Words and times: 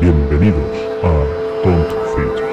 Bienvenidos 0.00 0.76
a 1.02 1.08
Don't 1.64 1.88
Fit. 2.14 2.44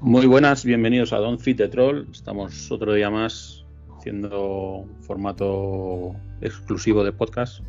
Muy 0.00 0.26
buenas, 0.26 0.64
bienvenidos 0.64 1.12
a 1.12 1.18
Don't 1.18 1.40
Fit 1.40 1.56
the 1.56 1.68
Troll. 1.68 2.06
Estamos 2.12 2.70
otro 2.70 2.94
día 2.94 3.10
más 3.10 3.66
haciendo 3.98 4.86
formato 5.00 6.14
exclusivo 6.40 7.02
de 7.02 7.12
podcast. 7.12 7.62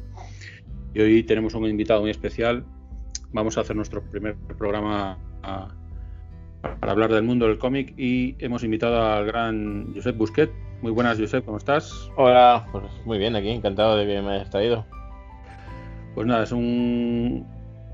Y 0.94 1.02
hoy 1.02 1.24
tenemos 1.24 1.56
un 1.56 1.66
invitado 1.66 2.02
muy 2.02 2.12
especial. 2.12 2.64
Vamos 3.32 3.58
a 3.58 3.62
hacer 3.62 3.76
nuestro 3.76 4.04
primer 4.10 4.36
programa 4.58 5.18
para 6.80 6.92
hablar 6.92 7.12
del 7.12 7.24
mundo 7.24 7.48
del 7.48 7.58
cómic 7.58 7.94
y 7.98 8.36
hemos 8.40 8.64
invitado 8.64 9.02
al 9.02 9.26
gran 9.26 9.94
Josep 9.94 10.18
Busquet. 10.18 10.52
Muy 10.82 10.92
buenas, 10.92 11.20
Josep, 11.20 11.44
¿cómo 11.46 11.58
estás? 11.58 12.10
Hola, 12.16 12.68
pues 12.72 12.84
muy 13.06 13.18
bien, 13.18 13.36
aquí 13.36 13.50
encantado 13.50 13.98
de 13.98 14.06
que 14.06 14.22
me 14.22 14.32
hayas 14.32 14.50
traído. 14.50 14.86
Pues 16.14 16.28
nada, 16.28 16.44
es 16.44 16.52
un 16.52 17.46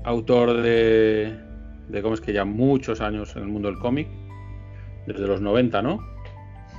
autor 0.04 0.62
de, 0.62 1.34
de 1.88 2.02
cómics 2.02 2.20
que 2.20 2.32
ya 2.32 2.44
muchos 2.44 3.00
años 3.00 3.34
en 3.36 3.42
el 3.42 3.48
mundo 3.48 3.68
del 3.68 3.78
cómic, 3.78 4.08
desde 5.06 5.26
los 5.26 5.40
90, 5.40 5.82
¿no? 5.82 5.98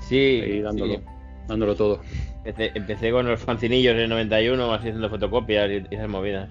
Sí, 0.02 0.42
Ahí 0.44 0.62
dándolo, 0.62 0.94
sí. 0.94 1.02
dándolo 1.48 1.76
todo. 1.76 2.02
Empecé, 2.44 2.72
empecé 2.76 3.12
con 3.12 3.28
los 3.28 3.40
fancinillos 3.40 3.96
en 3.96 4.02
el 4.02 4.10
91, 4.10 4.74
así 4.74 4.88
haciendo 4.90 5.10
fotocopias 5.10 5.70
y, 5.72 5.94
esas 5.94 6.10
movidas. 6.10 6.50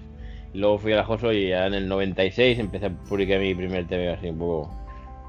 Luego 0.53 0.77
fui 0.77 0.93
a 0.93 0.97
la 0.97 1.03
Joso 1.03 1.31
y 1.31 1.49
ya 1.49 1.67
en 1.67 1.73
el 1.73 1.87
96 1.87 2.59
empecé 2.59 2.87
a 2.87 2.89
publicar 2.89 3.39
mi 3.39 3.53
primer 3.53 3.87
TV 3.87 4.09
así 4.09 4.29
un 4.29 4.37
poco 4.37 4.84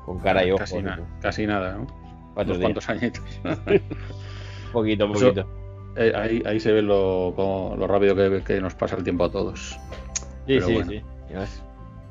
con 0.06 0.18
cara 0.20 0.46
y 0.46 0.50
ojos. 0.52 0.60
Casi, 0.70 0.82
na- 0.82 1.00
casi 1.20 1.46
nada, 1.46 1.74
¿no? 1.74 1.86
Unos 2.36 2.58
cuantos 2.58 2.88
añitos. 2.88 3.22
Poquito, 4.72 5.04
Eso- 5.04 5.12
poquito. 5.34 5.48
Eh, 5.98 6.12
ahí, 6.14 6.42
ahí 6.44 6.60
se 6.60 6.72
ve 6.72 6.82
lo, 6.82 7.32
como- 7.34 7.74
lo 7.76 7.86
rápido 7.86 8.14
que, 8.14 8.42
que 8.42 8.60
nos 8.60 8.74
pasa 8.74 8.96
el 8.96 9.02
tiempo 9.02 9.24
a 9.24 9.30
todos. 9.30 9.70
Sí, 9.70 9.78
pero 10.46 10.66
sí, 10.66 10.72
bueno. 10.74 10.90
sí. 10.90 11.02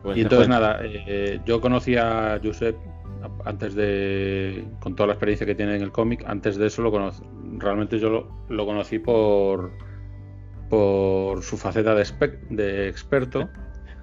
Pues 0.03 0.17
y 0.17 0.19
se 0.19 0.23
entonces 0.23 0.47
nada, 0.49 0.79
eh, 0.83 1.39
yo 1.45 1.61
conocí 1.61 1.95
a 1.95 2.39
Josep 2.43 2.75
antes 3.45 3.73
de, 3.73 4.63
con 4.79 4.95
toda 4.95 5.07
la 5.07 5.13
experiencia 5.13 5.47
que 5.47 5.55
tiene 5.55 5.75
en 5.75 5.81
el 5.81 5.91
cómic, 5.91 6.23
antes 6.27 6.57
de 6.57 6.67
eso 6.67 6.83
lo 6.83 6.91
conocí, 6.91 7.23
realmente 7.57 7.97
yo 7.97 8.09
lo, 8.09 8.27
lo 8.49 8.65
conocí 8.67 8.99
por, 8.99 9.71
por 10.69 11.41
su 11.41 11.57
faceta 11.57 11.95
de 11.95 12.87
experto, 12.87 13.49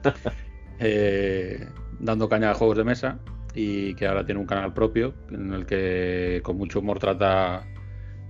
eh, 0.80 1.68
dando 2.00 2.28
caña 2.28 2.50
a 2.50 2.54
juegos 2.54 2.78
de 2.78 2.84
mesa 2.84 3.18
y 3.54 3.94
que 3.94 4.06
ahora 4.06 4.24
tiene 4.24 4.40
un 4.40 4.46
canal 4.46 4.72
propio 4.72 5.14
en 5.30 5.52
el 5.52 5.66
que 5.66 6.40
con 6.42 6.56
mucho 6.56 6.80
humor 6.80 6.98
trata, 6.98 7.64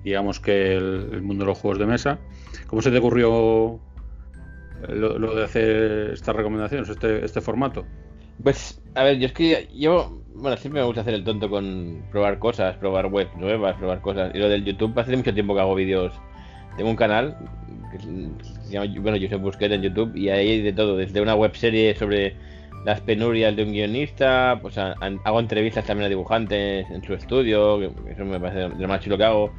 digamos 0.05 0.41
que 0.41 0.75
el, 0.75 1.23
mundo 1.23 1.45
de 1.45 1.49
los 1.51 1.59
juegos 1.59 1.79
de 1.79 1.87
mesa. 1.87 2.19
¿Cómo 2.67 2.83
se 2.83 2.91
te 2.91 2.99
ocurrió 2.99 3.81
lo, 4.89 5.35
de 5.35 5.45
hacer 5.45 6.11
estas 6.13 6.35
recomendaciones, 6.35 6.89
este, 6.89 7.25
este 7.25 7.41
formato? 7.41 7.85
Pues, 8.43 8.83
a 8.95 9.05
ver, 9.05 9.19
yo 9.19 9.27
es 9.27 9.33
que 9.33 9.69
yo, 9.75 10.21
bueno, 10.35 10.57
siempre 10.57 10.81
me 10.81 10.87
gusta 10.87 11.03
hacer 11.03 11.15
el 11.15 11.25
tonto 11.25 11.49
con 11.49 12.03
probar 12.11 12.39
cosas, 12.39 12.77
probar 12.77 13.07
web 13.07 13.29
nuevas, 13.37 13.77
probar 13.77 14.01
cosas. 14.01 14.35
Y 14.35 14.39
lo 14.39 14.49
del 14.49 14.65
YouTube, 14.65 14.99
hace 14.99 15.17
mucho 15.17 15.33
tiempo 15.33 15.55
que 15.55 15.61
hago 15.61 15.75
vídeos. 15.75 16.13
Tengo 16.77 16.91
un 16.91 16.97
canal 16.97 17.37
que 17.93 17.99
se 17.99 18.73
llama, 18.73 18.87
bueno, 19.01 19.19
Josep 19.21 19.41
Busquet 19.41 19.71
en 19.71 19.83
YouTube 19.83 20.17
y 20.17 20.31
ahí 20.31 20.49
hay 20.49 20.63
de 20.63 20.73
todo, 20.73 20.97
desde 20.97 21.21
una 21.21 21.35
web 21.35 21.55
serie 21.55 21.95
sobre 21.95 22.35
las 22.85 23.01
penurias 23.01 23.55
de 23.57 23.63
un 23.65 23.73
guionista, 23.73 24.59
pues 24.61 24.77
a- 24.79 24.93
a- 25.01 25.19
hago 25.25 25.41
entrevistas 25.41 25.85
también 25.85 26.07
a 26.07 26.09
dibujantes 26.09 26.87
en 26.91 27.03
su 27.05 27.15
estudio, 27.15 27.79
que 27.79 28.13
eso 28.13 28.25
me 28.25 28.41
parece 28.41 28.69
lo 28.77 28.89
más 28.89 29.01
chulo 29.01 29.17
que 29.19 29.25
hago. 29.25 29.53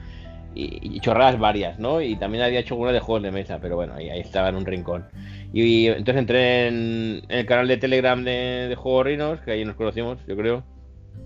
Y, 0.55 0.97
y 0.97 0.99
chorradas 0.99 1.39
varias, 1.39 1.79
¿no? 1.79 1.99
Y 1.99 2.15
también 2.15 2.43
había 2.43 2.59
hecho 2.59 2.75
una 2.75 2.91
de 2.91 2.99
juegos 2.99 3.23
de 3.23 3.31
mesa, 3.31 3.57
pero 3.59 3.75
bueno, 3.75 3.95
ahí, 3.95 4.09
ahí 4.11 4.19
estaba 4.19 4.49
en 4.49 4.55
un 4.55 4.65
rincón. 4.67 5.05
Y, 5.51 5.87
entonces 5.87 6.17
entré 6.17 6.67
en, 6.67 7.21
en 7.27 7.39
el 7.39 7.45
canal 7.47 7.67
de 7.67 7.77
Telegram 7.77 8.23
de, 8.23 8.67
de 8.69 8.75
Juegos 8.75 9.05
Rinos, 9.07 9.39
que 9.41 9.51
ahí 9.51 9.65
nos 9.65 9.75
conocimos, 9.75 10.19
yo 10.27 10.35
creo. 10.37 10.63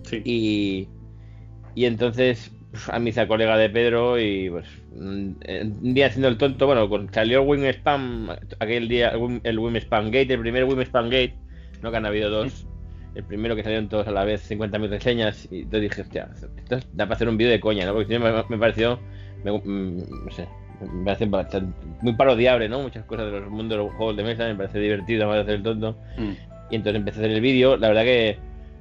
Sí. 0.04 0.22
Y, 0.24 0.88
y 1.74 1.84
entonces 1.84 2.50
pues, 2.70 2.88
a 2.88 2.98
mi 2.98 3.10
hice 3.10 3.26
colega 3.28 3.56
de 3.56 3.70
Pedro 3.70 4.18
y 4.18 4.50
pues 4.50 4.66
un 4.92 5.38
día 5.94 6.06
haciendo 6.06 6.28
el 6.28 6.38
tonto, 6.38 6.66
bueno, 6.66 6.88
salió 7.12 7.42
el 7.42 7.48
Wim 7.48 7.64
Spam, 7.66 8.30
aquel 8.58 8.88
día, 8.88 9.10
el 9.10 9.18
Wim, 9.18 9.40
el 9.44 9.58
Wim 9.58 9.76
Spam 9.76 10.06
Gate, 10.06 10.32
el 10.34 10.40
primer 10.40 10.64
Wim 10.64 10.80
Spam 10.80 11.06
Gate, 11.10 11.34
no 11.82 11.90
que 11.90 11.96
han 11.96 12.06
habido 12.06 12.30
dos. 12.30 12.66
El 13.14 13.24
primero 13.24 13.56
que 13.56 13.62
salieron 13.62 13.88
todos 13.88 14.06
a 14.06 14.12
la 14.12 14.24
vez, 14.24 14.48
50.000 14.48 14.88
reseñas, 14.88 15.48
y 15.50 15.68
yo 15.68 15.80
dije, 15.80 16.02
hostia, 16.02 16.28
esto 16.56 16.78
da 16.92 17.06
para 17.06 17.14
hacer 17.14 17.28
un 17.28 17.36
vídeo 17.36 17.50
de 17.50 17.58
coña, 17.58 17.84
¿no? 17.84 17.92
Porque 17.92 18.14
si 18.14 18.18
no 18.18 18.44
me, 18.48 18.58
pareció, 18.58 19.00
me, 19.42 19.50
mm, 19.50 19.96
no 20.24 20.30
sé, 20.30 20.46
me 20.92 21.16
muy 22.02 22.12
parodiable, 22.12 22.68
¿no? 22.68 22.80
Muchas 22.80 23.04
cosas 23.04 23.32
de 23.32 23.40
los 23.40 23.50
mundos 23.50 23.78
de 23.78 23.84
los 23.84 23.94
juegos 23.94 24.16
de 24.16 24.22
mesa, 24.22 24.44
me 24.44 24.54
parece 24.54 24.78
divertido, 24.78 25.26
me 25.26 25.32
parece 25.32 25.54
el 25.54 25.62
tonto. 25.62 25.96
Mm. 26.16 26.32
Y 26.70 26.76
entonces 26.76 27.00
empecé 27.00 27.18
a 27.18 27.22
hacer 27.22 27.32
el 27.32 27.40
vídeo, 27.40 27.76
la 27.76 27.88
verdad 27.88 28.04
que 28.04 28.38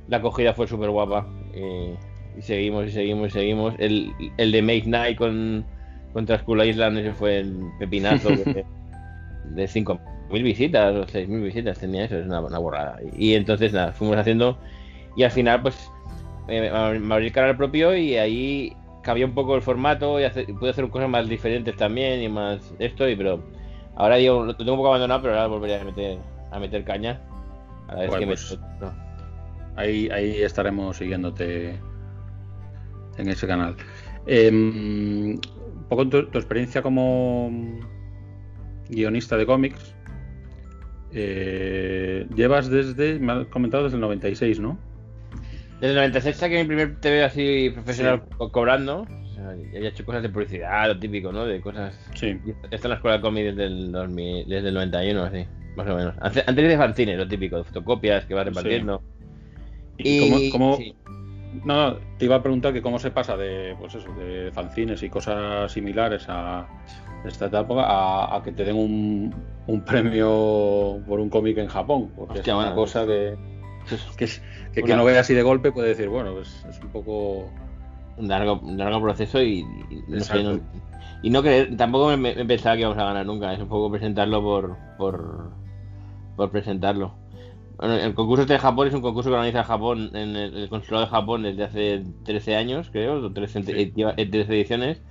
la 0.07 0.17
acogida 0.17 0.53
fue 0.53 0.67
súper 0.67 0.89
guapa. 0.89 1.27
Eh, 1.53 1.95
y 2.37 2.41
seguimos, 2.41 2.85
y 2.87 2.91
seguimos, 2.91 3.27
y 3.29 3.31
seguimos. 3.31 3.73
El, 3.79 4.11
el 4.37 4.51
de 4.51 4.61
Make 4.61 4.85
Night 4.85 5.17
con, 5.17 5.65
contra 6.13 6.43
Island, 6.65 6.99
ese 6.99 7.13
fue 7.13 7.39
el 7.39 7.57
pepinazo 7.79 8.29
de 9.45 9.67
mil 10.29 10.43
visitas 10.43 10.95
o 10.95 11.07
seis 11.07 11.27
mil 11.27 11.41
visitas 11.41 11.79
tenía 11.79 12.05
eso, 12.05 12.17
es 12.17 12.25
una, 12.25 12.39
borrada. 12.39 12.99
Y, 13.17 13.33
entonces 13.33 13.73
nada, 13.73 13.91
fuimos 13.91 14.17
haciendo 14.17 14.57
y 15.15 15.23
al 15.23 15.31
final 15.31 15.61
pues 15.61 15.89
eh, 16.47 16.69
me 16.99 17.13
abrí 17.13 17.27
el 17.27 17.31
canal 17.31 17.57
propio 17.57 17.95
y 17.95 18.17
ahí 18.17 18.75
cambié 19.03 19.25
un 19.25 19.33
poco 19.33 19.55
el 19.55 19.61
formato 19.61 20.19
y, 20.19 20.23
hace, 20.23 20.45
pude 20.45 20.71
hacer 20.71 20.89
cosas 20.89 21.09
más 21.09 21.27
diferentes 21.27 21.75
también 21.75 22.21
y 22.21 22.29
más 22.29 22.73
esto 22.79 23.07
y 23.07 23.15
pero 23.15 23.43
ahora 23.95 24.19
yo 24.19 24.45
lo 24.45 24.55
tengo 24.55 24.73
un 24.73 24.79
poco 24.79 24.89
abandonado 24.89 25.21
pero 25.21 25.33
ahora 25.35 25.47
volvería 25.47 25.81
a 25.81 25.85
meter 25.85 26.17
a 26.51 26.59
meter 26.59 26.83
caña. 26.83 27.19
A 27.87 27.95
la 27.95 28.19
me... 28.19 28.27
Pues, 28.27 28.57
ahí, 29.75 30.09
ahí 30.09 30.41
estaremos 30.41 30.97
siguiéndote 30.97 31.79
en 33.17 33.29
ese 33.29 33.47
canal. 33.47 33.75
Em, 34.25 35.35
un 35.35 35.85
poco 35.89 36.07
tu 36.07 36.37
experiencia 36.37 36.81
como 36.81 37.49
guionista 38.89 39.37
de 39.37 39.45
cómics 39.45 39.95
eh, 41.13 42.27
llevas 42.35 42.69
desde, 42.69 43.19
me 43.19 43.33
has 43.33 43.47
comentado 43.47 43.83
desde 43.85 43.95
el 43.95 44.01
96, 44.01 44.59
¿no? 44.59 44.77
Desde 45.79 45.89
el 45.89 45.95
96 45.95 46.35
saqué 46.35 46.59
mi 46.61 46.67
primer 46.67 46.99
TV 46.99 47.23
así 47.23 47.69
profesional 47.73 48.23
co- 48.37 48.51
cobrando. 48.51 49.01
O 49.01 49.33
sea, 49.35 49.55
ya 49.71 49.77
había 49.77 49.89
hecho 49.89 50.03
cosas 50.05 50.23
de 50.23 50.29
publicidad, 50.29 50.87
lo 50.87 50.99
típico, 50.99 51.31
¿no? 51.31 51.45
De 51.45 51.61
cosas. 51.61 51.95
Sí. 52.15 52.39
Está 52.71 52.87
en 52.87 52.89
la 52.89 52.95
escuela 52.95 53.17
de 53.17 53.21
cómic 53.21 53.45
desde 53.45 53.65
el, 53.65 53.91
2000 53.91 54.47
desde 54.49 54.69
el 54.69 54.73
91, 54.73 55.23
así, 55.23 55.45
más 55.75 55.87
o 55.87 55.95
menos. 55.95 56.15
Antes 56.19 56.43
antes 56.47 56.67
de 56.67 56.77
fanzines, 56.77 57.17
lo 57.17 57.27
típico, 57.27 57.57
de 57.57 57.63
fotocopias 57.63 58.25
que 58.25 58.33
vas 58.33 58.45
repartiendo. 58.47 59.01
¿Y 59.99 60.49
cómo, 60.51 60.77
sí. 60.77 60.95
No, 61.63 61.97
te 62.17 62.25
iba 62.25 62.35
a 62.35 62.41
preguntar 62.43 62.73
que 62.73 62.81
cómo 62.81 62.99
se 62.99 63.09
pasa 63.11 63.37
de, 63.37 63.75
pues 63.79 63.95
eso, 63.95 64.11
de 64.15 64.51
fanzines 64.51 65.01
y 65.03 65.09
cosas 65.09 65.71
similares 65.71 66.25
a 66.27 66.67
esta 67.25 67.47
etapa 67.47 67.83
a, 67.83 68.35
a 68.37 68.43
que 68.43 68.51
te 68.51 68.63
den 68.63 68.75
un, 68.75 69.35
un 69.67 69.81
premio 69.81 71.01
por 71.07 71.19
un 71.19 71.29
cómic 71.29 71.57
en 71.57 71.67
Japón, 71.67 72.11
porque 72.15 72.39
Hostia, 72.39 72.53
es 72.53 72.59
una 72.59 72.75
cosa 72.75 73.05
que, 73.05 73.35
que, 74.17 74.25
es- 74.25 74.41
que 74.73 74.81
Una- 74.81 74.85
quien 74.85 74.97
lo 74.97 75.05
ve 75.05 75.17
así 75.17 75.33
de 75.33 75.43
golpe 75.43 75.71
puede 75.71 75.89
decir, 75.89 76.09
bueno, 76.09 76.33
pues 76.33 76.65
es 76.69 76.79
un 76.81 76.89
poco... 76.89 77.49
un 78.17 78.27
largo, 78.27 78.61
largo 78.65 79.01
proceso 79.01 79.41
y, 79.41 79.59
y 79.89 80.03
no 80.07 80.19
sé, 80.21 80.43
no- 80.43 80.59
y 81.23 81.29
no 81.31 81.41
creer, 81.41 81.75
tampoco 81.77 82.07
me, 82.15 82.17
me 82.35 82.45
pensaba 82.45 82.75
que 82.75 82.81
íbamos 82.81 82.97
a 82.99 83.03
ganar 83.05 83.25
nunca, 83.25 83.51
es 83.53 83.59
un 83.59 83.67
poco 83.67 83.89
presentarlo 83.91 84.41
por, 84.41 84.77
por, 84.97 85.51
por 86.35 86.51
presentarlo. 86.51 87.15
Bueno, 87.77 87.95
el 87.95 88.13
concurso 88.15 88.41
este 88.43 88.53
de 88.53 88.59
Japón 88.59 88.87
es 88.87 88.93
un 88.93 89.01
concurso 89.01 89.29
que 89.29 89.35
organiza 89.35 89.63
Japón 89.63 90.09
en 90.15 90.35
el, 90.35 90.55
el 90.57 90.69
consulado 90.69 91.05
de 91.05 91.11
Japón 91.11 91.43
desde 91.43 91.63
hace 91.63 92.03
13 92.23 92.55
años, 92.55 92.89
creo, 92.91 93.15
o 93.23 93.31
13, 93.31 93.63
Sí. 93.63 93.71
eh, 93.71 93.91
lleva- 93.95 94.13
eh, 94.17 94.25
13 94.27 94.53
ediciones, 94.53 95.01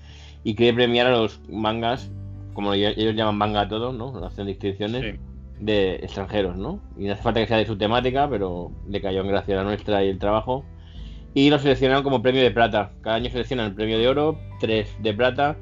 y 0.46 0.54
quiere 0.54 0.74
premiar 0.74 1.08
a 1.08 1.10
los 1.10 1.40
mangas, 1.50 2.08
como 2.54 2.72
ellos 2.72 3.16
llaman 3.16 3.36
manga 3.36 3.62
a 3.62 3.68
todo, 3.68 3.92
¿no? 3.92 4.24
Hacen 4.24 4.46
distinciones 4.46 5.02
Sí. 5.02 5.18
de 5.58 5.96
extranjeros, 5.96 6.56
¿no? 6.56 6.78
Y 6.96 7.06
no 7.06 7.14
hace 7.14 7.22
falta 7.24 7.40
que 7.40 7.48
sea 7.48 7.56
de 7.56 7.66
su 7.66 7.76
temática, 7.76 8.30
pero 8.30 8.70
le 8.88 9.00
cayó 9.00 9.22
en 9.22 9.26
gracia 9.26 9.56
la 9.56 9.64
nuestra 9.64 10.04
y 10.04 10.08
el 10.08 10.20
trabajo. 10.20 10.64
Y 11.34 11.50
lo 11.50 11.58
seleccionaron 11.58 12.04
como 12.04 12.22
premio 12.22 12.42
de 12.42 12.52
plata. 12.52 12.92
Cada 13.02 13.16
año 13.16 13.28
seleccionan 13.28 13.66
el 13.66 13.74
premio 13.74 13.98
de 13.98 14.06
oro, 14.06 14.38
tres 14.60 14.94
de 15.02 15.12
plata 15.12 15.56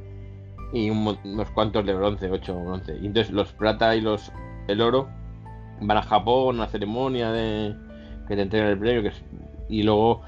y 0.75 0.91
un 0.91 1.17
unos 1.25 1.51
cuantos 1.53 1.87
de 1.87 1.95
bronce, 1.95 2.31
ocho 2.31 2.55
bronce. 2.61 2.93
Y 3.01 3.07
entonces 3.07 3.33
los 3.33 3.53
plata 3.55 3.97
y 3.97 4.03
los 4.03 4.31
el 4.69 4.83
oro 4.83 5.09
van 5.81 5.97
a 5.97 6.03
Japón, 6.03 6.57
una 6.57 6.67
ceremonia 6.67 7.33
de 7.33 7.75
que 8.29 8.37
te 8.37 8.43
entregan 8.43 8.69
el 8.69 8.79
premio, 8.79 9.01
que 9.01 9.09
es- 9.09 9.25
y 9.71 9.83
luego 9.83 10.21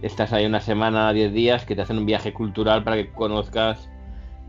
estás 0.00 0.32
ahí 0.32 0.46
una 0.46 0.60
semana, 0.60 1.12
diez 1.12 1.32
días, 1.32 1.66
que 1.66 1.74
te 1.76 1.82
hacen 1.82 1.98
un 1.98 2.06
viaje 2.06 2.32
cultural 2.32 2.84
para 2.84 2.96
que 2.96 3.10
conozcas 3.12 3.90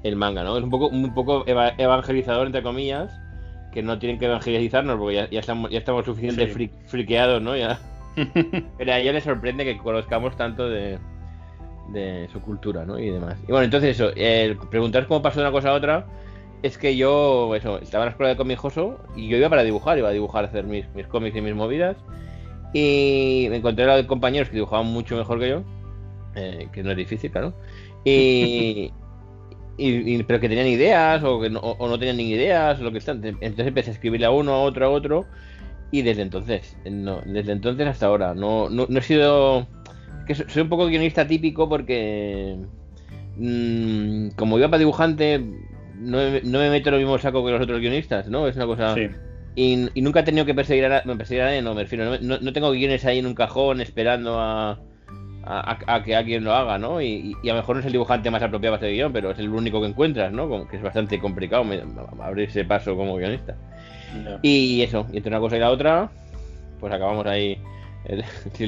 el 0.03 0.15
manga, 0.15 0.43
¿no? 0.43 0.57
Es 0.57 0.63
un 0.63 0.69
poco, 0.69 0.87
un 0.87 1.13
poco 1.13 1.43
eva- 1.47 1.73
evangelizador, 1.77 2.47
entre 2.47 2.63
comillas, 2.63 3.11
que 3.71 3.83
no 3.83 3.99
tienen 3.99 4.17
que 4.19 4.25
evangelizarnos 4.25 4.97
porque 4.97 5.15
ya, 5.15 5.29
ya 5.29 5.39
estamos, 5.39 5.69
ya 5.71 5.77
estamos 5.79 6.05
suficientemente 6.05 6.53
Sí. 6.53 6.59
fri- 6.59 6.87
friqueados, 6.87 7.41
¿no? 7.41 7.55
Ya. 7.55 7.79
Pero 8.77 8.91
a 8.93 8.99
ellos 8.99 9.13
les 9.13 9.23
sorprende 9.23 9.65
que 9.65 9.77
conozcamos 9.77 10.35
tanto 10.35 10.67
de, 10.69 10.97
de 11.93 12.27
su 12.31 12.41
cultura, 12.41 12.85
¿no? 12.85 12.97
Y 12.99 13.09
demás. 13.09 13.37
Y 13.47 13.51
bueno, 13.51 13.63
entonces 13.65 13.91
eso, 13.99 14.11
el 14.15 14.57
preguntar 14.57 15.07
cómo 15.07 15.21
pasó 15.21 15.39
de 15.39 15.45
una 15.45 15.51
cosa 15.51 15.69
a 15.69 15.73
otra, 15.73 16.05
es 16.63 16.77
que 16.77 16.97
yo, 16.97 17.55
eso, 17.55 17.77
estaba 17.79 18.03
en 18.03 18.07
la 18.07 18.11
escuela 18.11 18.29
de 18.31 18.37
cómic 18.37 18.57
Joso 18.57 18.97
y 19.15 19.27
yo 19.29 19.37
iba 19.37 19.47
para 19.49 19.63
dibujar, 19.63 19.97
iba 19.97 20.09
a 20.09 20.11
dibujar, 20.13 20.45
hacer 20.45 20.65
mis, 20.65 20.85
mis 20.95 21.07
cómics 21.07 21.35
y 21.37 21.41
mis 21.41 21.55
movidas. 21.55 21.95
Y 22.73 23.47
me 23.49 23.57
encontré 23.57 23.89
a 23.91 24.05
compañeros 24.07 24.49
que 24.49 24.55
dibujaban 24.55 24.87
mucho 24.87 25.15
mejor 25.17 25.39
que 25.39 25.49
yo, 25.49 25.63
eh, 26.35 26.67
que 26.71 26.83
no 26.83 26.91
es 26.91 26.97
difícil, 26.97 27.31
claro. 27.31 27.53
Y, 28.03 28.91
y, 29.79 30.23
pero 30.23 30.39
que 30.39 30.49
tenían 30.49 30.67
ideas 30.67 31.23
o, 31.23 31.39
que 31.39 31.49
no, 31.49 31.59
o 31.59 31.87
no 31.87 31.97
tenían 31.97 32.17
ni 32.17 32.29
ideas, 32.29 32.79
o 32.79 32.83
lo 32.83 32.91
que 32.91 32.97
están. 32.97 33.23
Entonces 33.23 33.67
empecé 33.67 33.91
a 33.91 33.93
escribirle 33.93 34.25
a 34.25 34.31
uno, 34.31 34.53
a 34.53 34.61
otro, 34.61 34.85
a 34.85 34.89
otro. 34.89 35.25
Y 35.91 36.03
desde 36.03 36.21
entonces, 36.21 36.77
no, 36.89 37.21
desde 37.25 37.51
entonces 37.51 37.87
hasta 37.87 38.05
ahora, 38.05 38.35
no, 38.35 38.69
no, 38.69 38.85
no 38.87 38.99
he 38.99 39.01
sido 39.01 39.67
que 40.27 40.35
soy 40.35 40.61
un 40.61 40.69
poco 40.69 40.85
guionista 40.85 41.25
típico 41.25 41.67
porque 41.67 42.55
mmm, 43.37 44.29
como 44.35 44.59
iba 44.59 44.67
para 44.67 44.77
dibujante 44.77 45.43
no 45.99 46.17
me, 46.17 46.41
no 46.41 46.59
me, 46.59 46.69
meto 46.69 46.89
en 46.89 46.93
lo 46.93 46.99
mismo 46.99 47.17
saco 47.17 47.43
que 47.43 47.51
los 47.51 47.61
otros 47.61 47.79
guionistas, 47.79 48.27
¿no? 48.27 48.47
Es 48.47 48.55
una 48.55 48.65
cosa... 48.65 48.93
Sí. 48.95 49.09
Y, 49.55 49.89
y, 49.93 50.01
nunca 50.01 50.21
he 50.21 50.23
tenido 50.23 50.45
que 50.45 50.53
perseguir 50.53 50.85
a, 50.85 51.03
perseguir 51.03 51.41
a 51.41 51.45
nadie, 51.47 51.61
no, 51.61 51.73
me 51.73 51.81
refiero, 51.81 52.17
no, 52.21 52.39
no, 52.39 52.53
tengo 52.53 52.71
guiones 52.71 53.03
ahí 53.03 53.19
en 53.19 53.25
un 53.25 53.33
cajón 53.33 53.81
esperando 53.81 54.39
a, 54.39 54.79
a, 55.43 55.77
a 55.87 56.03
que 56.03 56.15
alguien 56.15 56.43
lo 56.43 56.53
haga, 56.53 56.77
¿no? 56.77 57.01
Y, 57.01 57.35
y, 57.43 57.49
a 57.49 57.53
lo 57.53 57.61
mejor 57.61 57.75
no 57.75 57.79
es 57.79 57.85
el 57.85 57.91
dibujante 57.91 58.29
más 58.29 58.41
apropiado 58.41 58.75
para 58.75 58.87
ese 58.87 58.95
guion, 58.95 59.13
pero 59.13 59.31
es 59.31 59.39
el 59.39 59.49
único 59.49 59.81
que 59.81 59.87
encuentras, 59.87 60.31
¿no? 60.31 60.49
Como 60.49 60.67
que 60.67 60.77
es 60.77 60.83
bastante 60.83 61.19
complicado 61.19 61.63
me, 61.63 61.81
abrir 62.21 62.49
ese 62.49 62.65
paso 62.65 62.95
como 62.95 63.15
guionista. 63.15 63.55
No. 64.23 64.39
Y 64.41 64.81
eso, 64.81 65.05
y 65.11 65.17
entre 65.17 65.29
una 65.29 65.39
cosa 65.39 65.57
y 65.57 65.59
la 65.59 65.71
otra, 65.71 66.09
pues 66.79 66.93
acabamos 66.93 67.25
ahí 67.25 67.57
el, 68.05 68.23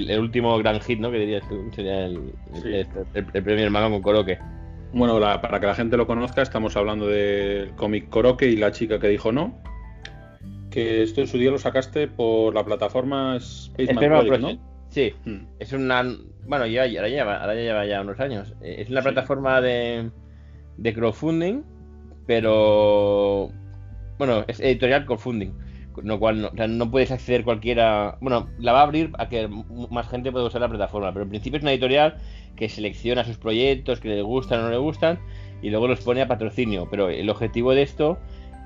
el, 0.10 0.20
último 0.20 0.58
gran 0.60 0.80
hit, 0.82 1.00
¿no? 1.00 1.12
Que 1.12 1.20
dirías 1.20 1.48
tú, 1.48 1.70
sería 1.76 2.06
el, 2.06 2.34
sí. 2.54 2.68
el, 2.68 2.88
el, 3.14 3.26
el 3.34 3.44
premio 3.44 3.66
hermano 3.66 3.90
con 3.90 4.02
Coroque. 4.02 4.40
Bueno, 4.94 5.20
la, 5.20 5.42
para 5.42 5.60
que 5.60 5.68
la 5.68 5.76
gente 5.76 5.96
lo 5.96 6.06
conozca, 6.06 6.42
estamos 6.42 6.76
hablando 6.76 7.08
del 7.08 7.72
cómic 7.76 8.10
Coroque 8.10 8.48
y 8.48 8.58
la 8.58 8.72
chica 8.72 9.00
que 9.00 9.08
dijo 9.08 9.32
no. 9.32 9.58
Que 10.70 11.04
esto 11.04 11.22
en 11.22 11.28
su 11.28 11.38
día 11.38 11.52
lo 11.52 11.58
sacaste 11.58 12.08
por 12.08 12.54
la 12.54 12.64
plataforma 12.64 13.38
Spaceman 13.40 13.96
Project, 13.96 14.28
Project, 14.28 14.42
¿no? 14.42 14.71
Sí, 14.92 15.14
hmm. 15.26 15.48
es 15.60 15.74
una. 15.74 16.04
Bueno, 16.48 16.68
ya, 16.68 16.84
ahora, 16.84 17.08
lleva, 17.08 17.38
ahora 17.42 17.56
ya 17.56 17.62
lleva 17.62 17.86
ya 17.86 18.02
unos 18.02 18.20
años. 18.20 18.54
Es 18.62 18.90
una 18.90 19.02
sí. 19.02 19.08
plataforma 19.10 19.60
de, 19.62 20.12
de 20.78 20.94
crowdfunding, 20.94 21.64
pero. 22.28 23.50
Bueno, 24.20 24.46
es 24.48 24.60
editorial 24.60 25.06
crowdfunding 25.06 25.54
lo 26.04 26.20
cual 26.20 26.42
no, 26.42 26.48
o 26.48 26.56
sea, 26.56 26.68
no, 26.68 26.90
puedes 26.90 27.12
acceder 27.12 27.44
cualquiera. 27.44 28.18
Bueno, 28.22 28.50
la 28.60 28.74
va 28.74 28.80
a 28.80 28.84
abrir 28.84 29.12
a 29.18 29.28
que 29.30 29.50
más 29.90 30.08
gente 30.08 30.32
pueda 30.32 30.46
usar 30.46 30.62
la 30.62 30.70
plataforma, 30.70 31.12
pero 31.12 31.24
en 31.24 31.30
principio 31.30 31.58
es 31.58 31.64
una 31.64 31.72
editorial 31.72 32.18
que 32.56 32.70
selecciona 32.70 33.24
sus 33.24 33.38
proyectos, 33.38 34.00
que 34.00 34.10
le 34.10 34.22
gustan 34.22 34.60
o 34.60 34.64
no 34.64 34.70
le 34.70 34.78
gustan, 34.78 35.20
y 35.62 35.70
luego 35.70 35.88
los 35.88 36.02
pone 36.02 36.22
a 36.22 36.28
patrocinio. 36.28 36.88
Pero 36.90 37.10
el 37.10 37.30
objetivo 37.30 37.74
de 37.74 37.82
esto 37.82 38.18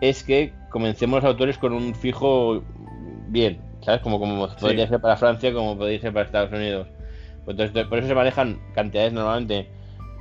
es 0.02 0.24
que 0.24 0.54
comencemos 0.70 1.24
los 1.24 1.32
autores 1.32 1.58
con 1.58 1.74
un 1.74 1.96
fijo 1.96 2.64
bien, 3.30 3.60
¿sabes? 3.86 4.02
Como, 4.02 4.20
como 4.20 4.50
sí. 4.50 4.56
podría 4.60 4.88
ser 4.88 5.00
para 5.00 5.16
Francia, 5.16 5.54
como 5.54 5.78
podría 5.78 6.00
ser 6.00 6.12
para 6.12 6.26
Estados 6.26 6.52
Unidos. 6.52 6.88
Entonces, 7.48 7.86
por 7.86 8.00
eso 8.00 8.08
se 8.08 8.16
manejan 8.16 8.60
cantidades 8.74 9.14
normalmente 9.14 9.70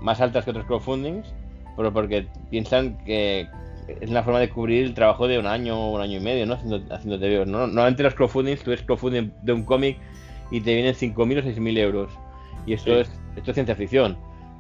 más 0.01 0.21
altas 0.21 0.45
que 0.45 0.51
otros 0.51 0.67
crowdfundings, 0.67 1.35
pero 1.77 1.93
porque 1.93 2.27
piensan 2.51 2.99
que 3.05 3.49
es 3.89 4.11
una 4.11 4.23
forma 4.23 4.41
de 4.41 4.51
cubrir 4.51 4.85
el 4.85 4.95
trabajo 4.95 5.27
de 5.27 5.39
un 5.39 5.47
año 5.47 5.79
o 5.79 5.95
un 5.95 6.03
año 6.03 6.19
y 6.19 6.21
medio, 6.21 6.45
¿no? 6.47 6.55
Haciendo, 6.55 6.95
haciendo 6.95 7.19
TVOs, 7.19 7.47
¿no? 7.47 7.67
Normalmente 7.67 8.03
los 8.03 8.15
crowdfundings, 8.15 8.63
tú 8.63 8.71
ves 8.71 8.83
crowdfunding 8.83 9.31
de 9.43 9.53
un 9.53 9.65
cómic 9.65 9.99
y 10.51 10.61
te 10.61 10.75
vienen 10.75 10.95
5.000 10.95 11.15
o 11.15 11.43
6.000 11.43 11.79
euros. 11.79 12.13
Y 12.67 12.75
esto, 12.75 12.95
sí. 12.95 13.01
es, 13.01 13.21
esto 13.37 13.51
es 13.51 13.55
ciencia 13.55 13.75
ficción. 13.75 14.17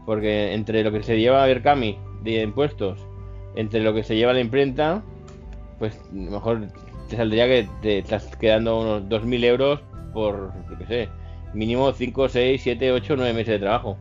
Porque 0.06 0.54
entre 0.54 0.82
lo 0.82 0.92
que 0.92 1.02
se 1.02 1.18
lleva 1.18 1.42
a 1.42 1.46
Berkami 1.46 1.98
de 2.22 2.42
impuestos, 2.42 2.98
entre 3.54 3.82
lo 3.82 3.94
que 3.94 4.02
se 4.02 4.16
lleva 4.16 4.32
a 4.32 4.34
la 4.34 4.40
imprenta, 4.40 5.02
pues 5.78 5.98
mejor 6.12 6.66
te 7.14 7.18
saldría 7.18 7.46
que 7.46 7.68
te 7.80 7.98
estás 7.98 8.36
quedando 8.36 8.80
unos 8.80 9.08
2.000 9.08 9.44
euros 9.44 9.80
por, 10.12 10.52
yo 10.68 10.78
qué 10.78 10.86
sé, 10.86 11.08
mínimo 11.52 11.92
5, 11.92 12.28
6, 12.28 12.60
7, 12.60 12.92
8, 12.92 13.14
9 13.16 13.32
meses 13.32 13.54
de 13.54 13.58
trabajo. 13.60 13.96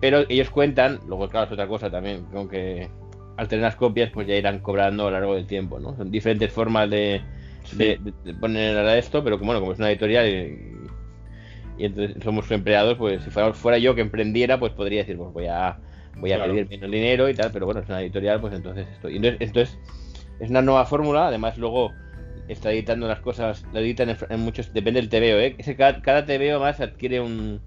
Pero 0.00 0.24
ellos 0.28 0.50
cuentan, 0.50 0.98
luego 1.06 1.28
claro 1.28 1.46
es 1.46 1.52
otra 1.52 1.68
cosa 1.68 1.90
también, 1.90 2.24
como 2.24 2.48
que 2.48 2.88
al 3.36 3.48
tener 3.48 3.64
las 3.64 3.76
copias, 3.76 4.10
pues 4.10 4.26
ya 4.26 4.34
irán 4.34 4.58
cobrando 4.58 5.04
a 5.04 5.10
lo 5.10 5.12
largo 5.12 5.34
del 5.34 5.46
tiempo, 5.46 5.78
¿no? 5.78 5.96
Son 5.96 6.10
diferentes 6.10 6.52
formas 6.52 6.90
de, 6.90 7.22
sí. 7.64 7.76
de, 7.76 8.00
de, 8.24 8.34
poner 8.34 8.76
a 8.76 8.98
esto, 8.98 9.22
pero 9.22 9.38
que 9.38 9.44
bueno, 9.44 9.60
como 9.60 9.72
es 9.72 9.78
una 9.78 9.90
editorial 9.90 10.28
y, 10.28 11.82
y 11.82 11.86
entonces 11.86 12.16
somos 12.22 12.50
empleados, 12.50 12.98
pues 12.98 13.22
si 13.22 13.30
fuera, 13.30 13.52
fuera, 13.52 13.78
yo 13.78 13.94
que 13.94 14.00
emprendiera, 14.00 14.58
pues 14.58 14.72
podría 14.72 15.00
decir, 15.00 15.16
pues 15.16 15.32
voy 15.32 15.46
a 15.46 15.78
voy 16.16 16.32
a 16.32 16.36
claro. 16.36 16.52
pedir 16.52 16.68
menos 16.68 16.90
dinero 16.90 17.28
y 17.28 17.34
tal, 17.34 17.50
pero 17.52 17.66
bueno, 17.66 17.80
es 17.80 17.88
una 17.88 18.00
editorial, 18.00 18.40
pues 18.40 18.54
entonces 18.54 18.86
estoy. 18.92 19.16
Entonces, 19.16 19.40
entonces 19.40 19.78
es 20.40 20.50
una 20.50 20.62
nueva 20.62 20.84
fórmula, 20.84 21.28
además 21.28 21.58
luego 21.58 21.92
está 22.48 22.72
editando 22.72 23.08
las 23.08 23.20
cosas, 23.20 23.64
lo 23.72 23.80
editan 23.80 24.10
en, 24.10 24.16
en 24.28 24.40
muchos, 24.40 24.72
depende 24.72 25.00
del 25.00 25.08
TVO, 25.08 25.38
¿eh? 25.38 25.56
Cada, 25.76 26.02
cada 26.02 26.26
TVO 26.26 26.60
más 26.60 26.80
adquiere 26.80 27.20
un 27.20 27.60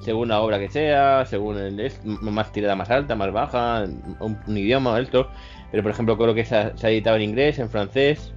según 0.00 0.28
la 0.28 0.40
obra 0.40 0.58
que 0.58 0.68
sea, 0.68 1.24
según 1.26 1.58
el 1.58 1.92
más 2.04 2.52
tirada 2.52 2.74
más 2.74 2.90
alta, 2.90 3.14
más 3.14 3.32
baja, 3.32 3.84
un, 4.20 4.56
idioma 4.56 4.98
esto. 4.98 5.28
Pero 5.70 5.82
por 5.82 5.92
ejemplo 5.92 6.16
creo 6.18 6.34
que 6.34 6.44
se 6.44 6.56
ha, 6.56 6.72
editado 6.82 7.16
en 7.16 7.22
inglés, 7.22 7.58
en 7.58 7.68
francés 7.68 8.32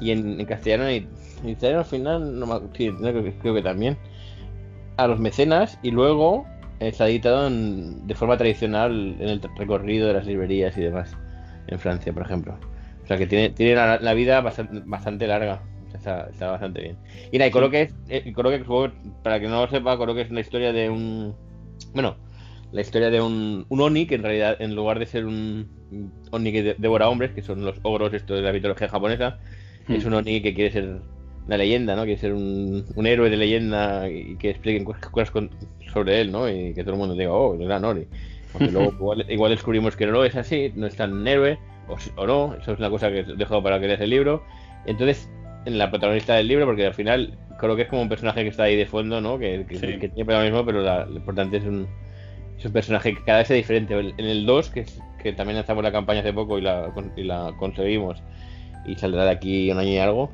y 0.00 0.10
en, 0.10 0.44
castellano 0.46 0.90
y 0.90 1.08
en 1.42 1.48
italiano 1.48 1.80
al 1.80 1.86
final 1.86 2.38
no, 2.38 2.72
que, 2.72 2.92
creo 3.40 3.54
que 3.54 3.62
también. 3.62 3.96
A 4.96 5.06
los 5.06 5.20
mecenas 5.20 5.78
y 5.82 5.90
luego 5.90 6.46
eh, 6.80 6.92
se 6.92 7.04
ha 7.04 7.08
editado 7.08 7.46
en, 7.46 8.06
de 8.06 8.14
forma 8.14 8.36
tradicional 8.36 9.16
en 9.20 9.28
el 9.28 9.42
recorrido 9.56 10.08
de 10.08 10.14
las 10.14 10.26
librerías 10.26 10.76
y 10.76 10.82
demás 10.82 11.16
en 11.68 11.78
Francia, 11.78 12.12
por 12.12 12.22
ejemplo. 12.22 12.58
O 13.08 13.10
sea 13.10 13.16
que 13.16 13.26
tiene, 13.26 13.48
tiene 13.48 13.74
la, 13.74 13.98
la 13.98 14.12
vida 14.12 14.42
bastante, 14.42 14.82
bastante 14.84 15.26
larga. 15.26 15.62
Está, 15.94 16.28
está, 16.30 16.50
bastante 16.50 16.82
bien. 16.82 16.98
Y 17.32 17.38
nada, 17.38 17.48
y 17.48 17.50
Coroque 17.50 17.80
es, 17.80 17.94
eh, 18.10 18.32
Coroque, 18.34 18.62
para 19.22 19.40
que 19.40 19.48
no 19.48 19.62
lo 19.62 19.70
sepa, 19.70 19.96
Coroque 19.96 20.20
es 20.20 20.30
una 20.30 20.40
historia 20.40 20.74
de 20.74 20.90
un. 20.90 21.34
Bueno, 21.94 22.18
la 22.70 22.82
historia 22.82 23.08
de 23.08 23.22
un, 23.22 23.64
un 23.70 23.80
Oni 23.80 24.06
que 24.06 24.16
en 24.16 24.24
realidad, 24.24 24.60
en 24.60 24.74
lugar 24.74 24.98
de 24.98 25.06
ser 25.06 25.24
un 25.24 25.70
Oni 26.32 26.52
que 26.52 26.76
devora 26.76 27.08
hombres, 27.08 27.30
que 27.30 27.40
son 27.40 27.64
los 27.64 27.80
ogros 27.82 28.12
esto 28.12 28.34
de 28.34 28.42
la 28.42 28.52
mitología 28.52 28.90
japonesa, 28.90 29.38
mm. 29.86 29.94
es 29.94 30.04
un 30.04 30.12
Oni 30.12 30.42
que 30.42 30.52
quiere 30.52 30.70
ser 30.70 31.00
una 31.46 31.56
leyenda, 31.56 31.96
¿no? 31.96 32.04
Quiere 32.04 32.20
ser 32.20 32.34
un, 32.34 32.84
un 32.94 33.06
héroe 33.06 33.30
de 33.30 33.38
leyenda 33.38 34.06
y 34.10 34.36
que 34.36 34.50
expliquen 34.50 34.84
cosas 34.84 35.30
con, 35.30 35.48
sobre 35.94 36.20
él, 36.20 36.30
¿no? 36.30 36.46
Y 36.46 36.74
que 36.74 36.82
todo 36.82 36.92
el 36.92 36.98
mundo 36.98 37.14
diga, 37.14 37.32
oh, 37.32 37.54
el 37.54 37.64
gran 37.64 37.86
Oni. 37.86 38.04
Aunque 38.52 38.70
luego 38.70 38.92
igual, 38.92 39.26
igual, 39.30 39.50
descubrimos 39.52 39.96
que 39.96 40.04
no 40.04 40.12
lo 40.12 40.26
es 40.26 40.36
así, 40.36 40.74
no 40.76 40.86
es 40.86 40.94
tan 40.94 41.26
héroe, 41.26 41.58
o, 41.88 41.96
o 42.20 42.26
no, 42.26 42.54
eso 42.54 42.72
es 42.72 42.78
una 42.78 42.90
cosa 42.90 43.10
que 43.10 43.20
he 43.20 43.24
dejado 43.24 43.62
para 43.62 43.80
que 43.80 43.88
leas 43.88 44.00
el 44.00 44.10
libro. 44.10 44.44
Entonces, 44.86 45.30
en 45.64 45.78
la 45.78 45.90
protagonista 45.90 46.34
del 46.34 46.48
libro, 46.48 46.66
porque 46.66 46.86
al 46.86 46.94
final 46.94 47.36
creo 47.58 47.76
que 47.76 47.82
es 47.82 47.88
como 47.88 48.02
un 48.02 48.08
personaje 48.08 48.42
que 48.42 48.48
está 48.48 48.64
ahí 48.64 48.76
de 48.76 48.86
fondo, 48.86 49.20
¿no? 49.20 49.38
Que, 49.38 49.66
que, 49.68 49.76
sí. 49.76 49.98
que 49.98 50.08
tiene 50.08 50.32
lo 50.32 50.40
mismo, 50.40 50.64
pero 50.64 50.80
la, 50.80 51.04
lo 51.04 51.16
importante 51.16 51.58
es 51.58 51.64
un, 51.64 51.86
es 52.56 52.64
un 52.64 52.72
personaje 52.72 53.14
que 53.14 53.22
cada 53.24 53.38
vez 53.38 53.50
es 53.50 53.56
diferente. 53.56 53.98
En 53.98 54.24
el 54.24 54.46
2, 54.46 54.70
que, 54.70 54.86
que 55.22 55.32
también 55.32 55.56
lanzamos 55.56 55.82
la 55.82 55.92
campaña 55.92 56.20
hace 56.20 56.32
poco 56.32 56.58
y 56.58 56.62
la, 56.62 56.92
y 57.16 57.24
la 57.24 57.52
conseguimos, 57.58 58.22
y 58.86 58.94
saldrá 58.94 59.24
de 59.24 59.30
aquí 59.30 59.70
un 59.70 59.78
año 59.78 59.90
y 59.90 59.98
algo, 59.98 60.30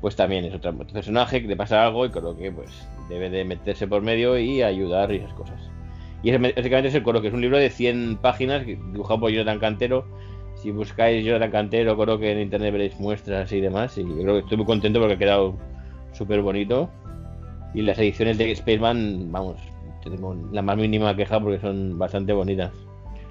pues 0.00 0.14
también 0.14 0.44
es 0.44 0.54
otro, 0.54 0.70
otro 0.70 0.86
personaje 0.92 1.42
que 1.42 1.48
le 1.48 1.56
pasa 1.56 1.84
algo 1.84 2.06
y 2.06 2.10
creo 2.10 2.36
que 2.36 2.52
pues 2.52 2.70
debe 3.08 3.30
de 3.30 3.44
meterse 3.44 3.88
por 3.88 4.02
medio 4.02 4.38
y 4.38 4.62
ayudar 4.62 5.12
y 5.12 5.16
esas 5.16 5.32
cosas. 5.32 5.60
Y 6.22 6.30
es, 6.30 6.40
básicamente 6.40 6.88
es 6.88 6.94
el 6.94 7.02
coro, 7.02 7.20
que 7.22 7.28
es 7.28 7.34
un 7.34 7.40
libro 7.40 7.58
de 7.58 7.70
100 7.70 8.18
páginas 8.18 8.66
dibujado 8.66 9.20
por 9.20 9.30
Jonathan 9.30 9.58
Cantero 9.58 10.06
si 10.56 10.70
buscáis 10.70 11.24
Jonathan 11.24 11.50
Cantero, 11.50 11.96
creo 11.96 12.18
que 12.18 12.32
en 12.32 12.40
internet 12.40 12.72
veréis 12.72 12.98
muestras 12.98 13.52
y 13.52 13.60
demás. 13.60 13.96
Y 13.98 14.04
creo 14.04 14.34
que 14.34 14.40
estoy 14.40 14.56
muy 14.56 14.66
contento 14.66 14.98
porque 14.98 15.14
ha 15.14 15.18
quedado 15.18 15.56
súper 16.12 16.40
bonito. 16.42 16.90
Y 17.74 17.82
las 17.82 17.98
ediciones 17.98 18.38
de 18.38 18.54
Spaceman, 18.56 19.30
vamos, 19.30 19.60
tengo 20.02 20.34
la 20.52 20.62
más 20.62 20.76
mínima 20.76 21.14
queja 21.14 21.40
porque 21.40 21.60
son 21.60 21.98
bastante 21.98 22.32
bonitas. 22.32 22.72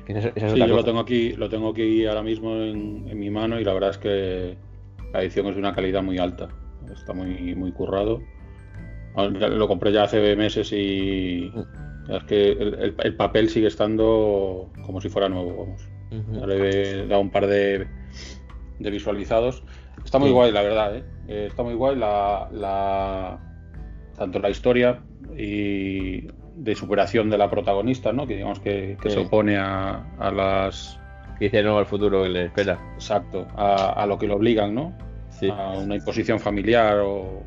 Esa, 0.07 0.31
esa 0.35 0.49
sí, 0.49 0.59
yo 0.59 0.67
lo 0.67 0.83
tengo 0.83 0.99
aquí, 0.99 1.31
lo 1.31 1.49
tengo 1.49 1.69
aquí 1.69 2.05
ahora 2.05 2.21
mismo 2.21 2.55
en, 2.57 3.07
en, 3.09 3.19
mi 3.19 3.31
mano 3.31 3.59
y 3.59 3.63
la 3.63 3.73
verdad 3.73 3.89
es 3.89 3.97
que 3.97 4.55
la 5.11 5.23
edición 5.23 5.47
es 5.47 5.55
de 5.55 5.59
una 5.59 5.73
calidad 5.73 6.03
muy 6.03 6.19
alta. 6.19 6.49
Está 6.93 7.13
muy, 7.13 7.55
muy 7.55 7.71
currado. 7.71 8.21
Lo 9.17 9.67
compré 9.67 9.91
ya 9.91 10.03
hace 10.03 10.35
meses 10.35 10.71
y 10.71 11.51
mm. 11.51 12.11
es 12.11 12.23
que 12.25 12.51
el, 12.51 12.73
el, 12.75 12.95
el 13.03 13.15
papel 13.15 13.49
sigue 13.49 13.67
estando 13.67 14.69
como 14.85 15.01
si 15.01 15.09
fuera 15.09 15.27
nuevo, 15.27 15.65
vamos. 15.65 15.94
Uh 16.11 16.15
-huh. 16.15 16.45
Le 16.47 17.01
he 17.01 17.07
dado 17.07 17.21
un 17.21 17.29
par 17.29 17.47
de, 17.47 17.87
de 18.79 18.89
visualizados. 18.91 19.63
Está 20.03 20.19
muy 20.19 20.29
sí. 20.29 20.33
guay, 20.33 20.51
la 20.51 20.61
verdad. 20.61 20.95
¿eh? 20.97 21.03
Eh, 21.27 21.45
está 21.49 21.63
muy 21.63 21.73
guay 21.73 21.95
la, 21.95 22.47
la, 22.51 23.39
tanto 24.17 24.39
la 24.39 24.49
historia 24.49 24.99
y 25.37 26.27
de 26.55 26.75
superación 26.75 27.29
de 27.29 27.37
la 27.37 27.49
protagonista, 27.49 28.13
¿no? 28.13 28.27
Que 28.27 28.35
digamos 28.35 28.59
que, 28.59 28.97
que 29.01 29.09
sí. 29.09 29.15
se 29.15 29.21
opone 29.25 29.57
a, 29.57 30.05
a, 30.19 30.31
las 30.31 30.99
que 31.39 31.45
dice 31.45 31.63
no 31.63 31.77
al 31.77 31.85
futuro 31.85 32.23
que 32.23 32.29
le 32.29 32.45
espera. 32.45 32.79
Exacto, 32.95 33.47
a, 33.55 33.93
a 34.01 34.05
lo 34.05 34.17
que 34.17 34.27
lo 34.27 34.35
obligan, 34.35 34.73
¿no? 34.75 34.93
Sí. 35.31 35.49
A 35.49 35.71
una 35.71 35.95
imposición 35.95 36.39
familiar 36.39 36.99
o 37.03 37.43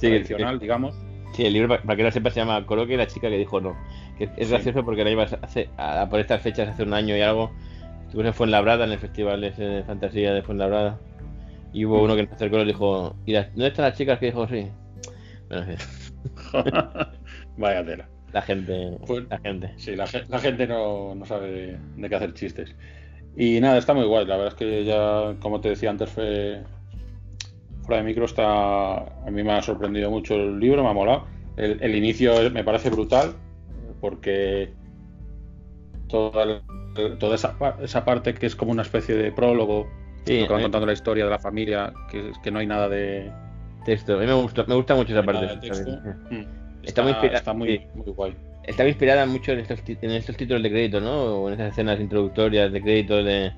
tradicional, 0.00 0.58
digamos. 0.58 0.96
Sí, 1.34 1.44
el 1.46 1.52
libro, 1.52 1.68
para 1.80 1.96
que 1.96 2.02
no 2.02 2.10
sepa, 2.10 2.30
se 2.30 2.40
llama 2.40 2.66
Coloque 2.66 2.96
la 2.96 3.06
chica 3.06 3.28
que 3.28 3.38
dijo 3.38 3.60
no 3.60 3.76
Que 4.18 4.28
es 4.36 4.50
gracioso 4.50 4.84
porque 4.84 5.04
la 5.04 5.10
ibas 5.10 5.36
hace, 5.42 5.68
a- 5.76 6.08
por 6.10 6.18
estas 6.18 6.40
fechas 6.42 6.68
hace 6.70 6.82
un 6.82 6.92
año 6.92 7.16
y 7.16 7.20
algo. 7.20 7.52
Estuve 8.10 8.26
en 8.26 8.34
Fuenlabrada, 8.34 8.84
en 8.86 8.90
el 8.92 8.98
festival 8.98 9.44
ese 9.44 9.62
de 9.62 9.82
fantasía 9.84 10.32
de 10.34 10.42
Fuenlabrada. 10.42 10.98
Y 11.72 11.84
hubo 11.84 12.02
uno 12.02 12.16
que 12.16 12.24
nos 12.24 12.32
acercó 12.32 12.56
y 12.56 12.58
nos 12.58 12.66
dijo: 12.66 13.14
¿Y 13.24 13.32
las- 13.32 13.46
dónde 13.52 13.68
están 13.68 13.84
las 13.84 13.96
chicas? 13.96 14.18
Que 14.18 14.26
dijo: 14.26 14.48
Sí. 14.48 14.66
Bueno, 15.48 15.66
Vaya 17.56 17.84
tela. 17.84 18.08
la 18.32 18.42
gente. 18.42 18.98
Pues- 19.06 19.24
La 19.28 19.38
gente. 19.38 19.72
Sí, 19.76 19.94
la, 19.94 20.06
ge- 20.08 20.24
la 20.28 20.38
gente 20.40 20.66
no, 20.66 21.14
no 21.14 21.24
sabe 21.24 21.78
de, 21.96 22.08
qué 22.08 22.14
hacer 22.16 22.34
chistes. 22.34 22.74
Y 23.36 23.60
nada, 23.60 23.78
está 23.78 23.94
muy 23.94 24.06
guay. 24.06 24.26
La 24.26 24.36
verdad 24.36 24.52
es 24.54 24.58
que 24.58 24.84
ya, 24.84 25.36
como 25.40 25.60
te 25.60 25.68
decía 25.68 25.90
antes, 25.90 26.10
fue 26.10 26.62
fuera 27.82 28.02
de 28.02 28.08
micro 28.08 28.24
está. 28.24 28.98
A 29.24 29.30
mí 29.30 29.42
me 29.44 29.52
ha 29.52 29.62
sorprendido 29.62 30.10
mucho 30.10 30.34
el 30.34 30.58
libro, 30.58 30.82
me 30.82 30.90
ha 30.90 30.92
molado. 30.92 31.26
El, 31.56 31.80
el 31.80 31.94
inicio 31.94 32.50
me 32.50 32.64
parece 32.64 32.90
brutal 32.90 33.34
porque 34.00 34.72
toda, 36.08 36.42
el- 36.44 36.62
toda 37.18 37.34
esa, 37.34 37.56
esa 37.82 38.04
parte 38.04 38.34
que 38.34 38.46
es 38.46 38.54
como 38.56 38.72
una 38.72 38.82
especie 38.82 39.14
de 39.14 39.32
prólogo, 39.32 39.88
Sí, 40.26 40.40
lo 40.40 40.46
que 40.48 40.52
van 40.52 40.60
eh, 40.60 40.64
contando 40.64 40.86
la 40.86 40.92
historia 40.92 41.24
de 41.24 41.30
la 41.30 41.38
familia, 41.38 41.92
que, 42.10 42.32
que 42.42 42.50
no 42.50 42.58
hay 42.58 42.66
nada 42.66 42.88
de, 42.88 43.30
texto. 43.86 44.16
A 44.16 44.18
mí 44.18 44.26
me 44.26 44.34
gusta, 44.34 44.64
me 44.68 44.74
gusta 44.74 44.94
mucho 44.94 45.12
esa 45.12 45.22
parte. 45.22 45.46
texto. 45.66 45.90
Está, 45.90 46.14
Mm. 46.30 46.44
Está 46.82 47.02
muy 47.02 47.12
está 47.32 47.52
muy, 47.54 47.68
sí. 47.68 47.80
muy 47.94 48.06
guay. 48.12 48.34
está 48.64 48.86
inspirada 48.86 49.24
mucho 49.26 49.52
en 49.52 49.60
estos, 49.60 49.80
en 49.86 50.10
estos 50.12 50.36
títulos 50.36 50.62
de 50.62 50.70
crédito, 50.70 51.00
¿no? 51.00 51.12
O 51.36 51.48
en 51.48 51.54
esas 51.54 51.72
escenas 51.72 51.98
introductorias 52.00 52.70
de 52.72 52.80
crédito 52.82 53.22
de, 53.24 53.52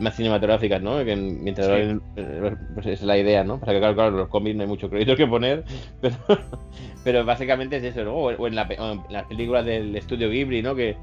más 0.00 0.14
cinematográficas, 0.16 0.80
¿no? 0.82 1.04
Que 1.04 1.16
mientras 1.16 1.66
Sí. 1.66 1.98
eh, 2.16 2.54
pues 2.74 2.86
es 2.86 3.02
la 3.02 3.16
idea, 3.18 3.42
¿no? 3.44 3.58
Pasa 3.60 3.72
que 3.72 3.78
claro, 3.78 3.94
claro, 3.94 4.10
los 4.16 4.28
cómics 4.28 4.56
no 4.56 4.62
hay 4.62 4.68
mucho 4.68 4.88
crédito 4.90 5.16
que 5.16 5.26
poner, 5.26 5.64
pero, 6.00 6.16
pero 7.04 7.24
básicamente 7.24 7.76
es 7.78 7.84
eso, 7.84 8.04
¿no? 8.04 8.14
O, 8.14 8.46
en, 8.46 8.54
la 8.54 8.66
pe- 8.68 8.78
o 8.80 8.92
en 8.92 9.00
las 9.10 9.24
películas 9.26 9.64
del 9.64 9.94
estudio 9.96 10.28
Ghibli, 10.30 10.62
¿no? 10.62 10.74
Que, 10.74 10.96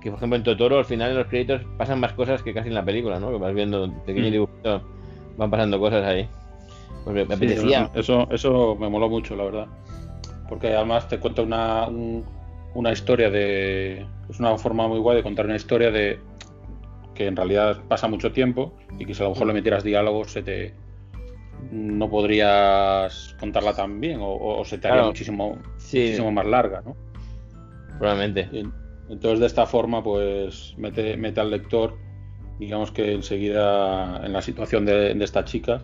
que 0.00 0.10
por 0.10 0.18
ejemplo 0.18 0.36
en 0.36 0.42
Totoro 0.44 0.78
al 0.78 0.84
final 0.84 1.10
en 1.10 1.18
los 1.18 1.26
créditos 1.26 1.62
pasan 1.76 2.00
más 2.00 2.12
cosas 2.14 2.42
que 2.42 2.54
casi 2.54 2.68
en 2.68 2.74
la 2.74 2.84
película, 2.84 3.20
¿no? 3.20 3.30
Que 3.30 3.36
vas 3.38 3.54
viendo 3.54 3.92
pequeños 4.06 4.30
Mm. 4.30 4.32
dibujitos, 4.32 4.82
van 5.36 5.50
pasando 5.50 5.78
cosas 5.78 6.04
ahí. 6.04 6.28
Pues 7.04 7.14
me, 7.14 7.24
me 7.24 7.36
Sí, 7.36 7.44
apetecía. 7.44 7.90
eso, 7.94 8.28
eso 8.30 8.76
me 8.76 8.88
moló 8.88 9.08
mucho, 9.08 9.36
la 9.36 9.44
verdad. 9.44 9.66
Porque 10.48 10.74
además 10.74 11.08
te 11.08 11.18
cuenta 11.18 11.42
una, 11.42 11.86
un- 11.88 12.24
una 12.74 12.92
historia 12.92 13.30
de. 13.30 14.06
Es 14.28 14.38
una 14.40 14.56
forma 14.58 14.86
muy 14.88 14.98
guay 14.98 15.16
de 15.18 15.22
contar 15.22 15.46
una 15.46 15.56
historia 15.56 15.90
de. 15.90 16.18
que 17.14 17.26
en 17.26 17.36
realidad 17.36 17.82
pasa 17.88 18.08
mucho 18.08 18.32
tiempo 18.32 18.74
y 18.98 19.04
que 19.04 19.12
si 19.14 19.20
a 19.22 19.24
lo 19.24 19.30
mejor 19.32 19.46
le 19.48 19.52
metieras 19.52 19.84
diálogos 19.84 20.32
se 20.32 20.42
te. 20.42 20.74
no 21.70 22.08
podrías 22.08 23.36
contarla 23.38 23.74
tan 23.74 24.00
bien 24.00 24.20
o, 24.22 24.30
o 24.34 24.64
se 24.64 24.78
te 24.78 24.88
haría 24.88 24.98
Claro. 25.00 25.08
muchísimo, 25.08 25.58
Sí, 25.76 25.98
muchísimo 26.00 26.32
más 26.32 26.46
larga, 26.46 26.80
¿no? 26.84 26.96
probablemente. 27.98 28.48
Y 28.52 28.64
Entonces 29.10 29.40
de 29.40 29.46
esta 29.46 29.66
forma 29.66 30.02
pues 30.02 30.74
mete, 30.78 31.16
mete 31.16 31.40
al 31.40 31.50
lector 31.50 31.98
digamos 32.58 32.92
que 32.92 33.12
enseguida 33.12 34.24
en 34.24 34.32
la 34.32 34.42
situación 34.42 34.84
de, 34.84 35.14
de 35.14 35.24
esta 35.24 35.44
chica 35.44 35.82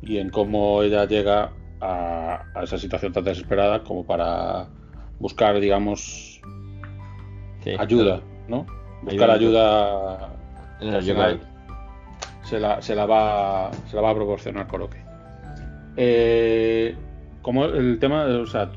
y 0.00 0.18
en 0.18 0.30
cómo 0.30 0.82
ella 0.82 1.04
llega 1.06 1.52
a, 1.80 2.42
a 2.54 2.62
esa 2.62 2.78
situación 2.78 3.12
tan 3.12 3.24
desesperada 3.24 3.82
como 3.82 4.06
para 4.06 4.68
buscar 5.18 5.60
digamos 5.60 6.40
Sí. 7.64 7.70
ayuda, 7.78 8.20
¿no? 8.46 8.66
Buscar 9.02 9.30
Ayuda. 9.30 10.30
En 10.80 10.92
se 12.42 12.60
la, 12.60 12.82
se 12.82 12.94
la 12.94 13.06
va 13.06 13.70
se 13.86 13.96
la 13.96 14.02
va 14.02 14.10
a 14.10 14.14
proporcionar 14.14 14.66
Koroke. 14.66 15.02
Eh, 15.96 16.94
como 17.40 17.64
el 17.64 17.98
tema, 17.98 18.24
o 18.24 18.46
sea, 18.46 18.70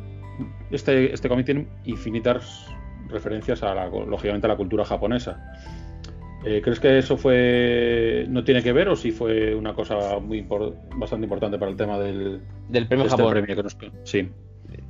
este, 0.72 1.14
este 1.14 1.28
cómic 1.28 1.46
tiene 1.46 1.68
infinitas 1.84 2.67
referencias 3.10 3.64
a 3.64 3.74
la, 3.74 3.88
lógicamente 3.88 4.48
a 4.48 4.50
la 4.50 4.58
cultura 4.58 4.86
japonesa. 4.86 5.40
Eh, 6.46 6.62
¿Crees 6.62 6.80
que 6.80 6.98
eso 6.98 7.18
fue 7.18 8.26
no 8.30 8.44
tiene 8.44 8.62
que 8.62 8.72
ver 8.72 8.90
o 8.90 8.96
si 8.96 9.12
fue 9.12 9.56
una 9.56 9.74
cosa 9.74 10.20
muy 10.20 10.46
bastante 10.96 11.26
importante 11.26 11.58
para 11.58 11.72
el 11.72 11.78
tema 11.78 11.98
del 12.00 12.40
Del 12.70 12.84
de 12.84 12.88
premio 12.88 13.06
este 13.06 13.18
Japón. 13.18 13.32
premio 13.34 13.56
que 13.56 13.64
nos 13.64 13.78
sí 14.04 14.30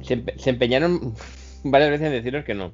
se, 0.01 0.17
empe- 0.17 0.37
se 0.37 0.49
empeñaron 0.49 1.13
varias 1.63 1.89
veces 1.91 2.07
en 2.07 2.13
deciros 2.13 2.43
que 2.45 2.53
no. 2.53 2.71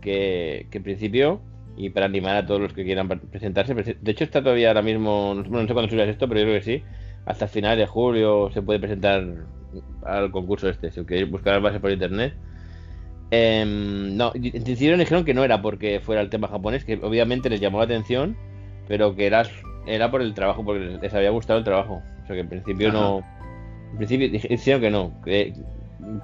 Que, 0.00 0.66
que 0.70 0.78
en 0.78 0.84
principio, 0.84 1.40
y 1.76 1.90
para 1.90 2.06
animar 2.06 2.36
a 2.36 2.46
todos 2.46 2.60
los 2.60 2.72
que 2.72 2.84
quieran 2.84 3.08
presentarse, 3.08 3.74
prese- 3.76 3.98
de 4.00 4.10
hecho 4.10 4.24
está 4.24 4.42
todavía 4.42 4.68
ahora 4.68 4.82
mismo, 4.82 5.34
no, 5.36 5.42
bueno, 5.42 5.62
no 5.62 5.68
sé 5.68 5.74
cuándo 5.74 5.90
subirás 5.90 6.08
esto, 6.08 6.26
pero 6.28 6.40
yo 6.40 6.46
creo 6.46 6.58
que 6.58 6.64
sí, 6.64 6.82
hasta 7.26 7.48
finales 7.48 7.78
de 7.78 7.86
julio 7.86 8.50
se 8.52 8.62
puede 8.62 8.80
presentar 8.80 9.22
al 10.04 10.30
concurso 10.30 10.68
este, 10.68 10.90
si 10.90 11.04
queréis 11.04 11.30
buscar 11.30 11.60
bases 11.60 11.80
por 11.80 11.90
internet. 11.90 12.34
Em, 13.30 14.16
no, 14.16 14.32
decidieron 14.34 14.98
dijeron 14.98 15.24
que 15.24 15.34
no 15.34 15.44
era 15.44 15.62
porque 15.62 16.00
fuera 16.00 16.20
el 16.20 16.30
tema 16.30 16.48
japonés, 16.48 16.84
que 16.84 16.94
obviamente 17.02 17.48
les 17.48 17.60
llamó 17.60 17.78
la 17.78 17.84
atención, 17.84 18.36
pero 18.88 19.14
que 19.14 19.26
era, 19.26 19.44
era 19.86 20.10
por 20.10 20.20
el 20.22 20.34
trabajo, 20.34 20.64
porque 20.64 20.98
les 21.00 21.14
había 21.14 21.30
gustado 21.30 21.58
el 21.58 21.64
trabajo. 21.64 22.02
O 22.22 22.26
sea 22.26 22.34
que 22.34 22.40
en 22.40 22.48
principio 22.48 22.88
Ajá. 22.88 22.98
no. 22.98 23.22
En 23.92 23.96
principio 23.98 24.28
dije- 24.28 24.48
dijeron 24.48 24.80
que 24.80 24.90
no, 24.90 25.12
que, 25.24 25.54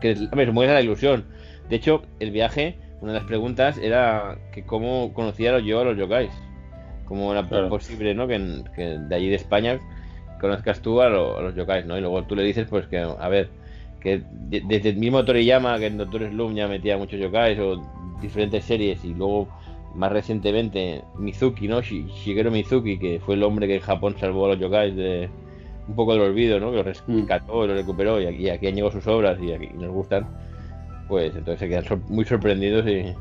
que 0.00 0.16
a 0.32 0.36
ver, 0.36 0.48
era 0.50 0.74
la 0.74 0.80
ilusión. 0.82 1.26
De 1.68 1.76
hecho, 1.76 2.02
el 2.20 2.30
viaje, 2.30 2.76
una 3.00 3.12
de 3.12 3.18
las 3.18 3.26
preguntas 3.26 3.78
era 3.78 4.36
que 4.52 4.64
cómo 4.64 5.12
conocía 5.14 5.58
yo 5.60 5.80
a 5.80 5.84
los 5.84 5.96
yokais. 5.96 6.32
Cómo 7.06 7.30
era 7.32 7.46
Claro. 7.46 7.68
posible, 7.68 8.14
¿no? 8.14 8.26
Que, 8.26 8.38
de 8.98 9.14
allí 9.14 9.28
de 9.28 9.36
España 9.36 9.78
conozcas 10.40 10.80
tú 10.80 11.00
a, 11.00 11.08
lo- 11.08 11.38
a 11.38 11.42
los 11.42 11.54
yokais, 11.54 11.86
¿no? 11.86 11.96
Y 11.96 12.00
luego 12.00 12.24
tú 12.24 12.34
le 12.34 12.42
dices, 12.42 12.66
pues 12.68 12.86
que, 12.88 12.98
a 12.98 13.28
ver, 13.28 13.48
que 14.00 14.22
de- 14.48 14.62
desde 14.68 14.90
el 14.90 14.96
mismo 14.96 15.24
Toriyama, 15.24 15.78
que 15.78 15.86
en 15.86 15.98
Doctor 15.98 16.28
Slump 16.28 16.54
ya 16.56 16.68
metía 16.68 16.96
muchos 16.96 17.18
yokais, 17.20 17.58
o 17.58 17.82
diferentes 18.20 18.64
series, 18.64 19.04
y 19.04 19.14
luego 19.14 19.48
más 19.94 20.12
recientemente 20.12 21.02
Mizuki, 21.18 21.68
¿no? 21.68 21.80
Shi- 21.80 22.06
Shigeru 22.08 22.50
Mizuki, 22.50 22.98
que 22.98 23.20
fue 23.24 23.34
el 23.34 23.42
hombre 23.42 23.66
que 23.66 23.76
en 23.76 23.80
Japón 23.80 24.14
salvó 24.18 24.46
a 24.46 24.48
los 24.50 24.58
yokais 24.60 24.94
de 24.94 25.28
un 25.88 25.94
poco 25.94 26.12
del 26.14 26.22
olvido, 26.22 26.58
¿no? 26.60 26.70
Que 26.70 26.76
los 26.78 26.86
rescató 26.86 27.64
y 27.64 27.68
los 27.68 27.76
recuperó, 27.76 28.20
y 28.20 28.26
aquí, 28.26 28.48
aquí 28.50 28.66
han 28.66 28.74
llegado 28.74 28.92
sus 28.92 29.06
obras 29.06 29.38
y 29.40 29.52
aquí 29.52 29.68
nos 29.74 29.90
gustan, 29.90 30.26
pues 31.08 31.28
entonces 31.34 31.60
se 31.60 31.68
quedan 31.68 31.84
sor- 31.84 32.00
muy 32.08 32.24
sorprendidos 32.24 32.86
y. 32.86 33.14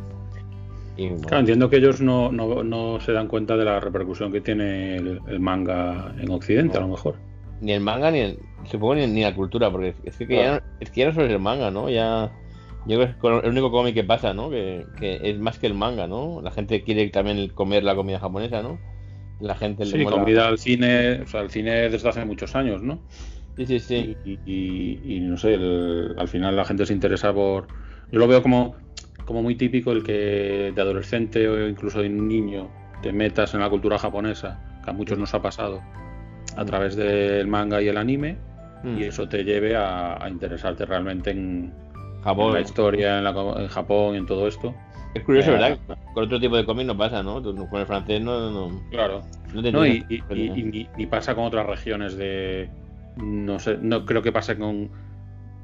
y, 0.98 1.10
bueno, 1.10 1.22
Claro, 1.28 1.40
entiendo 1.42 1.70
que 1.70 1.78
ellos 1.78 2.02
no, 2.02 2.32
no, 2.32 2.64
no 2.64 3.00
se 3.00 3.12
dan 3.12 3.28
cuenta 3.28 3.56
de 3.58 3.66
la 3.66 3.80
repercusión 3.80 4.32
que 4.32 4.42
tiene 4.42 4.96
el, 4.96 5.20
el 5.28 5.40
manga 5.40 6.14
en 6.20 6.32
Occidente, 6.32 6.78
a 6.78 6.82
lo 6.82 6.88
mejor. 6.88 7.16
Ni 7.62 7.72
el 7.72 7.82
manga 7.82 8.12
ni 8.12 8.20
el, 8.20 8.40
supongo 8.66 8.96
ni, 8.96 9.08
ni 9.08 9.22
la 9.22 9.34
cultura, 9.36 9.72
porque 9.72 9.96
es 10.04 10.18
que, 10.18 10.28
que 10.28 10.36
ya, 10.36 10.56
no, 10.56 10.60
es 10.80 10.90
que 10.92 11.02
ya 11.02 11.08
no 11.08 11.14
solo 11.14 11.26
es 11.28 11.32
el 11.32 11.40
manga, 11.40 11.72
¿no? 11.72 11.90
Ya 11.90 12.32
yo 12.88 12.98
creo 12.98 13.00
que 13.08 13.12
es 13.14 13.18
con- 13.18 13.44
el 13.44 13.50
único 13.52 13.72
cómic 13.72 13.94
que 13.96 14.04
pasa, 14.04 14.34
¿no? 14.34 14.50
Que, 14.50 14.86
que 15.00 15.20
es 15.24 15.40
más 15.40 15.58
que 15.58 15.68
el 15.68 15.74
manga, 15.74 16.08
¿no? 16.08 16.42
La 16.42 16.52
gente 16.52 16.84
quiere 16.84 17.08
también 17.10 17.48
comer 17.50 17.84
la 17.84 17.96
comida 17.96 18.20
japonesa, 18.20 18.62
¿no? 18.62 18.80
La 19.40 19.56
gente 19.56 19.86
le 19.86 19.92
Sí, 19.92 19.98
mola- 19.98 20.18
comida 20.20 20.48
al 20.48 20.58
cine, 20.58 21.22
o 21.22 21.28
sea, 21.28 21.42
el 21.42 21.50
cine 21.50 21.90
desde 21.90 22.08
hace 22.08 22.24
muchos 22.26 22.56
años, 22.56 22.82
¿no? 22.84 23.00
Sí, 23.58 23.66
sí, 23.66 23.80
sí. 23.80 24.16
Y, 24.26 24.40
y- 24.46 25.16
y 25.16 25.20
no 25.22 25.38
sé, 25.38 25.54
el- 25.56 26.14
al 26.18 26.28
final 26.28 26.56
la 26.56 26.66
gente 26.66 26.86
se 26.86 26.94
interesa 26.94 27.34
por. 27.34 27.68
Yo 28.12 28.20
lo 28.20 28.28
veo 28.28 28.42
como, 28.44 28.76
como 29.26 29.42
muy 29.42 29.56
típico 29.56 29.92
el 29.92 30.04
que 30.04 30.72
de 30.76 30.82
adolescente 30.82 31.48
o 31.48 31.68
incluso 31.68 32.02
de 32.02 32.10
niño 32.10 32.70
te 33.02 33.12
metas 33.12 33.54
en 33.54 33.62
la 33.62 33.70
cultura 33.70 33.98
japonesa, 33.98 34.60
que 34.84 34.90
a 34.90 34.94
muchos 34.94 35.18
nos 35.18 35.34
ha 35.34 35.42
pasado, 35.42 35.82
a 36.56 36.66
través 36.66 36.96
del 36.96 37.48
manga 37.48 37.82
y 37.82 37.88
el 37.88 37.98
anime, 37.98 38.38
Mm. 38.84 39.00
y 39.00 39.04
eso 39.06 39.28
te 39.28 39.44
lleve 39.44 39.76
a, 39.76 40.24
a 40.24 40.30
interesarte 40.30 40.86
realmente 40.86 41.32
en, 41.32 41.74
en 42.18 42.22
Japón. 42.24 42.54
la 42.54 42.62
historia, 42.62 43.18
en, 43.18 43.24
la, 43.24 43.32
en 43.58 43.68
Japón, 43.68 44.16
en 44.16 44.26
todo 44.28 44.48
esto. 44.48 44.76
Es 45.16 45.24
curioso, 45.24 45.50
Eh, 45.50 45.54
¿verdad? 45.54 45.80
Con 46.14 46.26
otro 46.26 46.40
tipo 46.40 46.56
de 46.58 46.66
cómic 46.66 46.86
no 46.86 46.96
pasa, 46.96 47.24
¿no? 47.24 47.42
Con 47.42 47.80
el 47.80 47.86
francés 47.88 48.22
no, 48.22 48.52
no, 48.52 48.82
Claro. 48.92 49.22
no 49.54 49.64
te 49.64 49.72
No, 49.72 49.86
y, 49.88 50.06
y- 50.10 50.22
y- 50.36 50.42
y 50.60 50.64
ni, 50.64 50.88
ni 50.98 51.06
pasa 51.08 51.34
con 51.34 51.46
otras 51.46 51.66
regiones 51.66 52.16
de. 52.18 52.70
No 53.18 53.58
sé, 53.60 53.78
no 53.82 54.06
creo 54.06 54.22
que 54.22 54.32
pase 54.34 54.58
con, 54.58 54.90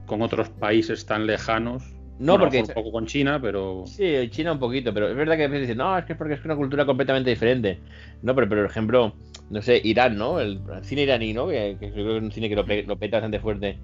con 0.08 0.22
otros 0.22 0.50
países 0.50 1.06
tan 1.06 1.28
lejanos. 1.28 1.84
No, 2.18 2.34
Bueno, 2.34 2.46
porque 2.46 2.62
un 2.62 2.68
poco 2.68 2.92
con 2.92 3.06
China, 3.08 3.40
pero. 3.42 3.84
Sí, 3.86 4.30
China 4.30 4.54
un 4.54 4.60
poquito, 4.60 4.94
pero 4.94 5.10
es 5.10 5.16
verdad 5.16 5.36
que 5.36 5.44
a 5.44 5.48
veces 5.48 5.62
dicen, 5.68 5.78
no, 5.80 5.98
es 5.98 6.06
que 6.06 6.14
es 6.14 6.18
porque 6.18 6.36
es 6.36 6.46
una 6.46 6.56
cultura 6.56 6.86
completamente 6.86 7.30
diferente. 7.30 7.80
No, 8.22 8.34
pero, 8.34 8.48
pero 8.48 8.62
por 8.62 8.72
ejemplo, 8.72 9.14
no 9.52 9.62
sé, 9.62 9.82
Irán, 9.84 10.18
¿no? 10.18 10.40
El, 10.40 10.62
el 10.74 10.84
cine 10.86 11.04
iraní, 11.04 11.34
¿no? 11.34 11.48
Que, 11.48 11.76
que 11.78 11.88
yo 11.88 11.94
creo 11.94 12.08
que 12.08 12.18
es 12.18 12.24
un 12.24 12.32
cine 12.32 12.48
que 12.48 12.56
lo, 12.56 12.64
lo 12.64 12.98
peta 12.98 13.18
bastante 13.18 13.40
fuerte. 13.40 13.78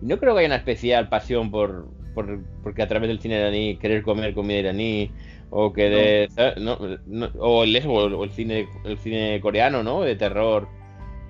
Y 0.00 0.06
no 0.06 0.18
creo 0.18 0.32
que 0.32 0.40
haya 0.40 0.48
una 0.48 0.56
especial 0.56 1.08
pasión 1.10 1.50
por, 1.50 1.88
por 2.14 2.40
porque 2.62 2.82
a 2.82 2.88
través 2.88 3.08
del 3.08 3.20
cine 3.20 3.38
iraní 3.38 3.76
querer 3.76 4.02
comer 4.02 4.32
comida 4.32 4.58
iraní 4.58 5.10
o 5.50 5.72
querer, 5.72 6.30
no, 6.58 6.78
no, 7.06 7.26
o 7.38 7.64
el 7.64 7.76
o 7.86 8.06
el, 8.06 8.14
o 8.14 8.24
el 8.24 8.30
cine 8.30 8.66
el 8.84 8.96
cine 8.98 9.40
coreano, 9.42 9.82
¿no? 9.82 10.00
De 10.00 10.16
terror. 10.16 10.68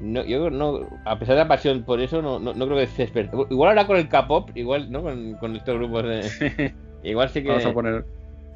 No, 0.01 0.25
yo 0.25 0.51
no, 0.51 0.81
a 1.05 1.19
pesar 1.19 1.35
de 1.35 1.43
la 1.43 1.49
pasión 1.49 1.83
por 1.85 2.01
eso, 2.01 2.23
no, 2.23 2.39
no, 2.39 2.55
no 2.55 2.67
creo 2.67 2.79
que 2.79 2.87
se 2.87 3.03
desperta. 3.03 3.37
Igual 3.51 3.71
ahora 3.71 3.87
con 3.87 3.97
el 3.97 4.09
K-pop, 4.09 4.51
igual, 4.55 4.91
¿no? 4.91 5.03
Con, 5.03 5.35
con 5.35 5.57
estos 5.57 5.75
grupos 5.77 6.05
de. 6.05 6.75
Igual 7.03 7.29
sí 7.31 7.43
que. 7.43 7.49
Vamos 7.49 7.67
a 7.67 7.73
poner. 7.73 8.05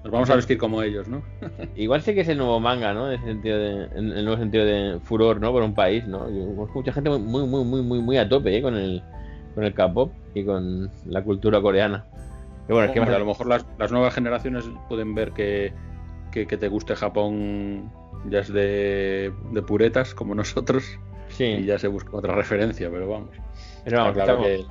Nos 0.05 0.13
vamos 0.13 0.31
a 0.31 0.37
vestir 0.37 0.59
como 0.59 0.83
ellos, 0.83 1.09
¿no? 1.09 1.23
Igual 1.77 2.03
sí 2.03 2.15
que 2.15 2.21
es 2.21 2.29
el 2.29 2.37
nuevo 2.39 2.61
manga, 2.61 2.93
¿no? 2.93 3.11
En 3.11 3.15
ese 3.19 3.25
sentido 3.25 3.59
de, 3.59 3.85
en 3.97 4.13
el 4.13 4.25
nuevo 4.25 4.39
sentido 4.39 4.65
de 4.65 5.01
furor, 5.03 5.41
¿no? 5.41 5.51
Por 5.51 5.63
un 5.63 5.75
país, 5.75 6.07
¿no? 6.07 6.29
Yo 6.31 6.55
conozco 6.55 6.79
mucha 6.81 6.93
gente 6.93 7.11
muy, 7.11 7.47
muy, 7.47 7.65
muy, 7.65 7.83
muy, 7.83 8.01
muy 8.01 8.19
a 8.19 8.29
tope, 8.29 8.57
¿eh? 8.57 8.63
Con 8.63 8.77
el, 8.77 9.03
con 9.55 9.65
el 9.65 9.73
K-pop 9.73 10.13
y 10.35 10.45
con 10.45 10.91
la 11.07 11.23
cultura 11.23 11.61
coreana. 11.63 12.05
Pero 12.67 12.77
bueno, 12.77 12.87
es 12.87 12.93
que 12.93 13.01
Hombre, 13.01 13.17
a 13.17 13.19
lo 13.19 13.27
mejor 13.27 13.47
las, 13.47 13.65
las 13.79 13.93
nuevas 13.93 14.15
generaciones 14.15 14.65
pueden 14.89 15.15
ver 15.15 15.33
que, 15.33 15.73
que, 16.33 16.47
que 16.47 16.57
te 16.59 16.69
guste 16.69 16.95
Japón 16.97 17.91
ya 18.29 18.41
es 18.41 18.53
de, 18.53 19.33
de 19.53 19.63
puretas 19.63 20.15
como 20.15 20.35
nosotros 20.35 20.85
sí, 21.29 21.45
y 21.45 21.65
ya 21.65 21.79
se 21.79 21.89
busca 21.89 22.17
otra 22.17 22.35
referencia, 22.35 22.91
pero 22.91 23.09
vamos. 23.09 23.31
pero 23.85 23.99
vamos, 23.99 24.15
claro 24.15 24.43
que 24.43 24.65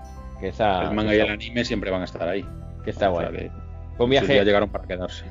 que 0.43 0.49
está, 0.49 0.89
el 0.89 0.93
manga 0.93 1.15
y 1.15 1.19
el 1.19 1.29
anime 1.29 1.63
siempre 1.63 1.89
van 1.89 2.01
a 2.01 2.05
estar 2.05 2.27
ahí. 2.27 2.45
que 2.83 2.89
está 2.89 3.09
O 3.09 3.17
sea, 3.17 3.29
guay. 3.29 3.49
Fue 3.97 4.05
un 4.05 4.09
viaje, 4.09 4.43
llegaron 4.43 4.69
para 4.69 4.85
quedarse. 4.85 5.25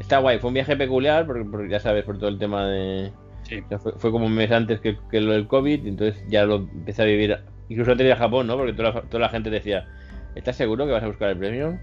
está 0.00 0.18
guay, 0.18 0.38
fue 0.38 0.48
un 0.48 0.54
viaje 0.54 0.76
peculiar, 0.76 1.26
porque, 1.26 1.44
porque 1.44 1.68
ya 1.68 1.80
sabes, 1.80 2.04
por 2.04 2.18
todo 2.18 2.28
el 2.28 2.38
tema 2.38 2.66
de... 2.68 3.12
Sí. 3.42 3.58
o 3.64 3.68
sea, 3.68 3.78
fue, 3.78 3.92
fue 3.96 4.10
como 4.10 4.26
un 4.26 4.34
mes 4.34 4.50
antes 4.50 4.80
que, 4.80 4.96
que 5.10 5.20
lo 5.20 5.32
del 5.32 5.46
COVID, 5.46 5.84
y 5.84 5.88
entonces 5.88 6.22
ya 6.28 6.44
lo 6.44 6.56
empecé 6.56 7.02
a 7.02 7.06
vivir, 7.06 7.38
incluso 7.68 7.90
antes 7.92 8.04
de 8.04 8.08
ir 8.10 8.14
a 8.14 8.18
Japón, 8.18 8.46
¿no? 8.46 8.56
Porque 8.56 8.72
toda 8.72 8.92
la, 8.92 9.02
toda 9.02 9.20
la 9.20 9.28
gente 9.28 9.50
decía, 9.50 9.86
¿estás 10.34 10.56
seguro 10.56 10.86
que 10.86 10.92
vas 10.92 11.02
a 11.02 11.06
buscar 11.08 11.30
el 11.30 11.38
premio? 11.38 11.78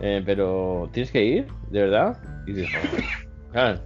Eh, 0.00 0.22
pero, 0.26 0.88
¿tienes 0.92 1.10
que 1.12 1.24
ir? 1.24 1.46
¿De 1.70 1.82
verdad? 1.82 2.16
Y 2.46 2.52
digo, 2.52 2.68
claro, 3.52 3.80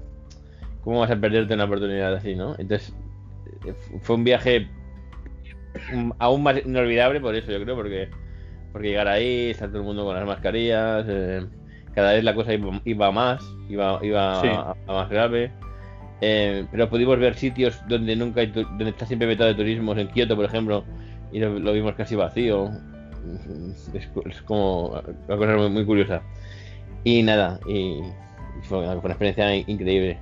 ¿cómo 0.82 1.00
vas 1.00 1.10
a 1.10 1.16
perderte 1.20 1.54
una 1.54 1.64
oportunidad 1.64 2.14
así, 2.14 2.34
no? 2.34 2.54
Entonces, 2.58 2.94
eh, 3.66 3.72
fu- 3.74 3.98
fue 4.00 4.16
un 4.16 4.24
viaje 4.24 4.68
mm, 5.92 6.12
aún 6.18 6.42
más 6.42 6.64
inolvidable 6.64 7.20
por 7.20 7.34
eso, 7.34 7.52
yo 7.52 7.62
creo, 7.62 7.76
porque, 7.76 8.08
porque 8.72 8.88
llegar 8.88 9.08
ahí, 9.08 9.50
estar 9.50 9.68
todo 9.68 9.78
el 9.80 9.84
mundo 9.84 10.04
con 10.04 10.14
las 10.14 10.26
mascarillas, 10.26 11.04
eh, 11.08 11.46
cada 11.98 12.12
vez 12.12 12.22
la 12.22 12.34
cosa 12.34 12.54
iba, 12.54 12.80
iba 12.84 13.10
más, 13.10 13.44
iba, 13.68 13.98
iba 14.02 14.40
Sí. 14.40 14.48
a, 14.48 14.74
a 14.86 14.92
más 14.92 15.10
grave. 15.10 15.50
Eh, 16.20 16.64
pero 16.70 16.88
pudimos 16.88 17.18
ver 17.18 17.34
sitios 17.34 17.80
donde 17.88 18.14
nunca 18.16 18.40
hay 18.40 18.48
donde 18.48 18.90
está 18.90 19.04
siempre 19.06 19.26
vetado 19.26 19.48
de 19.50 19.54
turismo, 19.56 19.94
en 19.96 20.08
Kioto, 20.08 20.36
por 20.36 20.44
ejemplo, 20.44 20.84
y 21.32 21.38
lo, 21.40 21.58
lo 21.58 21.72
vimos 21.72 21.94
casi 21.94 22.14
vacío. 22.16 22.70
Es, 23.94 24.08
como 24.42 24.88
una 24.90 25.36
cosa 25.36 25.56
muy, 25.56 25.70
muy 25.70 25.84
curiosa. 25.84 26.22
Y 27.04 27.22
nada, 27.22 27.58
y, 27.68 27.98
y 28.00 28.62
fue, 28.62 28.78
una, 28.78 28.92
fue 28.92 29.00
una 29.04 29.14
experiencia 29.14 29.54
in- 29.54 29.64
increíble. 29.66 30.18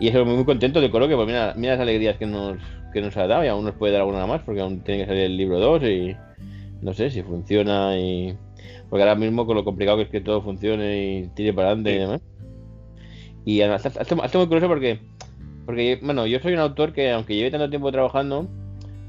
Y 0.00 0.08
eso, 0.08 0.24
muy, 0.24 0.34
muy 0.36 0.44
contento 0.44 0.80
de 0.80 0.90
Coloque, 0.90 1.14
porque 1.16 1.32
mira, 1.32 1.54
mira 1.56 1.72
las 1.74 1.80
alegrías 1.82 2.16
que 2.16 2.26
nos, 2.26 2.58
que 2.92 3.00
nos 3.00 3.16
ha 3.16 3.26
dado 3.26 3.44
y 3.44 3.48
aún 3.48 3.64
nos 3.64 3.74
puede 3.74 3.92
dar 3.92 4.02
alguna 4.02 4.26
más, 4.26 4.42
porque 4.42 4.60
aún 4.60 4.80
tiene 4.80 5.02
que 5.02 5.06
salir 5.08 5.22
el 5.24 5.36
libro 5.36 5.58
2 5.58 5.82
y 5.84 6.16
no 6.82 6.92
sé 6.92 7.10
si 7.10 7.22
funciona 7.22 7.96
y... 7.98 8.36
Porque 8.88 9.02
ahora 9.02 9.14
mismo 9.14 9.46
con 9.46 9.56
lo 9.56 9.64
complicado 9.64 9.96
que 9.98 10.04
es 10.04 10.08
que 10.08 10.20
todo 10.20 10.42
funcione 10.42 11.18
y 11.18 11.26
tire 11.34 11.52
para 11.52 11.68
adelante 11.68 11.94
y 11.94 11.98
demás. 11.98 12.20
Y 13.44 13.60
además, 13.62 13.86
está- 13.86 14.02
está 14.02 14.38
muy 14.38 14.46
curioso 14.46 14.68
porque, 14.68 14.98
porque, 15.64 15.98
bueno, 16.02 16.26
yo 16.26 16.38
soy 16.40 16.52
un 16.54 16.58
autor 16.60 16.92
que 16.92 17.10
aunque 17.10 17.34
lleve 17.34 17.50
tanto 17.50 17.70
tiempo 17.70 17.90
trabajando, 17.92 18.46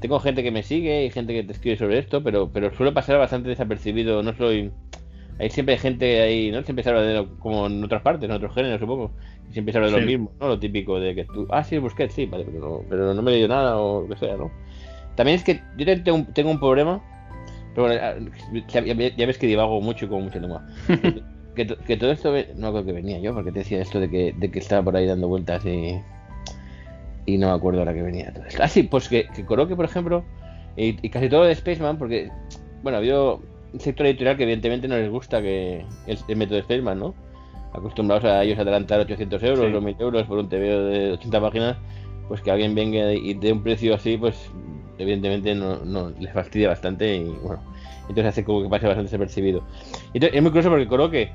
tengo 0.00 0.18
gente 0.20 0.42
que 0.42 0.50
me 0.50 0.62
sigue 0.62 1.04
y 1.04 1.10
gente 1.10 1.34
que 1.34 1.42
te 1.42 1.52
escribe 1.52 1.76
sobre 1.76 1.98
esto, 1.98 2.22
pero, 2.22 2.50
pero 2.52 2.72
suelo 2.74 2.94
pasar 2.94 3.18
bastante 3.18 3.48
desapercibido, 3.50 4.22
no 4.22 4.34
soy... 4.34 4.70
Hay 5.38 5.48
siempre 5.48 5.78
gente 5.78 6.20
ahí, 6.20 6.50
¿no? 6.50 6.62
Siempre 6.62 6.82
se 6.82 6.90
habla 6.90 7.02
de 7.02 7.14
lo, 7.14 7.38
como 7.38 7.66
en 7.66 7.82
otras 7.82 8.02
partes, 8.02 8.28
en 8.28 8.34
otros 8.36 8.54
géneros, 8.54 8.78
supongo. 8.78 9.10
Siempre 9.50 9.72
se 9.72 9.78
habla 9.78 9.90
de 9.90 9.96
lo 9.98 10.06
mismo, 10.06 10.32
¿no? 10.38 10.48
Lo 10.48 10.58
típico 10.58 11.00
de 11.00 11.14
que 11.14 11.24
tú, 11.24 11.46
ah, 11.50 11.64
sí, 11.64 11.78
Busquets, 11.78 12.12
sí, 12.12 12.26
vale, 12.26 12.44
pero 12.44 12.60
no, 12.60 12.80
pero 12.90 13.14
no 13.14 13.22
me 13.22 13.30
he 13.30 13.34
leído 13.34 13.48
nada 13.48 13.78
o 13.78 14.02
lo 14.02 14.08
que 14.08 14.16
sea, 14.18 14.36
¿no? 14.36 14.50
También 15.16 15.36
es 15.36 15.44
que 15.44 15.60
yo 15.78 16.02
tengo 16.02 16.50
un 16.50 16.60
problema, 16.60 17.02
pero 17.74 17.86
bueno, 17.86 18.00
ah, 18.02 18.14
ya, 19.16 19.26
ves 19.26 19.38
que 19.38 19.46
divago 19.46 19.80
mucho 19.80 20.06
y 20.06 20.08
con 20.08 20.24
mucha 20.24 20.38
lengua. 20.40 20.66
que, 21.54 21.66
que 21.66 21.96
todo 21.96 22.10
esto, 22.12 22.30
no 22.30 22.36
me 22.62 22.68
acuerdo 22.68 22.86
que 22.86 22.92
venía 22.92 23.18
yo, 23.18 23.34
porque 23.34 23.52
te 23.52 23.60
decía 23.60 23.80
esto 23.80 24.00
de 24.00 24.08
que, 24.10 24.34
de 24.36 24.50
que 24.50 24.58
estaba 24.58 24.82
por 24.82 24.96
ahí 24.96 25.06
dando 25.06 25.28
vueltas 25.28 25.64
y, 25.66 26.00
y 27.26 27.38
no 27.38 27.48
me 27.48 27.54
acuerdo 27.54 27.80
ahora 27.80 27.94
que 27.94 28.02
venía 28.02 28.32
todo 28.32 28.44
esto. 28.46 28.62
Ah, 28.62 28.68
sí, 28.68 28.82
pues 28.84 29.08
que, 29.08 29.26
que 29.34 29.44
Coroque, 29.44 29.76
por 29.76 29.84
ejemplo, 29.84 30.24
y, 30.76 30.96
y 31.04 31.10
casi 31.10 31.28
todo 31.28 31.44
de 31.44 31.54
Spaceman, 31.54 31.98
porque, 31.98 32.30
bueno, 32.82 32.96
ha 32.96 33.00
habido 33.00 33.40
un 33.72 33.80
sector 33.80 34.06
editorial 34.06 34.36
que 34.36 34.42
evidentemente 34.44 34.88
no 34.88 34.96
les 34.96 35.10
gusta 35.10 35.40
que 35.40 35.84
el, 36.06 36.18
el 36.26 36.36
método 36.36 36.60
Spaceman, 36.62 36.98
¿no? 36.98 37.14
Acostumbrados 37.72 38.24
a 38.24 38.42
ellos 38.42 38.58
a 38.58 38.62
adelantar 38.62 38.98
800 39.00 39.42
euros 39.44 39.70
Sí. 39.70 39.74
o 39.74 39.80
1000 39.80 39.96
euros 40.00 40.26
por 40.26 40.38
un 40.38 40.48
TVO 40.48 40.84
de 40.86 41.12
80 41.12 41.40
páginas, 41.40 41.76
pues 42.26 42.40
que 42.40 42.50
alguien 42.50 42.74
venga 42.74 43.12
y 43.12 43.34
dé 43.34 43.52
un 43.52 43.62
precio 43.62 43.94
así, 43.94 44.16
pues 44.16 44.50
evidentemente 45.00 45.54
no, 45.54 45.84
no 45.84 46.10
les 46.20 46.32
fastidia 46.32 46.68
bastante 46.68 47.16
y 47.16 47.24
bueno, 47.24 47.62
entonces 48.02 48.26
hace 48.26 48.44
como 48.44 48.62
que 48.62 48.68
pase 48.68 48.86
bastante 48.86 49.08
desapercibido. 49.10 49.64
Entonces, 50.14 50.36
es 50.36 50.42
muy 50.42 50.50
curioso 50.50 50.70
porque 50.70 50.86
Coroque 50.88 51.32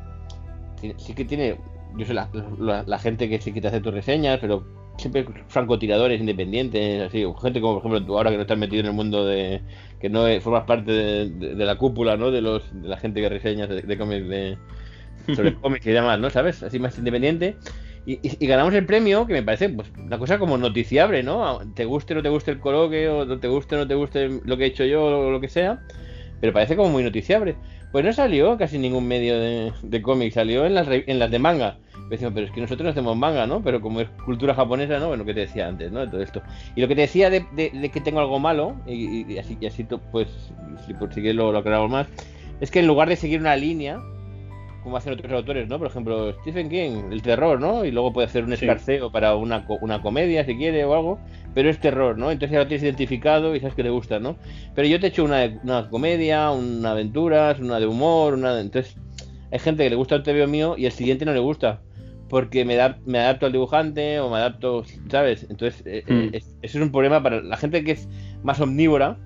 tiene- 0.79 0.95
sí 0.99 1.13
que 1.13 1.25
tiene, 1.25 1.57
yo 1.97 2.05
sé 2.05 2.13
la, 2.13 2.29
la- 2.59 2.83
la 2.83 2.99
gente 2.99 3.29
que 3.29 3.39
sí 3.41 3.51
que 3.53 3.61
te 3.61 3.67
hace 3.67 3.81
tus 3.81 3.93
reseñas, 3.93 4.39
pero 4.39 4.65
siempre 4.97 5.25
francotiradores 5.47 6.19
independientes, 6.21 7.01
así, 7.03 7.23
gente 7.41 7.59
como 7.61 7.73
por 7.81 7.81
ejemplo 7.91 8.05
tú 8.05 8.17
ahora 8.17 8.29
que 8.31 8.37
no 8.37 8.43
estás 8.43 8.57
metido 8.57 8.79
en 8.81 8.87
el 8.87 8.93
mundo 8.93 9.25
de, 9.25 9.61
que 9.99 10.09
no 10.09 10.25
formas 10.41 10.63
parte 10.63 10.91
de, 10.91 11.29
de- 11.29 11.55
de 11.55 11.65
la 11.65 11.77
cúpula, 11.77 12.17
¿no? 12.17 12.31
De 12.31 12.41
los, 12.41 12.63
de 12.81 12.87
la 12.87 12.97
gente 12.97 13.21
que 13.21 13.29
reseñas 13.29 13.69
de, 13.69 13.81
de 13.81 13.97
cómics 13.97 14.27
de, 14.29 14.57
sobre 15.35 15.53
cómics 15.61 15.85
y 15.85 15.91
demás, 15.91 16.19
¿no? 16.19 16.29
¿Sabes? 16.29 16.63
Así 16.63 16.79
más 16.79 16.97
independiente. 16.97 17.57
Y, 18.05 18.45
ganamos 18.45 18.73
el 18.75 18.85
premio, 18.85 19.25
que 19.25 19.33
me 19.33 19.41
parece 19.43 19.69
pues, 19.69 19.91
una 19.97 20.19
cosa 20.19 20.37
como 20.37 20.57
noticiable, 20.57 21.23
¿no? 21.23 21.59
Te 21.73 21.85
guste 21.85 22.13
o 22.13 22.17
no 22.17 22.23
te 22.23 22.29
guste 22.29 22.51
el 22.51 22.59
coloque, 22.59 23.09
o 23.09 23.39
te 23.39 23.47
guste 23.47 23.75
o 23.75 23.79
no 23.79 23.87
te 23.87 23.95
guste 23.95 24.29
lo 24.43 24.57
que 24.57 24.65
he 24.65 24.67
hecho 24.67 24.85
yo, 24.85 25.05
o 25.05 25.31
lo 25.31 25.41
que 25.41 25.49
sea, 25.49 25.79
pero 26.39 26.53
parece 26.53 26.75
como 26.75 26.89
muy 26.89 27.03
noticiable. 27.03 27.55
Pues 27.91 28.03
no 28.05 28.13
salió 28.13 28.57
casi 28.57 28.77
ningún 28.77 29.07
medio 29.07 29.39
de, 29.39 29.71
de 29.81 30.01
cómics, 30.01 30.35
salió 30.35 30.65
en 30.65 30.75
las, 30.75 30.87
en 30.89 31.17
las 31.17 31.31
de 31.31 31.39
manga. 31.39 31.77
Pero 32.09 32.39
es 32.45 32.51
que 32.51 32.61
nosotros 32.61 32.83
no 32.83 32.89
hacemos 32.91 33.17
manga, 33.17 33.47
¿no? 33.47 33.63
Pero 33.63 33.81
como 33.81 34.01
es 34.01 34.09
cultura 34.25 34.53
japonesa, 34.53 34.99
¿no? 34.99 35.07
Bueno, 35.07 35.25
que 35.25 35.33
te 35.33 35.39
decía 35.41 35.67
antes, 35.67 35.91
¿no? 35.91 36.07
Todo 36.07 36.21
esto. 36.21 36.43
Y 36.75 36.81
lo 36.81 36.87
que 36.87 36.93
te 36.95 37.01
decía 37.01 37.29
de, 37.31 37.45
de- 37.53 37.89
que 37.89 38.01
tengo 38.01 38.19
algo 38.19 38.37
malo, 38.37 38.75
y, 38.85 39.33
y- 39.33 39.37
así, 39.39 39.57
así 39.65 39.87
pues, 40.11 40.27
si 40.85 40.93
por 40.93 41.09
si 41.13 41.21
quieres 41.21 41.35
lo, 41.35 41.51
lo 41.51 41.59
aclaramos 41.59 41.89
más, 41.89 42.07
es 42.61 42.69
que 42.69 42.79
en 42.79 42.87
lugar 42.87 43.09
de 43.09 43.15
seguir 43.15 43.39
una 43.39 43.55
línea, 43.55 43.99
como 44.85 44.97
hacen 44.97 45.13
otros 45.13 45.33
autores, 45.33 45.67
¿no? 45.67 45.79
Por 45.79 45.87
ejemplo, 45.87 46.31
Stephen 46.41 46.69
King, 46.69 47.11
el 47.11 47.23
terror, 47.23 47.59
¿no? 47.59 47.83
Y 47.85 47.91
luego 47.91 48.13
puede 48.13 48.27
hacer 48.27 48.43
un 48.43 48.49
Sí. 48.55 48.65
escarceo 48.65 49.11
para 49.11 49.35
una, 49.35 49.65
una 49.81 49.99
comedia, 49.99 50.45
si 50.45 50.55
quiere, 50.55 50.85
o 50.85 50.93
algo, 50.93 51.19
pero 51.55 51.71
es 51.71 51.79
terror, 51.79 52.17
¿no? 52.19 52.29
Entonces 52.31 52.51
ya 52.53 52.59
lo 52.59 52.67
tienes 52.67 52.83
identificado 52.83 53.55
y 53.55 53.59
sabes 53.59 53.73
que 53.73 53.81
te 53.81 53.89
gusta, 53.89 54.19
¿no? 54.19 54.37
Pero 54.75 54.87
yo 54.87 54.99
te 54.99 55.07
he 55.07 55.09
hecho 55.09 55.23
una, 55.23 55.51
una 55.63 55.89
comedia, 55.89 56.51
una 56.51 56.91
aventuras, 56.91 57.59
una 57.59 57.79
de 57.79 57.87
humor, 57.87 58.35
una... 58.35 58.61
Entonces, 58.61 58.95
hay 59.51 59.57
gente 59.57 59.83
que 59.83 59.89
le 59.89 59.95
gusta 59.95 60.15
el 60.15 60.21
TVO 60.23 60.47
mío 60.47 60.75
y 60.77 60.85
el 60.85 60.91
siguiente 60.91 61.25
no 61.25 61.33
le 61.33 61.39
gusta. 61.39 61.81
Porque 62.29 62.63
me, 62.63 62.75
da, 62.75 62.99
me 63.07 63.17
adapto 63.19 63.47
al 63.47 63.53
dibujante 63.53 64.19
o 64.19 64.29
me 64.29 64.37
adapto, 64.37 64.83
¿sabes? 65.09 65.47
Entonces, 65.49 65.81
eh, 65.87 66.03
eh, 66.07 66.29
es- 66.33 66.57
eso 66.61 66.77
es 66.77 66.83
un 66.83 66.91
problema 66.91 67.23
para 67.23 67.41
la 67.41 67.57
gente 67.57 67.83
que 67.83 67.91
es 67.93 68.07
más 68.43 68.61
omnívora. 68.61 69.17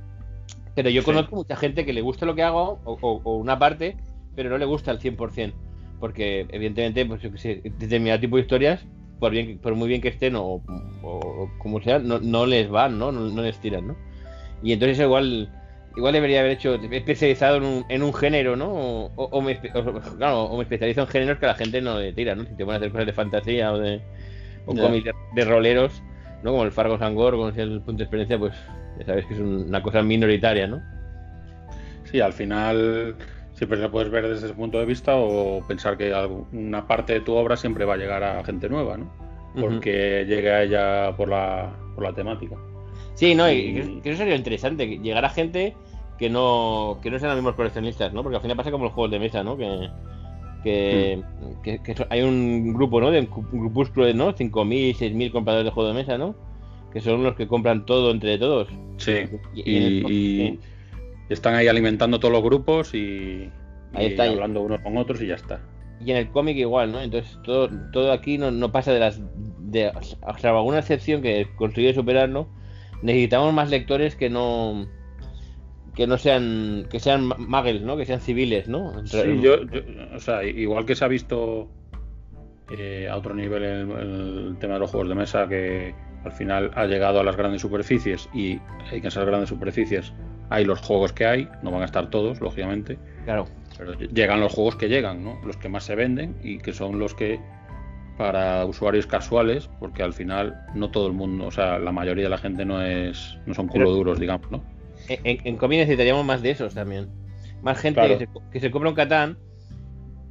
Pero 0.76 0.89
yo 0.89 1.02
Sí. 1.02 1.06
conozco 1.06 1.36
mucha 1.36 1.58
gente 1.58 1.86
que 1.86 1.91
le 1.91 2.00
gusta 2.00 2.26
lo 2.26 2.34
que 2.36 2.43
hago, 2.43 2.80
o, 2.86 2.98
o- 3.02 3.22
o 3.26 3.36
una 3.38 3.60
parte, 3.60 3.98
pero 4.39 4.49
no 4.49 4.58
le 4.58 4.63
gusta 4.65 4.89
al 4.91 4.99
100%. 5.02 5.54
Porque, 5.99 6.47
evidentemente, 6.52 7.06
pues 7.06 7.21
yo 7.21 7.30
sé, 7.36 7.62
determinado 7.78 8.21
tipo 8.21 8.38
de 8.38 8.43
historias, 8.43 8.86
por, 9.19 9.32
bien, 9.34 9.47
que- 9.47 9.56
por 9.58 9.75
muy 9.75 9.89
bien 9.89 9.99
que 9.99 10.08
estén 10.08 10.34
o, 10.38 10.62
como 11.58 11.82
sea, 11.82 11.99
no, 11.99 12.19
no 12.19 12.45
les 12.45 12.69
van, 12.69 12.97
¿no? 12.97 13.12
¿no? 13.12 13.30
no 13.30 13.41
les 13.41 13.60
tiran, 13.60 13.86
¿no? 13.88 13.97
Y 14.63 14.71
entonces 14.71 14.97
igual 14.99 15.49
igual 15.97 16.13
debería 16.13 16.39
haber 16.39 16.52
hecho 16.54 16.75
especializado 16.75 17.58
en 17.58 17.63
un, 17.63 17.86
en 17.89 18.02
un 18.04 18.13
género, 18.13 18.56
¿no? 18.56 18.71
O, 18.71 19.12
o- 19.17 19.41
me, 19.41 19.60
espe- 19.60 19.71
o- 19.75 20.17
claro, 20.17 20.43
o 20.43 20.56
me 20.56 20.63
especializo 20.63 21.02
en 21.02 21.08
géneros 21.08 21.38
que 21.39 21.45
a 21.45 21.49
la 21.49 21.56
gente 21.56 21.82
no 21.82 21.99
le 21.99 22.13
tira, 22.13 22.34
¿no? 22.36 22.45
Si 22.45 22.56
te 22.56 22.63
ponen 22.63 22.75
a 22.75 22.78
hacer 22.78 22.91
cosas 22.91 23.08
de 23.08 23.13
fantasía 23.13 23.73
o 23.73 23.78
de 23.80 24.02
o 24.67 24.73
cómics 24.84 25.06
de, 25.06 25.13
de 25.36 25.43
roleros, 25.49 26.02
¿no? 26.43 26.52
Como 26.52 26.63
el 26.63 26.71
Fargo 26.71 26.97
Sangor, 26.97 27.34
como 27.34 27.47
decía 27.47 27.63
el 27.63 27.82
punto 27.82 27.97
de 27.97 28.04
experiencia, 28.04 28.39
pues 28.39 28.54
ya 28.99 29.06
sabes 29.06 29.25
que 29.25 29.34
es 29.34 29.39
un- 29.41 29.67
una 29.67 29.82
cosa 29.84 30.02
minoritaria, 30.02 30.65
¿no? 30.67 30.82
Sí, 32.06 32.21
al 32.21 32.32
final 32.34 33.15
siempre 33.60 33.78
lo 33.78 33.91
puedes 33.91 34.10
ver 34.10 34.28
desde 34.28 34.48
ese 34.48 34.56
punto 34.56 34.80
de 34.80 34.86
vista 34.86 35.15
o 35.17 35.62
pensar 35.67 35.98
que 35.98 36.12
una 36.54 36.88
parte 36.88 37.13
de 37.13 37.19
tu 37.22 37.34
obra 37.36 37.58
siempre 37.58 37.84
va 37.86 37.93
a 37.95 37.98
llegar 37.98 38.24
a 38.24 38.43
gente 38.43 38.69
nueva, 38.69 38.98
¿no? 38.98 39.12
Porque 39.60 40.26
llegue 40.28 40.50
a 40.52 40.63
ella 40.63 41.15
por 41.17 41.28
la, 41.30 41.76
por 41.93 42.06
la 42.06 42.13
temática. 42.13 42.56
Sí, 43.15 43.36
no, 43.36 43.52
y 43.52 43.56
Y- 43.58 44.02
que, 44.02 44.15
sería 44.15 44.36
interesante, 44.36 44.88
llegar 44.88 45.26
a 45.26 45.30
gente 45.30 45.76
que 46.17 46.30
no, 46.30 47.00
que 47.04 47.12
no 47.12 47.19
sean 47.19 47.32
los 47.32 47.38
mismos 47.38 47.56
coleccionistas, 47.56 48.13
¿no? 48.13 48.24
Porque 48.24 48.38
al 48.38 48.41
final 48.41 48.56
pasa 48.58 48.72
como 48.72 48.86
los 48.86 48.93
juegos 48.93 49.12
de 49.12 49.19
mesa, 49.19 49.43
¿no? 49.43 49.58
Que, 49.58 49.89
que, 50.63 51.22
que- 51.63 51.80
que 51.80 51.95
so- 51.95 52.08
hay 52.10 52.22
un 52.22 52.74
grupo, 52.74 53.00
¿no? 53.02 53.12
De 53.12 53.19
un 53.22 53.30
grupúsculo 53.52 54.06
de, 54.06 54.13
¿no? 54.13 54.34
5.000, 54.34 54.95
6.000 54.95 55.32
compradores 55.32 55.65
de 55.65 55.72
juegos 55.72 55.93
de 55.93 56.00
mesa, 56.02 56.17
¿no? 56.17 56.36
Que 56.93 57.02
son 57.02 57.24
los 57.24 57.36
que 57.36 57.48
compran 57.48 57.86
todo 57.86 58.12
entre 58.12 58.38
todos. 58.38 58.67
Sí, 58.98 59.12
Y- 59.54 59.62
y 59.69 59.78
y, 60.08 60.12
y. 60.43 60.60
están 61.30 61.56
ahí 61.56 61.68
alimentando 61.68 62.20
todos 62.20 62.32
los 62.34 62.44
grupos 62.44 62.94
y, 62.94 63.50
Ahí 63.94 64.06
y 64.06 64.10
está. 64.10 64.24
hablando 64.26 64.62
unos 64.62 64.82
con 64.82 64.98
otros 64.98 65.22
y 65.22 65.28
ya 65.28 65.36
está. 65.36 65.62
Y 66.04 66.12
en 66.12 66.18
el 66.18 66.30
cómic 66.30 66.56
igual, 66.58 66.92
¿no? 66.92 67.02
Entonces 67.02 67.38
todo, 67.44 67.70
todo 67.92 68.12
aquí 68.12 68.38
no, 68.38 68.52
no 68.52 68.72
pasa 68.72 68.94
de 68.94 69.00
las... 69.00 69.22
De, 69.60 69.92
salvo 70.38 70.60
alguna 70.60 70.80
excepción 70.80 71.22
que 71.22 71.48
consigue 71.58 71.94
superarlo, 71.94 72.48
necesitamos 73.02 73.54
más 73.54 73.70
lectores 73.70 74.15
que 74.15 74.30
no... 74.30 74.88
Que 75.96 76.08
no 76.08 76.18
sean... 76.18 76.86
Que 76.89 77.00
sean 77.00 77.28
muggles, 77.38 77.82
¿no? 77.82 77.98
Que 77.98 78.06
sean 78.06 78.22
civiles, 78.22 78.68
¿no? 78.70 78.98
Entre- 78.98 79.24
Sí, 79.36 79.42
yo, 79.42 79.63
yo- 79.65 79.82
o 80.15 80.20
sea, 80.20 80.44
igual 80.46 80.86
que 80.86 80.96
se 80.96 81.04
ha 81.04 81.08
visto 81.10 81.68
eh, 82.78 83.08
a 83.10 83.18
otro 83.18 83.34
nivel 83.34 83.63
el, 83.63 83.92
el 83.92 84.58
tema 84.60 84.76
de 84.76 84.80
los 84.80 84.92
juegos 84.92 85.10
de 85.10 85.15
mesa, 85.15 85.48
que 85.50 85.94
al 86.24 86.32
final 86.32 86.72
ha 86.76 86.86
llegado 86.86 87.20
a 87.20 87.24
las 87.24 87.36
grandes 87.36 87.62
superficies 87.62 88.30
y 88.34 88.60
hay 88.92 88.92
que 88.92 88.98
en 88.98 89.08
esas 89.08 89.26
grandes 89.26 89.50
superficies 89.50 90.13
hay 90.50 90.66
los 90.66 90.80
juegos 90.80 91.14
que 91.14 91.26
hay, 91.26 91.48
no 91.64 91.72
van 91.72 91.82
a 91.82 91.86
estar 91.86 92.10
todos, 92.10 92.42
lógicamente, 92.42 92.98
Claro. 93.26 93.46
Pero 93.78 93.94
llegan 93.94 94.42
los 94.42 94.54
juegos 94.54 94.76
que 94.76 94.90
llegan, 94.90 95.24
¿no? 95.24 95.40
Los 95.46 95.56
que 95.56 95.70
más 95.70 95.86
se 95.86 95.96
venden 95.96 96.36
y 96.44 96.58
que 96.58 96.74
son 96.74 97.00
los 97.00 97.14
que 97.14 97.40
para 98.18 98.66
usuarios 98.66 99.08
casuales, 99.08 99.70
porque 99.80 100.04
al 100.04 100.12
final 100.14 100.54
no 100.76 100.92
todo 100.92 101.08
el 101.08 101.14
mundo, 101.14 101.46
o 101.46 101.52
sea, 101.52 101.80
la 101.80 101.94
mayoría 101.94 102.26
de 102.26 102.30
la 102.30 102.38
gente 102.38 102.66
no 102.66 102.82
es 102.82 103.38
no 103.46 103.54
son 103.54 103.68
culo 103.68 103.92
duros, 103.92 104.20
digamos, 104.20 104.52
¿no? 104.52 104.62
En, 105.08 105.40
en 105.46 105.70
necesitaríamos 105.70 106.26
más 106.26 106.42
de 106.42 106.52
esos 106.52 106.74
también. 106.74 107.08
Más 107.62 107.80
gente 107.80 108.02
Claro. 108.02 108.18
que, 108.18 108.26
se, 108.26 108.32
que 108.52 108.60
se 108.60 108.72
compra 108.72 108.90
un 108.90 108.96
Catán, 108.96 109.38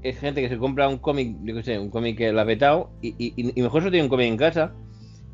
es 0.03 0.19
gente 0.19 0.43
que 0.43 0.51
se 0.51 0.59
compra 0.59 0.89
un 0.89 0.99
cómic, 0.99 1.37
yo 1.43 1.55
qué 1.55 1.63
sé, 1.63 1.79
un 1.79 1.89
cómic 1.89 2.19
que 2.19 2.33
lo 2.33 2.41
ha 2.43 2.45
petado, 2.45 2.91
y, 3.01 3.15
y, 3.19 3.33
y 3.37 3.63
mejor 3.63 3.81
solo 3.81 3.91
tiene 3.91 4.05
un 4.05 4.11
cómic 4.11 4.29
en 4.29 4.37
casa, 4.37 4.75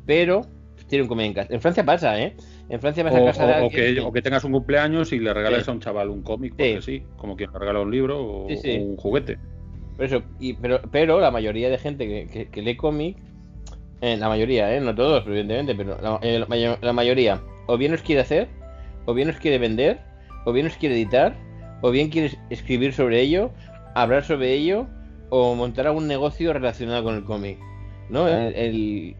pero 0.05 0.41
tiene 0.87 1.03
un 1.03 1.09
cómic 1.09 1.25
en 1.27 1.33
casa. 1.33 1.53
En 1.53 1.59
Francia 1.59 1.83
pasa, 1.83 2.17
¿eh? 2.21 2.35
En 2.69 2.79
Francia 2.81 3.03
vas 3.03 3.13
a 3.13 3.21
O, 3.21 3.25
casa 3.25 3.45
de 3.45 3.61
o- 3.63 3.69
que, 3.69 3.99
o 4.01 4.11
que 4.11 4.21
tengas 4.21 4.43
un 4.43 4.51
cumpleaños 4.51 5.13
y 5.13 5.19
le 5.19 5.33
regales 5.33 5.65
Sí. 5.65 5.69
a 5.71 5.73
un 5.73 5.79
chaval 5.79 6.09
un 6.09 6.23
cómic, 6.23 6.53
porque 6.57 6.81
sí, 6.81 7.03
como 7.15 7.35
quien 7.35 7.51
le 7.53 7.59
regala 7.59 7.81
un 7.81 7.91
libro 7.91 8.19
o, 8.45 8.49
Sí, 8.49 8.57
sí. 8.57 8.77
o 8.79 8.83
un 8.83 8.97
juguete. 8.97 9.37
Por 9.95 10.05
eso, 10.05 10.23
y, 10.39 10.53
pero, 10.53 10.81
pero 10.91 11.19
la 11.19 11.29
mayoría 11.31 11.69
de 11.69 11.77
gente 11.77 12.07
que, 12.07 12.27
que- 12.27 12.49
que 12.49 12.61
lee 12.61 12.75
cómic, 12.75 13.17
eh, 14.01 14.17
la 14.17 14.27
mayoría, 14.29 14.75
¿eh? 14.75 14.81
no 14.81 14.93
todos, 14.95 15.25
evidentemente, 15.27 15.75
pero 15.75 15.97
la, 16.01 16.19
eh, 16.21 16.39
la 16.39 16.45
mayo- 16.47 16.77
la 16.81 16.91
mayoría, 16.93 17.41
o 17.67 17.77
bien 17.77 17.91
los 17.91 18.01
quiere 18.01 18.21
hacer, 18.21 18.49
o 19.05 19.13
bien 19.13 19.27
los 19.27 19.37
quiere 19.37 19.57
vender, 19.59 19.99
o 20.45 20.51
bien 20.51 20.65
los 20.65 20.75
quiere 20.77 20.95
editar, 20.95 21.37
o 21.81 21.91
bien 21.91 22.09
quiere 22.09 22.27
es- 22.27 22.37
escribir 22.49 22.93
sobre 22.93 23.21
ello, 23.21 23.51
hablar 23.93 24.23
sobre 24.23 24.53
ello, 24.53 24.87
o 25.29 25.53
montar 25.55 25.87
algún 25.87 26.07
negocio 26.07 26.51
relacionado 26.51 27.03
con 27.03 27.15
el 27.15 27.23
cómic. 27.23 27.59
¿No? 28.09 28.27
El- 28.27 29.15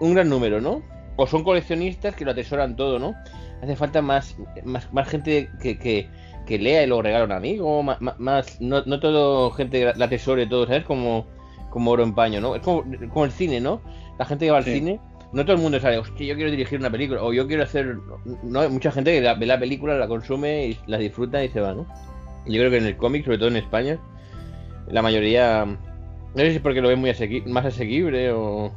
un 0.00 0.14
gran 0.14 0.28
número, 0.28 0.60
¿no? 0.60 0.82
O 1.16 1.26
son 1.26 1.44
coleccionistas 1.44 2.14
que 2.16 2.24
lo 2.24 2.32
atesoran 2.32 2.76
todo, 2.76 2.98
¿no? 2.98 3.14
Hace 3.62 3.76
falta 3.76 4.02
más, 4.02 4.36
más, 4.64 4.92
más 4.92 5.08
gente 5.08 5.48
que, 5.62 5.78
que, 5.78 6.08
que 6.46 6.58
lea 6.58 6.82
y 6.82 6.86
lo 6.86 7.00
regala 7.02 7.22
a 7.22 7.26
un 7.26 7.32
amigo, 7.32 7.82
ma- 7.82 7.98
más, 8.18 8.60
no, 8.60 8.82
no 8.84 9.00
todo 9.00 9.50
gente 9.52 9.80
que 9.80 9.92
la 9.98 10.04
atesore 10.06 10.46
todo, 10.46 10.66
¿sabes? 10.66 10.84
Como, 10.84 11.26
como 11.70 11.92
oro 11.92 12.02
en 12.02 12.14
paño, 12.14 12.40
¿no? 12.40 12.54
Es 12.56 12.62
como, 12.62 12.84
como 13.10 13.24
el 13.24 13.30
cine, 13.30 13.60
¿no? 13.60 13.80
La 14.18 14.24
gente 14.26 14.44
que 14.46 14.50
va 14.50 14.58
al 14.58 14.64
Sí. 14.64 14.72
cine, 14.74 15.00
no 15.32 15.44
todo 15.44 15.56
el 15.56 15.62
mundo 15.62 15.80
sale, 15.80 15.98
hostia, 15.98 16.26
yo 16.26 16.34
quiero 16.34 16.50
dirigir 16.50 16.78
una 16.78 16.90
película, 16.90 17.22
o 17.22 17.32
yo 17.32 17.46
quiero 17.46 17.62
hacer, 17.62 17.96
no, 18.42 18.60
hay 18.60 18.68
mucha 18.68 18.90
gente 18.92 19.12
que 19.12 19.20
la- 19.20 19.34
ve 19.34 19.46
la 19.46 19.58
película, 19.58 19.96
la 19.96 20.06
consume 20.08 20.66
y 20.66 20.78
la 20.86 20.98
disfruta 20.98 21.42
y 21.42 21.48
se 21.48 21.60
va, 21.60 21.74
¿no? 21.74 21.86
Yo 22.46 22.58
creo 22.60 22.70
que 22.70 22.76
en 22.78 22.86
el 22.86 22.96
cómic, 22.96 23.24
sobre 23.24 23.38
todo 23.38 23.48
en 23.48 23.56
España, 23.56 23.98
la 24.88 25.00
mayoría, 25.00 25.64
no 25.64 25.78
sé 26.36 26.50
si 26.50 26.56
es 26.56 26.62
porque 26.62 26.80
lo 26.82 26.88
ven 26.88 26.98
muy 27.00 27.10
asequi- 27.10 27.46
más 27.46 27.64
asequible 27.64 28.30
o, 28.32 28.70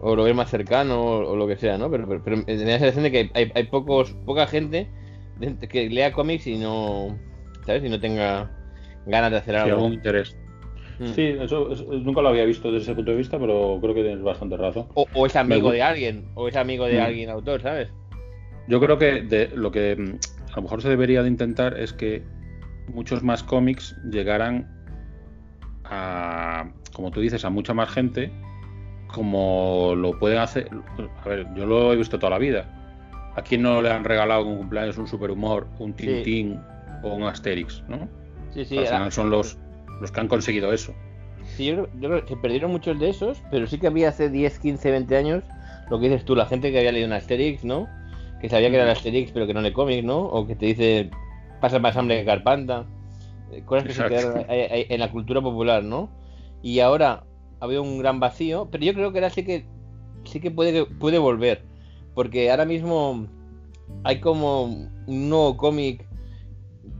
o 0.00 0.14
lo 0.16 0.24
ven 0.24 0.36
más 0.36 0.50
cercano 0.50 1.00
o, 1.02 1.30
o 1.32 1.36
lo 1.36 1.46
que 1.46 1.56
sea, 1.56 1.76
¿no? 1.78 1.90
Pero, 1.90 2.06
pero, 2.08 2.22
pero 2.22 2.36
me 2.36 2.42
da 2.56 2.64
la 2.72 2.78
sensación 2.78 3.04
de 3.04 3.10
que 3.10 3.30
hay, 3.34 3.50
hay 3.54 3.64
pocos, 3.64 4.12
poca 4.24 4.46
gente 4.46 4.88
que 5.70 5.88
lea 5.88 6.12
cómics 6.12 6.46
y 6.46 6.56
no, 6.56 7.16
¿sabes? 7.66 7.84
Y 7.84 7.88
no 7.88 8.00
tenga 8.00 8.50
ganas 9.06 9.30
de 9.30 9.36
hacer 9.38 9.54
Sí, 9.54 9.60
algo. 9.60 9.76
algún 9.76 9.94
interés. 9.94 10.36
Mm. 10.98 11.04
Sí, 11.14 11.22
eso, 11.40 11.70
eso- 11.70 11.84
nunca 11.92 12.20
lo 12.22 12.28
había 12.30 12.44
visto 12.44 12.72
desde 12.72 12.84
ese 12.84 12.94
punto 12.94 13.12
de 13.12 13.16
vista, 13.18 13.38
pero 13.38 13.78
creo 13.80 13.94
que 13.94 14.02
tienes 14.02 14.22
bastante 14.22 14.56
razón. 14.56 14.86
O, 14.94 15.06
o 15.14 15.26
es 15.26 15.36
amigo 15.36 15.70
de 15.70 15.82
alguien, 15.82 16.28
o 16.34 16.48
es 16.48 16.56
amigo 16.56 16.86
de 16.86 16.98
Mm. 17.00 17.04
alguien 17.04 17.30
autor, 17.30 17.62
¿sabes? 17.62 17.88
Yo 18.66 18.80
creo 18.80 18.98
que 18.98 19.22
de, 19.22 19.48
lo 19.54 19.70
que 19.70 19.94
mm, 19.96 20.52
a 20.52 20.56
lo 20.56 20.62
mejor 20.62 20.82
se 20.82 20.88
debería 20.88 21.22
de 21.22 21.28
intentar 21.28 21.78
es 21.78 21.92
que 21.92 22.22
muchos 22.88 23.22
más 23.22 23.42
cómics 23.44 23.96
llegaran 24.10 24.66
a, 25.84 26.70
como 26.92 27.10
tú 27.10 27.20
dices, 27.20 27.44
a 27.44 27.50
mucha 27.50 27.74
más 27.74 27.90
gente 27.90 28.32
como 29.12 29.94
lo 29.96 30.18
pueden 30.18 30.38
hacer. 30.38 30.70
A 31.24 31.28
ver, 31.28 31.46
yo 31.54 31.66
lo 31.66 31.92
he 31.92 31.96
visto 31.96 32.18
toda 32.18 32.30
la 32.30 32.38
vida. 32.38 32.66
¿A 33.36 33.42
quién 33.42 33.62
no 33.62 33.80
le 33.82 33.90
han 33.90 34.04
regalado 34.04 34.44
con 34.44 34.56
cumpleaños 34.58 34.98
un 34.98 35.06
superhumor, 35.06 35.66
un 35.78 35.94
Sí. 35.96 36.06
Tintín 36.06 36.60
o 37.02 37.14
un 37.14 37.22
Asterix, 37.24 37.82
no? 37.88 38.08
Sí, 38.52 38.64
sí. 38.64 38.76
Al 38.78 38.84
era- 38.84 38.96
final 38.96 39.12
son 39.12 39.30
los, 39.30 39.58
los 40.00 40.10
que 40.10 40.20
han 40.20 40.28
conseguido 40.28 40.72
eso. 40.72 40.92
sí, 41.56 41.66
yo, 41.66 41.74
creo, 41.74 41.88
yo 42.00 42.08
creo 42.08 42.22
que 42.22 42.28
se 42.28 42.36
perdieron 42.36 42.70
muchos 42.70 42.98
de 42.98 43.08
esos, 43.10 43.42
pero 43.50 43.66
sí 43.66 43.78
que 43.78 43.86
había 43.86 44.08
hace 44.10 44.28
10, 44.28 44.58
15, 44.58 44.90
20 44.90 45.16
años 45.16 45.44
lo 45.90 45.98
que 45.98 46.08
dices 46.08 46.24
tú, 46.24 46.36
la 46.36 46.46
gente 46.46 46.70
que 46.70 46.78
había 46.78 46.92
leído 46.92 47.06
un 47.06 47.14
Asterix, 47.14 47.64
¿no? 47.64 47.88
Que 48.40 48.48
sabía 48.48 48.68
que 48.70 48.74
era 48.76 48.84
el 48.84 48.90
Asterix, 48.90 49.32
pero 49.32 49.46
que 49.46 49.54
no 49.54 49.60
lee 49.62 49.72
cómics, 49.72 50.04
¿no? 50.04 50.18
O 50.20 50.46
que 50.46 50.54
te 50.54 50.66
dice, 50.66 51.10
pasa 51.60 51.78
más 51.78 51.96
hambre 51.96 52.18
que 52.20 52.26
Carpanta. 52.26 52.84
Eh, 53.50 53.62
Cosas 53.64 53.84
que 53.84 53.90
Exacto. 53.92 54.14
se 54.18 54.20
quedaron 54.22 54.44
en 54.48 55.00
la 55.00 55.10
cultura 55.10 55.40
popular, 55.40 55.82
¿no? 55.82 56.10
Y 56.62 56.80
ahora 56.80 57.24
había 57.60 57.80
un 57.80 57.98
gran 57.98 58.20
vacío, 58.20 58.68
pero 58.70 58.84
yo 58.84 58.94
creo 58.94 59.12
que 59.12 59.18
ahora 59.18 59.30
sí 59.30 59.44
que 59.44 59.66
sí 60.24 60.40
que 60.40 60.50
puede, 60.50 60.84
puede 60.86 61.18
volver. 61.18 61.62
Porque 62.14 62.50
ahora 62.50 62.64
mismo 62.64 63.26
hay 64.04 64.20
como 64.20 64.64
un 64.64 65.28
nuevo 65.28 65.56
cómic 65.56 66.06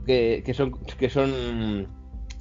que, 0.05 0.41
que 0.45 0.53
son 0.53 0.71
que 0.97 1.09
son 1.09 1.87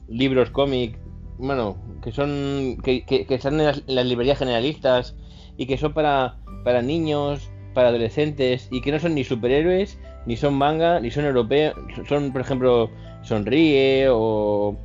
libros 0.08 0.50
cómic, 0.50 0.98
bueno, 1.38 1.76
que 2.02 2.12
son 2.12 2.78
que, 2.82 3.04
que- 3.04 3.26
que 3.26 3.34
están 3.34 3.60
en 3.60 3.66
las, 3.66 4.06
librerías 4.06 4.38
generalistas 4.38 5.16
y 5.56 5.66
que 5.66 5.76
son 5.76 5.92
para, 5.92 6.38
para 6.64 6.82
niños, 6.82 7.50
para 7.74 7.88
adolescentes 7.88 8.68
y 8.70 8.80
que 8.80 8.92
no 8.92 8.98
son 8.98 9.14
ni 9.14 9.24
superhéroes, 9.24 9.98
ni 10.26 10.36
son 10.36 10.54
manga, 10.54 11.00
ni 11.00 11.10
son 11.10 11.24
europeos, 11.24 11.74
son 12.08 12.32
por 12.32 12.40
ejemplo 12.40 12.90
Sonríe 13.22 14.08
o, 14.10 14.76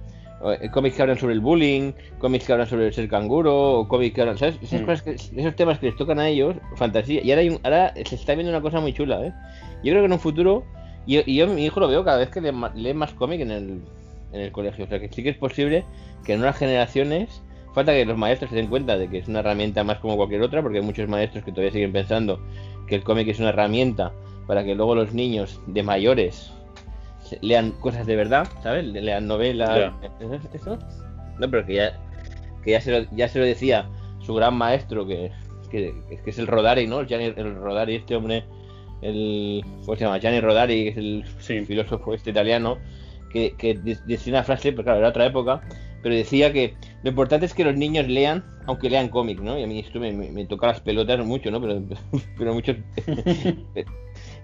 cómics 0.72 0.96
que 0.96 1.02
hablan 1.02 1.18
sobre 1.18 1.34
el 1.34 1.40
bullying, 1.40 1.94
cómics 2.20 2.46
que 2.46 2.52
hablan 2.54 2.68
sobre 2.68 2.92
ser 2.92 3.08
canguro 3.08 3.80
o 3.80 3.88
cómics 3.88 4.14
que 4.16 4.22
hablan, 4.22 4.38
¿sabes? 4.38 4.58
Esas 4.62 4.82
Mm. 4.82 4.86
cosas 4.86 5.02
que- 5.04 5.12
esos 5.40 5.56
temas 5.56 5.80
que 5.80 5.88
les 5.88 5.96
tocan 5.96 6.20
a 6.20 6.28
ellos, 6.28 6.56
fantasía. 6.76 7.22
Y 7.24 7.32
ahora, 7.32 7.42
hay 7.42 7.50
un- 7.50 7.60
ahora 7.64 7.94
se 8.06 8.16
está 8.16 8.34
viendo 8.36 8.52
una 8.52 8.62
cosa 8.62 8.80
muy 8.80 8.94
chula, 8.94 9.26
¿eh? 9.26 9.34
Yo 9.84 9.92
creo 9.92 10.02
que 10.02 10.06
en 10.06 10.14
un 10.14 10.20
futuro, 10.20 10.66
y, 11.06 11.30
y 11.32 11.36
yo 11.38 11.48
mi 11.48 11.66
hijo 11.66 11.80
lo 11.80 11.88
veo 11.88 12.04
cada 12.04 12.18
vez 12.18 12.30
que 12.30 12.42
lee, 12.42 12.52
lee 12.76 12.94
más 12.94 13.14
cómic 13.14 13.42
en 13.42 13.52
el, 13.52 13.82
en 14.32 14.42
el 14.42 14.52
colegio. 14.52 14.86
O 14.86 14.88
sea 14.88 15.00
que 15.00 15.10
sí 15.10 15.24
que 15.24 15.30
es 15.30 15.38
posible 15.38 15.86
que 16.26 16.34
en 16.34 16.42
unas 16.42 16.58
generaciones, 16.58 17.42
falta 17.74 17.92
que 17.94 18.06
los 18.06 18.18
maestros 18.18 18.50
se 18.50 18.56
den 18.58 18.68
cuenta 18.68 18.98
de 18.98 19.10
que 19.10 19.18
es 19.20 19.28
una 19.28 19.40
herramienta 19.40 19.84
más 19.84 20.00
como 20.00 20.16
cualquier 20.18 20.42
otra, 20.42 20.62
porque 20.62 20.80
hay 20.80 20.84
muchos 20.84 21.08
maestros 21.08 21.44
que 21.44 21.52
todavía 21.52 21.72
siguen 21.72 21.92
pensando 21.92 22.40
que 22.88 22.96
el 22.96 23.04
cómic 23.04 23.28
es 23.30 23.40
una 23.40 23.50
herramienta 23.50 24.12
para 24.48 24.64
que 24.64 24.76
luego 24.76 24.94
los 24.96 25.14
niños 25.14 25.60
de 25.68 25.84
mayores 25.84 26.52
lean 27.42 27.72
cosas 27.72 28.06
de 28.06 28.16
verdad, 28.16 28.48
¿sabes? 28.62 28.86
Le- 28.86 29.02
Lean 29.02 29.28
novelas. 29.28 29.94
¿eso- 30.20 30.50
eso? 30.54 30.80
No, 31.40 31.50
pero 31.50 31.66
que 31.66 31.76
ya, 31.76 32.00
que 32.64 32.72
ya 32.72 32.82
se 32.82 32.92
lo, 33.02 33.08
ya 33.16 33.28
se 33.28 33.40
lo 33.40 33.46
decía 33.46 33.88
su 34.22 34.34
gran 34.36 34.56
maestro, 34.56 35.06
que, 35.08 35.32
que, 35.72 35.94
que 36.24 36.30
es 36.30 36.38
el 36.40 36.48
Rodari, 36.48 36.88
¿no? 36.88 37.00
El, 37.02 37.08
Gianni- 37.08 37.34
el 37.36 37.56
Rodari, 37.56 37.96
este 37.96 38.16
hombre, 38.16 38.44
el. 39.02 39.64
¿Cómo 39.86 39.96
se 39.98 40.06
llama? 40.06 40.20
Gianni 40.20 40.40
Rodari, 40.40 40.84
que 40.84 40.90
es 40.90 40.98
el 40.98 41.26
Sí. 41.40 41.62
filósofo 41.66 42.14
este 42.14 42.30
italiano, 42.30 42.78
que, 43.32 43.56
que 43.58 43.74
de- 43.76 43.98
decía 44.06 44.34
una 44.34 44.44
frase, 44.44 44.72
pero 44.72 44.84
claro, 44.84 45.00
era 45.00 45.10
otra 45.10 45.26
época, 45.26 45.62
pero 46.04 46.14
decía 46.16 46.54
que 46.54 46.76
lo 47.02 47.10
importante 47.10 47.46
es 47.46 47.54
que 47.54 47.64
los 47.66 47.76
niños 47.76 48.08
lean, 48.08 48.44
aunque 48.66 48.90
lean 48.90 49.10
cómics, 49.10 49.42
¿no? 49.42 49.58
Y 49.58 49.64
a 49.64 49.68
mí 49.68 49.80
esto 49.80 50.00
me, 50.00 50.12
me, 50.14 50.30
me 50.32 50.46
toca 50.46 50.68
las 50.68 50.80
pelotas 50.82 51.26
mucho, 51.26 51.50
¿no? 51.52 51.60
Pero, 51.60 51.82
pero 52.38 52.54
muchos 52.54 52.78
pe- 53.74 53.86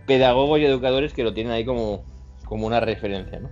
pedagogos 0.06 0.60
y 0.60 0.66
educadores 0.66 1.14
que 1.14 1.24
lo 1.24 1.34
tienen 1.34 1.54
ahí 1.54 1.64
como, 1.66 2.04
como 2.50 2.68
una 2.68 2.80
referencia, 2.80 3.40
¿no? 3.40 3.50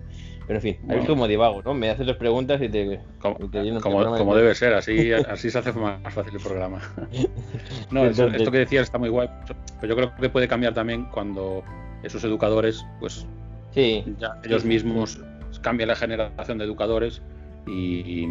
Pero 0.47 0.57
en 0.59 0.61
fin, 0.63 0.77
Bueno. 0.81 1.01
es 1.01 1.07
como 1.07 1.27
divago, 1.27 1.61
¿no? 1.61 1.73
Me 1.73 1.89
haces 1.89 2.05
dos 2.07 2.15
preguntas 2.17 2.61
y 2.61 2.69
te... 2.69 2.99
Como, 3.19 3.37
y 3.39 3.47
te 3.49 3.79
como- 3.81 4.03
como 4.17 4.35
debe 4.35 4.55
ser, 4.55 4.73
así, 4.73 5.11
así 5.29 5.49
se 5.51 5.59
hace 5.59 5.71
más 5.73 6.13
fácil 6.13 6.33
el 6.35 6.41
programa. 6.41 6.81
No, 7.91 8.05
Entonces- 8.05 8.39
esto 8.41 8.51
que 8.51 8.59
decías 8.59 8.83
está 8.83 8.97
muy 8.97 9.09
guay, 9.09 9.29
pero 9.79 9.93
yo 9.93 9.95
creo 9.95 10.15
que 10.15 10.29
puede 10.29 10.47
cambiar 10.47 10.73
también 10.73 11.05
cuando 11.05 11.63
esos 12.03 12.23
educadores, 12.23 12.85
pues 12.99 13.25
Sí, 13.73 14.03
ya 14.19 14.35
ellos 14.43 14.65
mismos 14.65 15.19
cambien 15.61 15.87
la 15.89 15.95
generación 15.95 16.57
de 16.57 16.65
educadores 16.65 17.21
y, 17.67 18.23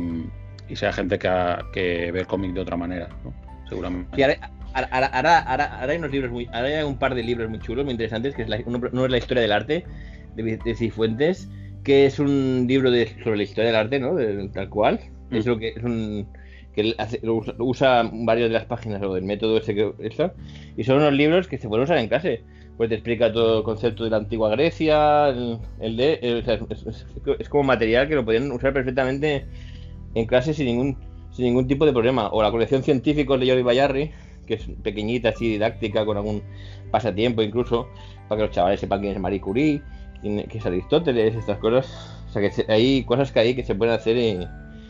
y- 0.68 0.76
sea 0.76 0.92
gente 0.92 1.18
que, 1.18 1.28
que 1.72 2.10
ve 2.12 2.20
el 2.20 2.26
cómic 2.26 2.52
de 2.52 2.60
otra 2.60 2.76
manera, 2.76 3.08
¿no? 3.24 3.32
seguramente. 3.68 4.18
Y 4.18 4.22
ahora, 4.24 4.36
ahora- 4.74 5.06
ahora- 5.06 5.38
ahora 5.80 5.92
hay 5.92 5.98
unos 5.98 6.10
libros 6.10 6.32
muy, 6.32 6.46
ahora 6.46 6.66
hay 6.68 6.82
un 6.82 6.98
par 6.98 7.14
de 7.14 7.22
libros 7.22 7.48
muy 7.48 7.58
chulos, 7.60 7.84
muy 7.84 7.92
interesantes, 7.92 8.34
que 8.34 8.42
es 8.42 8.48
la- 8.48 8.58
uno, 8.64 8.80
uno 8.92 9.04
es 9.04 9.10
la 9.10 9.18
historia 9.18 9.42
del 9.42 9.52
arte 9.52 9.84
de, 10.36 10.56
de 10.58 10.74
Cifuentes, 10.74 11.48
que 11.82 12.06
es 12.06 12.18
un 12.18 12.66
libro 12.68 12.90
de, 12.90 13.08
sobre 13.24 13.36
la 13.38 13.42
historia 13.42 13.66
del 13.66 13.76
arte, 13.76 13.98
¿no? 13.98 14.14
De- 14.14 14.48
tal 14.50 14.68
cual. 14.68 15.00
Mm. 15.30 15.36
Es 15.36 15.46
lo 15.46 15.58
que 15.58 15.68
es 15.68 15.82
un 15.82 16.26
que 16.74 16.94
hace- 16.98 17.20
lo 17.22 17.42
usa, 17.58 18.08
varias 18.12 18.48
de 18.50 18.52
las 18.54 18.66
páginas 18.66 19.02
o 19.02 19.14
del 19.14 19.24
método 19.24 19.56
ese 19.56 19.74
que 19.74 19.92
está 20.00 20.34
y 20.76 20.84
son 20.84 20.96
unos 20.98 21.14
libros 21.14 21.48
que 21.48 21.56
se 21.56 21.68
pueden 21.68 21.84
usar 21.84 21.96
en 21.98 22.08
clase. 22.08 22.42
Pues 22.76 22.90
te 22.90 22.96
explica 22.96 23.32
todo 23.32 23.58
el 23.58 23.64
concepto 23.64 24.04
de 24.04 24.10
la 24.10 24.18
antigua 24.18 24.50
Grecia, 24.50 25.28
el, 25.30 25.58
el 25.80 25.96
de, 25.96 26.18
el- 26.22 26.38
o 26.40 26.44
sea, 26.44 26.58
es, 26.68 26.86
es- 26.86 27.06
es 27.38 27.48
como 27.48 27.64
material 27.64 28.06
que 28.08 28.14
lo 28.14 28.24
podían 28.26 28.52
usar 28.52 28.74
perfectamente 28.74 29.46
en 30.14 30.26
clase 30.26 30.52
sin 30.54 30.66
ningún 30.66 30.96
sin 31.30 31.46
ningún 31.46 31.66
tipo 31.66 31.84
de 31.86 31.92
problema. 31.92 32.28
O 32.30 32.42
la 32.42 32.50
colección 32.50 32.82
científicos 32.82 33.38
de 33.40 33.46
Jordi 33.48 33.62
Bayarri, 33.62 34.10
que 34.46 34.54
es 34.54 34.66
pequeñita, 34.82 35.30
así 35.30 35.48
didáctica, 35.48 36.04
con 36.04 36.16
algún 36.18 36.42
pasatiempo 36.90 37.42
incluso, 37.42 37.88
para 38.28 38.38
que 38.40 38.46
los 38.48 38.54
chavales 38.54 38.80
sepan 38.80 39.00
quién 39.00 39.12
es 39.14 39.20
Marie 39.20 39.40
Curie, 39.40 39.82
quién 40.48 40.60
es 40.60 40.66
Aristóteles, 40.66 41.34
estas 41.34 41.58
cosas. 41.58 42.22
O 42.28 42.32
sea, 42.32 42.42
que 42.42 42.50
se- 42.50 42.70
hay 42.70 43.04
cosas 43.04 43.32
que 43.32 43.40
hay 43.40 43.54
que 43.54 43.64
se 43.64 43.74
pueden 43.74 43.94
hacer 43.94 44.16
y... 44.16 44.46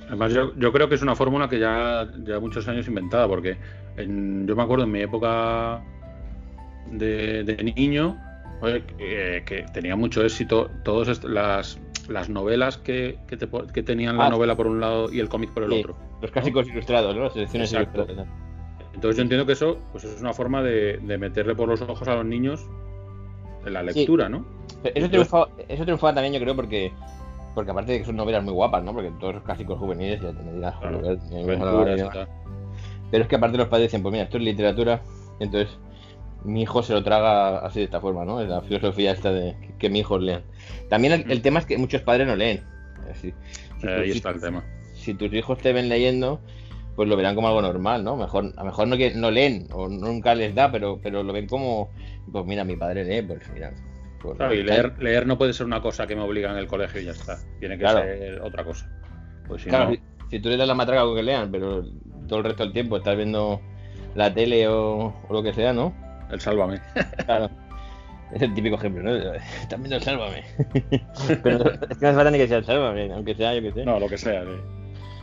Además, 0.09 0.33
yo, 0.33 0.55
yo 0.57 0.73
creo 0.73 0.89
que 0.89 0.95
es 0.95 1.03
una 1.03 1.17
fórmula 1.17 1.49
que 1.49 1.59
ya 1.59 2.09
lleva 2.25 2.39
muchos 2.41 2.67
años 2.69 2.87
inventada, 2.89 3.27
porque 3.29 3.57
en- 3.97 4.47
yo 4.47 4.55
me 4.57 4.63
acuerdo 4.63 4.85
en 4.85 4.93
mi 4.93 5.01
época 5.01 5.83
de, 6.91 7.43
de 7.45 7.65
niño 7.77 8.17
que, 8.97 9.43
que 9.45 9.67
tenía 9.73 9.97
mucho 9.97 10.25
éxito 10.25 10.71
todas 10.85 11.23
las, 11.25 11.79
las 12.09 12.29
novelas 12.29 12.79
que, 12.79 13.19
que, 13.27 13.37
te 13.37 13.49
que 13.75 13.83
tenían 13.83 14.17
la 14.17 14.27
Ah. 14.27 14.31
novela 14.31 14.57
por 14.57 14.67
un 14.67 14.81
lado 14.81 15.13
y 15.13 15.21
el 15.21 15.29
cómic 15.29 15.51
por 15.53 15.65
el 15.65 15.71
Sí, 15.73 15.81
otro. 15.81 15.97
Los 16.23 16.31
clásicos 16.31 16.67
ilustrados, 16.69 17.15
¿no? 17.15 17.25
Las 17.25 17.37
Exacto. 17.37 18.03
ilustradas. 18.03 18.27
Entonces 18.95 19.17
yo 19.17 19.23
entiendo 19.23 19.45
que 19.45 19.53
eso 19.53 19.79
pues 19.93 20.05
es 20.05 20.21
una 20.23 20.33
forma 20.33 20.63
de, 20.63 20.97
de 20.99 21.19
meterle 21.19 21.55
por 21.55 21.69
los 21.69 21.83
ojos 21.83 22.09
a 22.09 22.15
los 22.15 22.25
niños 22.25 22.67
en 23.67 23.73
la 23.75 23.83
lectura, 23.83 24.29
¿no? 24.29 24.47
Eso 24.95 25.09
triunfaba, 25.09 25.49
eso 25.69 25.83
triunfaba 25.85 26.15
también, 26.15 26.35
yo 26.35 26.41
creo, 26.41 26.55
porque 26.57 26.93
porque 27.55 27.71
aparte 27.71 27.93
de 27.93 27.99
que 28.01 28.05
son 28.05 28.17
novelas 28.17 28.45
muy 28.45 28.53
guapas, 28.53 28.85
¿no? 28.85 28.93
Porque 28.93 29.11
todos 29.19 29.35
los 29.37 29.43
clásicos 29.43 29.79
juveniles 29.79 30.21
ya 30.21 30.31
te 30.31 30.43
me 30.43 30.53
dirás, 30.53 30.75
Claro, 30.79 30.99
joder, 31.01 31.19
me- 31.31 31.45
me- 31.45 31.53
Aventuras 31.55 31.99
y 31.99 32.03
me- 32.03 32.09
tal. 32.11 32.29
Pero 33.11 33.23
es 33.23 33.29
que 33.31 33.37
aparte 33.37 33.57
los 33.57 33.69
padres 33.69 33.89
dicen, 33.89 34.03
pues 34.03 34.13
mira, 34.13 34.25
esto 34.25 34.37
es 34.37 34.43
literatura, 34.45 35.03
entonces 35.41 35.79
mi 36.45 36.63
hijo 36.63 36.83
se 36.83 36.93
lo 36.93 37.03
traga 37.03 37.59
así 37.61 37.79
de 37.79 37.87
esta 37.87 38.01
forma, 38.01 38.25
¿no? 38.27 38.41
Es 38.43 38.49
la 38.49 38.61
filosofía 38.61 39.13
esta 39.13 39.33
de 39.33 39.57
que, 39.61 39.75
que 39.79 39.91
mi 39.91 40.01
hijo 40.01 40.19
lean. 40.19 40.43
También 40.91 41.15
el, 41.15 41.31
el 41.31 41.41
tema 41.41 41.61
es 41.61 41.67
que 41.67 41.79
muchos 41.79 42.03
padres 42.03 42.27
no 42.27 42.37
leen. 42.37 42.63
Si, 43.15 43.33
Ahí 43.89 44.09
tus, 44.09 44.17
está 44.17 44.31
el 44.31 44.41
tema. 44.41 44.63
si 44.95 45.15
tus 45.15 45.33
hijos 45.33 45.57
te 45.59 45.73
ven 45.73 45.89
leyendo, 45.89 46.41
pues 46.95 47.09
lo 47.09 47.17
verán 47.17 47.35
como 47.35 47.49
algo 47.49 47.63
normal, 47.63 48.05
¿no? 48.05 48.17
Mejor, 48.17 48.53
a 48.57 48.61
lo 48.61 48.65
mejor 48.67 48.89
no, 48.89 48.97
que, 48.97 49.15
no 49.15 49.31
leen 49.31 49.69
o 49.73 49.89
nunca 49.89 50.35
les 50.35 50.55
da, 50.55 50.71
pero, 50.71 50.99
pero 51.03 51.23
lo 51.23 51.33
ven 51.33 51.47
como, 51.47 51.91
pues 52.31 52.45
mira, 52.45 52.65
mi 52.65 52.77
padre 52.77 53.05
lee, 53.05 53.23
pues 53.27 53.41
mira. 53.55 53.73
Pues, 54.21 54.37
Claro, 54.37 54.55
y 54.55 54.63
leer, 54.63 54.95
leer 54.99 55.27
no 55.27 55.37
puede 55.39 55.53
ser 55.53 55.67
una 55.67 55.81
cosa 55.81 56.07
que 56.07 56.17
me 56.17 56.23
obliga 56.23 56.51
en 56.51 56.57
el 56.59 56.67
colegio 56.67 57.01
y 57.01 57.05
ya 57.05 57.13
está. 57.13 57.39
Tiene 57.61 57.77
que 57.77 57.81
Claro. 57.83 58.01
ser 58.01 58.41
otra 58.43 58.65
cosa. 58.65 58.89
Pues 59.49 59.63
si 59.63 59.69
Claro, 59.69 59.91
no, 59.91 59.95
si, 59.95 60.01
si 60.31 60.41
tú 60.41 60.49
le 60.49 60.57
das 60.57 60.67
la 60.69 60.75
matraca 60.75 61.03
con 61.03 61.15
que 61.17 61.23
lean, 61.23 61.51
pero 61.51 61.85
todo 62.29 62.39
el 62.41 62.45
resto 62.45 62.65
del 62.65 62.73
tiempo 62.73 62.97
estás 62.97 63.17
viendo 63.17 63.61
la 64.15 64.33
tele 64.33 64.67
o, 64.69 65.15
o 65.29 65.33
lo 65.33 65.43
que 65.43 65.53
sea, 65.53 65.73
¿no? 65.73 65.95
el 66.31 66.41
sálvame. 66.41 66.81
Claro. 67.25 67.49
Es 68.33 68.43
el 68.43 68.53
típico 68.55 68.75
ejemplo, 68.75 69.05
¿no? 69.05 69.15
Están 69.15 69.81
viendo 69.83 69.95
el 69.97 70.03
Sálvame. 70.03 70.43
Pero 71.45 71.71
es 71.71 71.79
que 71.79 71.87
no 72.01 72.09
hace 72.09 72.15
falta 72.17 72.31
ni 72.33 72.39
que 72.39 72.49
sea 72.49 72.59
el 72.59 72.65
Sálvame, 72.65 73.13
aunque 73.13 73.37
sea, 73.37 73.55
yo 73.55 73.63
que 73.63 73.71
sé. 73.73 73.85
No, 73.85 74.01
lo 74.01 74.09
que 74.09 74.19
sea. 74.19 74.43
sí. 74.43 74.49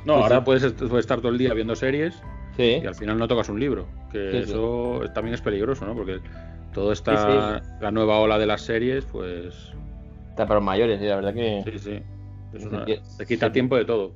No, 0.05 0.13
ahora 0.15 0.37
sí. 0.37 0.41
Puedes, 0.45 0.63
est- 0.63 0.79
puedes 0.79 0.99
estar 1.03 1.19
todo 1.19 1.33
el 1.33 1.37
día 1.37 1.53
viendo 1.53 1.75
series 1.75 2.15
Sí, 2.55 2.79
y 2.81 2.85
al 2.87 2.95
final 2.95 3.17
no 3.17 3.27
tocas 3.27 3.49
un 3.49 3.59
libro. 3.59 3.87
Que 4.09 4.31
Sí, 4.31 4.37
sí. 4.37 4.51
eso 4.51 5.01
también 5.13 5.33
es 5.33 5.41
peligroso, 5.41 5.85
¿no? 5.85 5.93
Porque 5.95 6.21
todo 6.73 6.91
esta, 6.91 7.59
Sí, 7.59 7.65
la 7.81 7.91
nueva 7.91 8.19
ola 8.19 8.37
de 8.37 8.45
las 8.45 8.61
series, 8.61 9.05
pues 9.05 9.73
está 10.29 10.45
para 10.45 10.55
los 10.55 10.63
mayores, 10.65 11.01
y 11.01 11.05
la 11.05 11.15
verdad 11.15 11.33
que 11.33 11.63
sí, 11.63 11.79
sí. 11.79 11.99
Es 12.53 12.65
una- 12.65 12.85
te 12.85 13.25
quita 13.25 13.51
tiempo 13.51 13.75
de 13.77 13.85
todo. 13.85 14.11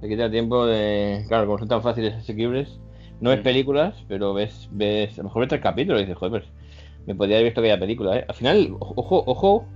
te 0.00 0.08
quita 0.08 0.30
tiempo 0.30 0.64
de. 0.66 1.24
Claro, 1.28 1.46
como 1.46 1.58
son 1.58 1.68
tan 1.68 1.82
fáciles 1.82 2.14
asequibles, 2.14 2.78
no 3.20 3.30
ves 3.30 3.40
Mm. 3.40 3.42
películas, 3.42 4.04
pero 4.08 4.32
ves, 4.32 4.68
ves. 4.70 5.14
A 5.18 5.22
lo 5.22 5.24
mejor 5.24 5.40
ves 5.40 5.48
tres 5.48 5.60
capítulos 5.60 6.00
y 6.00 6.04
dices, 6.04 6.16
joder, 6.16 6.40
pues 6.42 6.52
me 7.06 7.14
podría 7.14 7.36
haber 7.36 7.46
visto 7.46 7.60
aquella 7.60 7.78
película, 7.80 8.16
¿eh? 8.18 8.24
Al 8.28 8.34
final, 8.34 8.76
ojo, 8.78 9.24
ojo, 9.26 9.66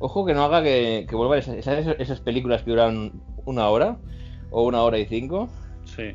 ojo 0.00 0.26
que 0.26 0.34
no 0.34 0.44
haga 0.44 0.62
que, 0.62 1.06
que 1.08 1.14
vuelvan 1.14 1.38
esas, 1.38 1.56
esas, 1.98 2.20
películas 2.20 2.62
que 2.62 2.70
duran 2.70 3.12
una 3.44 3.68
hora 3.68 3.98
o 4.50 4.62
una 4.64 4.82
hora 4.82 4.98
y 4.98 5.06
cinco. 5.06 5.48
Sí. 5.84 6.14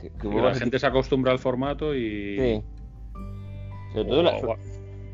Que, 0.00 0.10
que 0.10 0.28
la 0.28 0.54
gente 0.54 0.78
se 0.78 0.86
acostumbra 0.86 1.32
al 1.32 1.38
formato 1.38 1.94
y. 1.94 2.36
Sí. 2.38 2.62
O, 4.02 4.22
la- 4.22 4.30
o- 4.30 4.56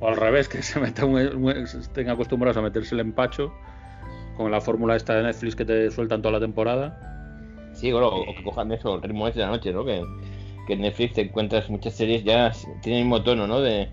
o 0.00 0.08
al 0.08 0.16
revés, 0.16 0.48
que 0.48 0.62
se 0.62 0.80
meta 0.80 1.04
un- 1.04 1.48
estén 1.58 2.10
acostumbrados 2.10 2.56
a 2.56 2.62
meterse 2.62 2.94
el 2.94 3.00
empacho 3.00 3.52
con 4.36 4.50
la 4.50 4.60
fórmula 4.60 4.96
esta 4.96 5.14
de 5.14 5.22
Netflix 5.22 5.54
que 5.56 5.64
te 5.64 5.90
sueltan 5.90 6.22
toda 6.22 6.32
la 6.32 6.40
temporada. 6.40 6.98
Sí, 7.74 7.92
bueno, 7.92 8.08
o, 8.08 8.34
que 8.34 8.42
cojan 8.42 8.70
eso, 8.72 8.94
el 8.94 9.02
ritmo 9.02 9.30
de 9.30 9.40
la 9.40 9.48
noche, 9.48 9.72
¿no? 9.72 9.84
Que, 9.84 10.02
que 10.66 10.74
en 10.74 10.80
Netflix 10.82 11.14
te 11.14 11.22
encuentras 11.22 11.68
muchas 11.70 11.94
series 11.94 12.24
ya 12.24 12.52
tienen 12.82 13.00
el 13.00 13.04
mismo 13.06 13.22
tono, 13.22 13.46
¿no? 13.46 13.60
De, 13.60 13.88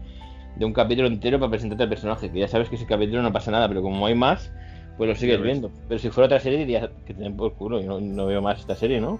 de 0.55 0.65
un 0.65 0.73
capítulo 0.73 1.07
entero 1.07 1.39
para 1.39 1.51
presentarte 1.51 1.83
al 1.83 1.89
personaje, 1.89 2.31
que 2.31 2.39
ya 2.39 2.47
sabes 2.47 2.69
que 2.69 2.75
ese 2.75 2.85
capítulo 2.85 3.21
no 3.21 3.31
pasa 3.31 3.51
nada, 3.51 3.67
pero 3.67 3.81
como 3.81 4.05
hay 4.05 4.15
más, 4.15 4.51
pues 4.97 5.09
lo 5.09 5.15
sigues 5.15 5.37
viendo. 5.45 5.71
Pero 5.87 5.99
si 5.99 6.09
fuera 6.09 6.25
otra 6.25 6.39
serie 6.39 6.59
dirías 6.59 6.89
que 7.05 7.13
te 7.13 7.21
den 7.21 7.37
por 7.37 7.53
culo, 7.53 7.79
yo 7.81 7.87
no, 7.87 7.99
no 8.01 8.25
veo 8.25 8.41
más 8.41 8.59
esta 8.59 8.75
serie, 8.75 8.99
¿no? 8.99 9.19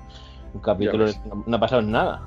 Un 0.54 0.62
capítulo 0.62 1.06
no, 1.26 1.44
no 1.46 1.58
ha 1.58 1.60
pasado 1.60 1.82
nada. 1.82 2.22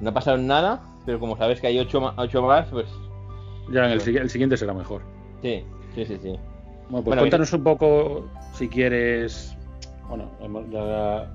No 0.00 0.10
ha 0.10 0.14
pasado 0.14 0.36
nada, 0.38 0.80
pero 1.06 1.18
como 1.20 1.36
sabes 1.36 1.60
que 1.60 1.66
hay 1.66 1.78
ocho, 1.78 2.00
más, 2.00 2.68
pues 2.70 2.86
Ya 3.70 3.86
en 3.86 3.92
el, 3.92 4.00
sigui- 4.00 4.20
el 4.20 4.30
siguiente 4.30 4.56
será 4.56 4.72
mejor. 4.74 5.02
sí, 5.42 5.64
sí, 5.94 6.04
sí, 6.04 6.18
sí. 6.22 6.28
Bueno, 6.28 6.38
pues 6.88 7.04
Bueno, 7.04 7.22
cuéntanos 7.22 7.52
un 7.52 7.62
poco, 7.62 8.28
si 8.54 8.68
quieres. 8.68 9.56
Bueno, 10.08 10.30
hemos- 10.40 10.68
ya 10.70 11.30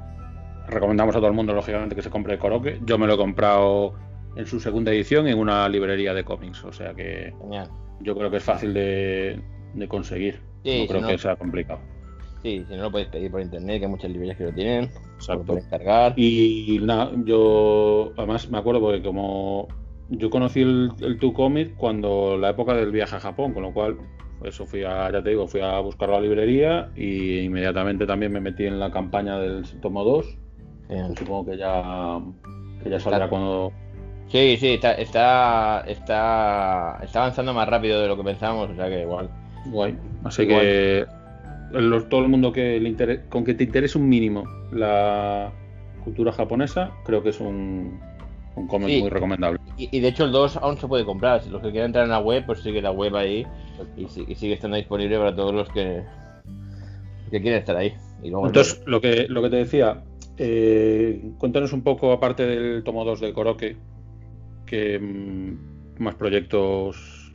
recomendamos 0.68 1.16
a 1.16 1.20
todo 1.20 1.28
el 1.30 1.34
mundo, 1.34 1.54
lógicamente, 1.54 1.96
que 1.96 2.02
se 2.02 2.10
compre 2.10 2.34
el 2.34 2.40
Koroke. 2.40 2.80
Yo 2.86 2.98
me 2.98 3.08
lo 3.08 3.14
he 3.14 3.18
comprado 3.18 3.94
en 4.36 4.46
su 4.46 4.60
segunda 4.60 4.92
edición 4.92 5.28
en 5.28 5.38
una 5.40 5.70
librería 5.70 6.14
de 6.14 6.26
cómics, 6.26 6.64
o 6.66 6.74
sea 6.74 6.94
que 6.94 7.34
Genial. 7.40 7.70
yo 8.02 8.16
creo 8.18 8.30
que 8.30 8.38
es 8.38 8.44
fácil 8.44 8.74
de, 8.74 9.42
de 9.74 9.88
conseguir. 9.88 10.42
Sí, 10.64 10.82
no 10.82 10.88
creo 10.88 11.02
no- 11.02 11.08
que 11.08 11.18
sea 11.18 11.36
complicado. 11.38 11.80
Sí, 12.46 12.64
si 12.70 12.76
no 12.76 12.84
lo 12.84 12.92
podéis 12.92 13.10
pedir 13.10 13.32
por 13.32 13.42
internet, 13.42 13.80
que 13.80 13.86
hay 13.86 13.92
muchas 13.92 14.12
librerías 14.12 14.38
que 14.38 14.44
lo 14.44 14.52
tienen, 14.54 14.84
Exacto. 15.16 15.34
lo 15.34 15.46
pueden 15.46 15.68
cargar. 15.68 16.14
Y 16.16 16.78
nada, 16.84 17.10
yo 17.26 18.12
además 18.16 18.52
me 18.52 18.60
acuerdo 18.60 18.82
porque 18.82 19.02
como 19.02 19.68
yo 20.10 20.30
conocí 20.30 20.62
el, 20.62 20.92
el 21.02 21.18
Tu 21.18 21.34
Comic 21.34 21.76
cuando 21.76 22.38
la 22.38 22.52
época 22.52 22.76
del 22.76 22.92
viaje 22.92 23.16
a 23.16 23.20
Japón, 23.20 23.52
con 23.52 23.64
lo 23.64 23.74
cual 23.74 23.98
eso 24.44 24.68
fui 24.68 24.84
a, 24.84 25.12
ya 25.12 25.24
te 25.24 25.32
digo, 25.32 25.48
fui 25.48 25.62
a 25.62 25.80
buscar 25.80 26.10
la 26.10 26.22
librería 26.22 26.92
y 26.96 27.40
inmediatamente 27.40 28.06
también 28.06 28.32
me 28.32 28.40
metí 28.40 28.68
en 28.68 28.80
la 28.80 28.92
campaña 28.92 29.40
del 29.40 29.64
tomo 29.82 30.04
2. 30.04 30.38
Genial. 30.88 31.18
Supongo 31.18 31.48
que 31.48 31.58
ya 31.58 32.20
que 32.84 32.92
ya 32.92 33.00
saldrá 33.00 33.28
cuando 33.28 33.74
Sí, 34.28 34.56
sí, 34.58 34.74
está, 34.76 34.92
está, 34.94 35.84
está, 35.88 37.00
está 37.02 37.20
avanzando 37.22 37.56
más 37.56 37.68
rápido 37.68 38.04
de 38.04 38.08
lo 38.08 38.16
que 38.16 38.24
pensábamos, 38.24 38.70
o 38.70 38.76
sea 38.76 38.88
que 38.88 39.02
igual. 39.02 39.32
guay. 39.72 39.98
Así 40.24 40.44
Igual. 40.44 40.62
que 40.62 41.06
el- 41.74 42.06
todo 42.10 42.22
el 42.22 42.30
mundo 42.30 42.52
que 42.52 42.80
le 42.80 42.90
interese, 42.90 43.24
con 43.30 43.44
que 43.44 43.54
te 43.54 43.64
interese 43.64 43.98
un 43.98 44.08
mínimo 44.10 44.44
la 44.72 45.52
cultura 46.04 46.32
japonesa, 46.32 46.92
creo 47.06 47.24
que 47.24 47.30
es 47.30 47.40
un, 47.40 48.00
un 48.56 48.68
cómic 48.68 48.90
Sí. 48.90 49.02
muy 49.02 49.10
recomendable. 49.10 49.60
Y, 49.78 49.90
y 49.92 50.00
de 50.00 50.08
hecho 50.10 50.24
el 50.26 50.32
2 50.32 50.58
aún 50.58 50.78
se 50.78 50.88
puede 50.88 51.04
comprar, 51.06 51.42
si 51.42 51.50
los 51.50 51.62
que 51.62 51.72
quieran 51.72 51.88
entrar 51.90 52.06
en 52.06 52.12
la 52.12 52.20
web, 52.20 52.46
pues 52.46 52.60
sigue 52.62 52.82
la 52.82 52.92
web 52.92 53.16
ahí 53.16 53.46
y, 53.98 54.04
y 54.04 54.36
sigue 54.36 54.54
estando 54.54 54.78
disponible 54.78 55.18
para 55.18 55.36
todos 55.36 55.54
los 55.54 55.68
que, 55.70 56.04
que 57.32 57.42
quieren 57.42 57.60
estar 57.60 57.76
ahí. 57.76 57.94
Y 58.24 58.30
luego, 58.30 58.48
Entonces, 58.48 58.82
lo 58.86 59.02
que, 59.02 59.26
lo 59.28 59.42
que 59.42 59.50
te 59.50 59.56
decía, 59.58 60.04
eh, 60.38 61.22
cuéntanos 61.38 61.74
un 61.74 61.82
poco, 61.82 62.12
aparte 62.12 62.46
del 62.46 62.84
tomo 62.84 63.04
2 63.04 63.20
del 63.20 63.34
Koroke, 63.34 63.76
que 64.66 65.00
mm, 65.00 66.02
más 66.04 66.16
proyectos 66.16 67.34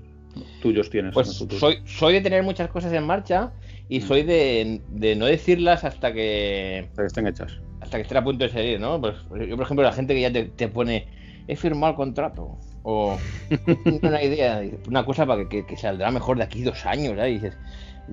tuyos 0.62 0.88
tienes 0.90 1.12
en 1.16 1.18
el 1.18 1.48
pues 1.48 1.58
soy, 1.58 1.78
soy 1.84 2.12
de 2.14 2.20
tener 2.20 2.42
muchas 2.42 2.68
cosas 2.68 2.92
en 2.92 3.04
marcha 3.04 3.52
y 3.90 3.98
Mm. 3.98 4.02
soy 4.02 4.22
de, 4.22 4.80
de 4.88 5.16
no 5.16 5.26
decirlas 5.26 5.84
hasta 5.84 6.12
que 6.14 6.88
Que 6.96 7.04
estén 7.06 7.26
hechas. 7.26 7.58
hasta 7.82 7.96
que 7.98 8.02
estén 8.02 8.16
a 8.18 8.24
punto 8.24 8.44
de 8.44 8.50
salir, 8.50 8.80
¿no? 8.80 8.98
Pues 9.00 9.16
yo, 9.48 9.56
por 9.56 9.64
ejemplo, 9.64 9.82
la 9.84 9.92
gente 9.92 10.14
que 10.14 10.20
ya 10.22 10.32
te, 10.32 10.44
te 10.44 10.68
pone, 10.68 11.08
he 11.48 11.56
firmado 11.56 11.90
el 11.90 11.96
contrato, 11.96 12.56
o 12.84 13.18
una 14.02 14.22
idea, 14.22 14.62
una 14.88 15.04
cosa 15.04 15.26
para 15.26 15.42
que, 15.42 15.48
que- 15.48 15.66
que 15.66 15.76
saldrá 15.76 16.10
mejor 16.10 16.38
de 16.38 16.44
aquí 16.44 16.62
dos 16.62 16.86
años, 16.86 17.18
¿eh? 17.18 17.30
Y 17.30 17.34
dices, 17.34 17.56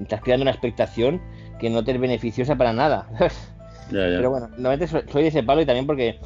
estás 0.01 0.21
creando 0.21 0.41
una 0.43 0.51
expectación 0.51 1.21
que 1.59 1.69
no 1.69 1.83
te 1.83 1.91
es 1.91 1.99
beneficiosa 1.99 2.55
para 2.57 2.73
nada. 2.73 3.07
Ya, 3.89 3.99
ya. 4.09 4.17
Pero 4.17 4.31
bueno, 4.31 4.47
normalmente 4.49 4.85
soy, 4.87 5.03
soy 5.09 5.21
de 5.23 5.29
ese 5.29 5.43
palo 5.43 5.61
y 5.61 5.65
también 5.65 5.85
porque, 5.87 6.19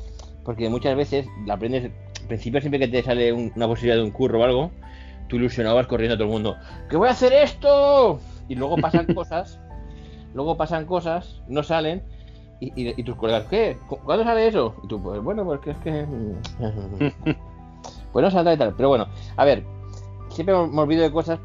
porque 0.44 0.68
muchas 0.68 0.96
veces 0.96 1.28
la 1.46 1.54
aprendes, 1.54 1.92
al 2.22 2.28
principio 2.28 2.60
siempre 2.60 2.80
que 2.80 2.88
te 2.88 3.04
sale 3.04 3.32
un- 3.32 3.52
una 3.56 3.68
posibilidad 3.68 3.98
de 3.98 4.04
un 4.04 4.10
curro 4.10 4.40
o 4.40 4.44
algo, 4.44 4.72
tú 5.28 5.36
ilusionado 5.36 5.76
vas 5.76 5.86
corriendo 5.86 6.16
a 6.16 6.18
todo 6.18 6.26
el 6.26 6.32
mundo, 6.34 6.58
¡que 6.90 6.98
voy 6.98 7.08
a 7.08 7.12
hacer 7.12 7.34
esto! 7.34 8.20
Y 8.47 8.56
luego 8.56 8.77
pasan 8.77 9.06
cosas, 9.15 9.60
luego 10.34 10.58
pasan 10.58 10.86
cosas, 10.86 11.41
no 11.47 11.63
salen, 11.63 12.04
y, 12.60 12.67
y- 12.89 12.93
y 12.95 13.04
tus 13.04 13.15
colegas, 13.15 13.45
¿qué? 13.49 13.77
¿Cu- 13.88 13.99
¿Cuándo 14.04 14.23
sale 14.23 14.47
eso? 14.47 14.75
Y 14.84 14.88
tú, 14.88 15.01
pues 15.01 15.21
bueno, 15.21 15.43
pues 15.45 15.60
que 15.62 15.71
es 15.71 15.77
que... 15.77 16.06
pues 18.13 18.23
no 18.23 18.32
saldrá 18.32 18.54
y 18.54 18.58
tal, 18.58 18.73
pero 18.75 18.89
bueno, 18.89 19.08
a 19.38 19.45
ver, 19.45 19.63
siempre 20.30 20.56
me 20.56 20.82
olvido 20.82 21.04
de 21.04 21.12
cosas. 21.12 21.39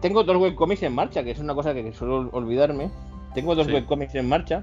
Tengo 0.00 0.22
dos 0.24 0.36
webcomics 0.36 0.82
en 0.82 0.94
marcha, 0.94 1.22
que 1.24 1.30
es 1.30 1.38
una 1.38 1.54
cosa 1.54 1.72
que, 1.74 1.92
suelo 1.92 2.28
olvidarme. 2.32 2.90
Tengo 3.34 3.54
dos 3.54 3.66
Sí. 3.66 3.72
webcomics 3.72 4.14
en 4.14 4.28
marcha. 4.28 4.62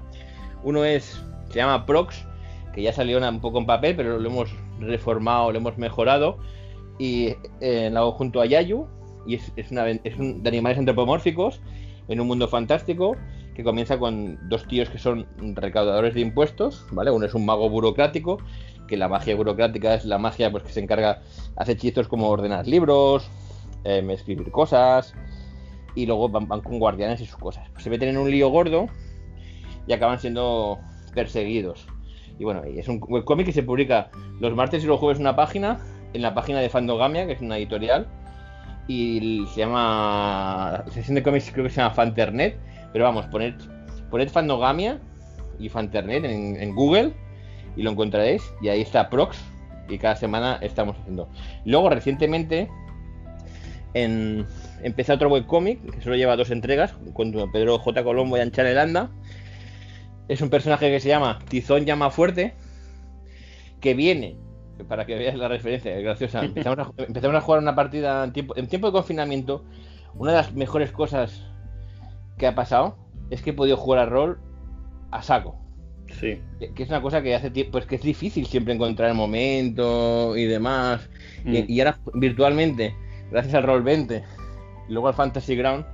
Uno 0.62 0.84
es, 0.84 1.22
se 1.50 1.56
llama 1.56 1.84
Prox, 1.86 2.24
que 2.72 2.82
ya 2.82 2.92
salió 2.92 3.18
un 3.18 3.40
poco 3.40 3.58
en 3.58 3.66
papel, 3.66 3.96
pero 3.96 4.18
lo 4.18 4.28
hemos 4.28 4.54
reformado, 4.80 5.50
lo 5.52 5.58
hemos 5.58 5.76
mejorado. 5.78 6.38
Y 6.98 7.34
eh, 7.60 7.90
lo 7.92 7.98
hago 8.00 8.12
junto 8.12 8.40
a 8.40 8.46
Yayu. 8.46 8.86
Y 9.26 9.36
es, 9.36 9.52
es, 9.56 9.70
es 10.04 10.18
un, 10.18 10.42
de 10.42 10.48
animales 10.48 10.78
antropomórficos 10.78 11.60
en 12.08 12.20
un 12.20 12.26
mundo 12.26 12.48
fantástico 12.48 13.16
que 13.54 13.62
comienza 13.62 13.98
con 13.98 14.38
dos 14.48 14.66
tíos 14.66 14.90
que 14.90 14.98
son 14.98 15.26
recaudadores 15.38 16.14
de 16.14 16.20
impuestos, 16.20 16.86
¿vale? 16.90 17.10
Uno 17.10 17.26
es 17.26 17.34
un 17.34 17.46
mago 17.46 17.70
burocrático, 17.70 18.38
que 18.88 18.96
la 18.96 19.08
magia 19.08 19.36
burocrática 19.36 19.94
es 19.94 20.04
la 20.04 20.18
magia 20.18 20.50
pues, 20.50 20.64
que 20.64 20.72
se 20.72 20.80
encarga, 20.80 21.22
hace 21.56 21.72
hechizos 21.72 22.08
como 22.08 22.28
ordenar 22.28 22.66
libros, 22.66 23.30
em, 23.84 24.10
escribir 24.10 24.50
cosas, 24.50 25.14
y 25.94 26.06
luego 26.06 26.28
van, 26.28 26.46
con 26.46 26.78
guardianes 26.78 27.20
y 27.20 27.26
sus 27.26 27.36
cosas. 27.36 27.68
Se 27.78 27.90
meten 27.90 28.10
en 28.10 28.18
un 28.18 28.30
lío 28.30 28.48
gordo 28.48 28.88
y 29.86 29.92
acaban 29.92 30.18
siendo 30.18 30.78
perseguidos. 31.14 31.86
Y 32.38 32.44
bueno, 32.44 32.64
es 32.64 32.88
un 32.88 33.00
webcómic 33.06 33.46
que 33.46 33.52
se 33.52 33.62
publica 33.62 34.10
los 34.40 34.54
martes 34.54 34.82
y 34.82 34.86
los 34.86 34.98
jueves 34.98 35.18
en 35.18 35.22
una 35.22 35.36
página, 35.36 35.78
en 36.12 36.22
la 36.22 36.34
página 36.34 36.60
de 36.60 36.68
Fandogamia, 36.68 37.26
que 37.26 37.34
es 37.34 37.40
una 37.40 37.56
editorial, 37.56 38.08
y 38.86 39.46
se 39.54 39.60
llama, 39.60 40.82
la 40.86 40.92
sección 40.92 41.14
de 41.14 41.22
cómics 41.22 41.50
creo 41.50 41.64
que 41.64 41.70
se 41.70 41.76
llama 41.80 41.94
Fanternet, 41.94 42.58
Pero 42.92 43.04
vamos, 43.04 43.26
poned, 43.26 43.54
poned 44.10 44.28
Fandogamia 44.28 45.00
y 45.58 45.68
Fanternet 45.68 46.24
en, 46.24 46.56
en 46.60 46.74
Google 46.74 47.12
y 47.76 47.82
lo 47.82 47.90
encontraréis. 47.90 48.42
Y 48.60 48.68
ahí 48.68 48.80
está 48.80 49.08
Prox. 49.10 49.38
Y 49.88 49.98
cada 49.98 50.16
semana 50.16 50.58
estamos 50.62 50.96
haciendo. 50.98 51.28
Luego, 51.64 51.90
recientemente, 51.90 52.70
en, 53.92 54.46
empecé 54.82 55.12
otro 55.12 55.28
webcomic 55.28 55.80
que 55.90 56.00
solo 56.00 56.16
lleva 56.16 56.36
dos 56.36 56.50
entregas 56.50 56.94
con 57.12 57.32
Pedro 57.52 57.78
J. 57.78 58.02
Colombo 58.02 58.36
y 58.36 58.40
Anchan 58.40 58.66
Elanda. 58.66 59.10
Es 60.28 60.40
un 60.40 60.48
personaje 60.48 60.90
que 60.90 61.00
se 61.00 61.08
llama 61.08 61.38
Tizón 61.48 61.84
Llama 61.84 62.10
Fuerte, 62.10 62.54
que 63.80 63.92
viene, 63.92 64.36
para 64.88 65.06
que 65.06 65.14
veas 65.14 65.36
la 65.36 65.48
referencia, 65.48 65.96
es 65.96 66.02
graciosa. 66.02 66.40
Empezamos 66.44 66.78
a, 66.78 67.02
empezamos 67.02 67.36
a 67.36 67.40
jugar 67.40 67.60
una 67.60 67.74
partida 67.74 68.24
en 68.24 68.32
tiempo, 68.32 68.56
en 68.56 68.66
tiempo 68.66 68.88
de 68.88 68.92
confinamiento. 68.92 69.64
Una 70.14 70.32
de 70.32 70.36
las 70.38 70.52
mejores 70.54 70.92
cosas 70.92 71.46
que 72.38 72.46
ha 72.46 72.54
pasado 72.54 72.96
es 73.30 73.42
que 73.42 73.50
he 73.50 73.52
podido 73.52 73.76
jugar 73.76 74.00
a 74.00 74.06
rol 74.06 74.38
a 75.10 75.22
saco. 75.22 75.56
Sí. 76.20 76.40
Que, 76.58 76.82
es 76.82 76.88
una 76.88 77.02
cosa 77.02 77.22
que 77.22 77.34
hace 77.34 77.50
tiempo, 77.50 77.72
pues 77.72 77.86
que 77.86 77.96
es 77.96 78.02
difícil 78.02 78.46
siempre 78.46 78.74
encontrar 78.74 79.08
el 79.08 79.16
momento 79.16 80.36
y 80.36 80.44
demás. 80.44 81.08
Mm. 81.44 81.54
Y, 81.54 81.74
y 81.74 81.80
ahora 81.80 81.98
virtualmente, 82.14 82.94
gracias 83.30 83.54
al 83.54 83.64
Roll 83.64 83.82
20, 83.82 84.22
y 84.88 84.92
luego 84.92 85.08
al 85.08 85.14
Fantasy 85.14 85.56
Ground, 85.56 85.84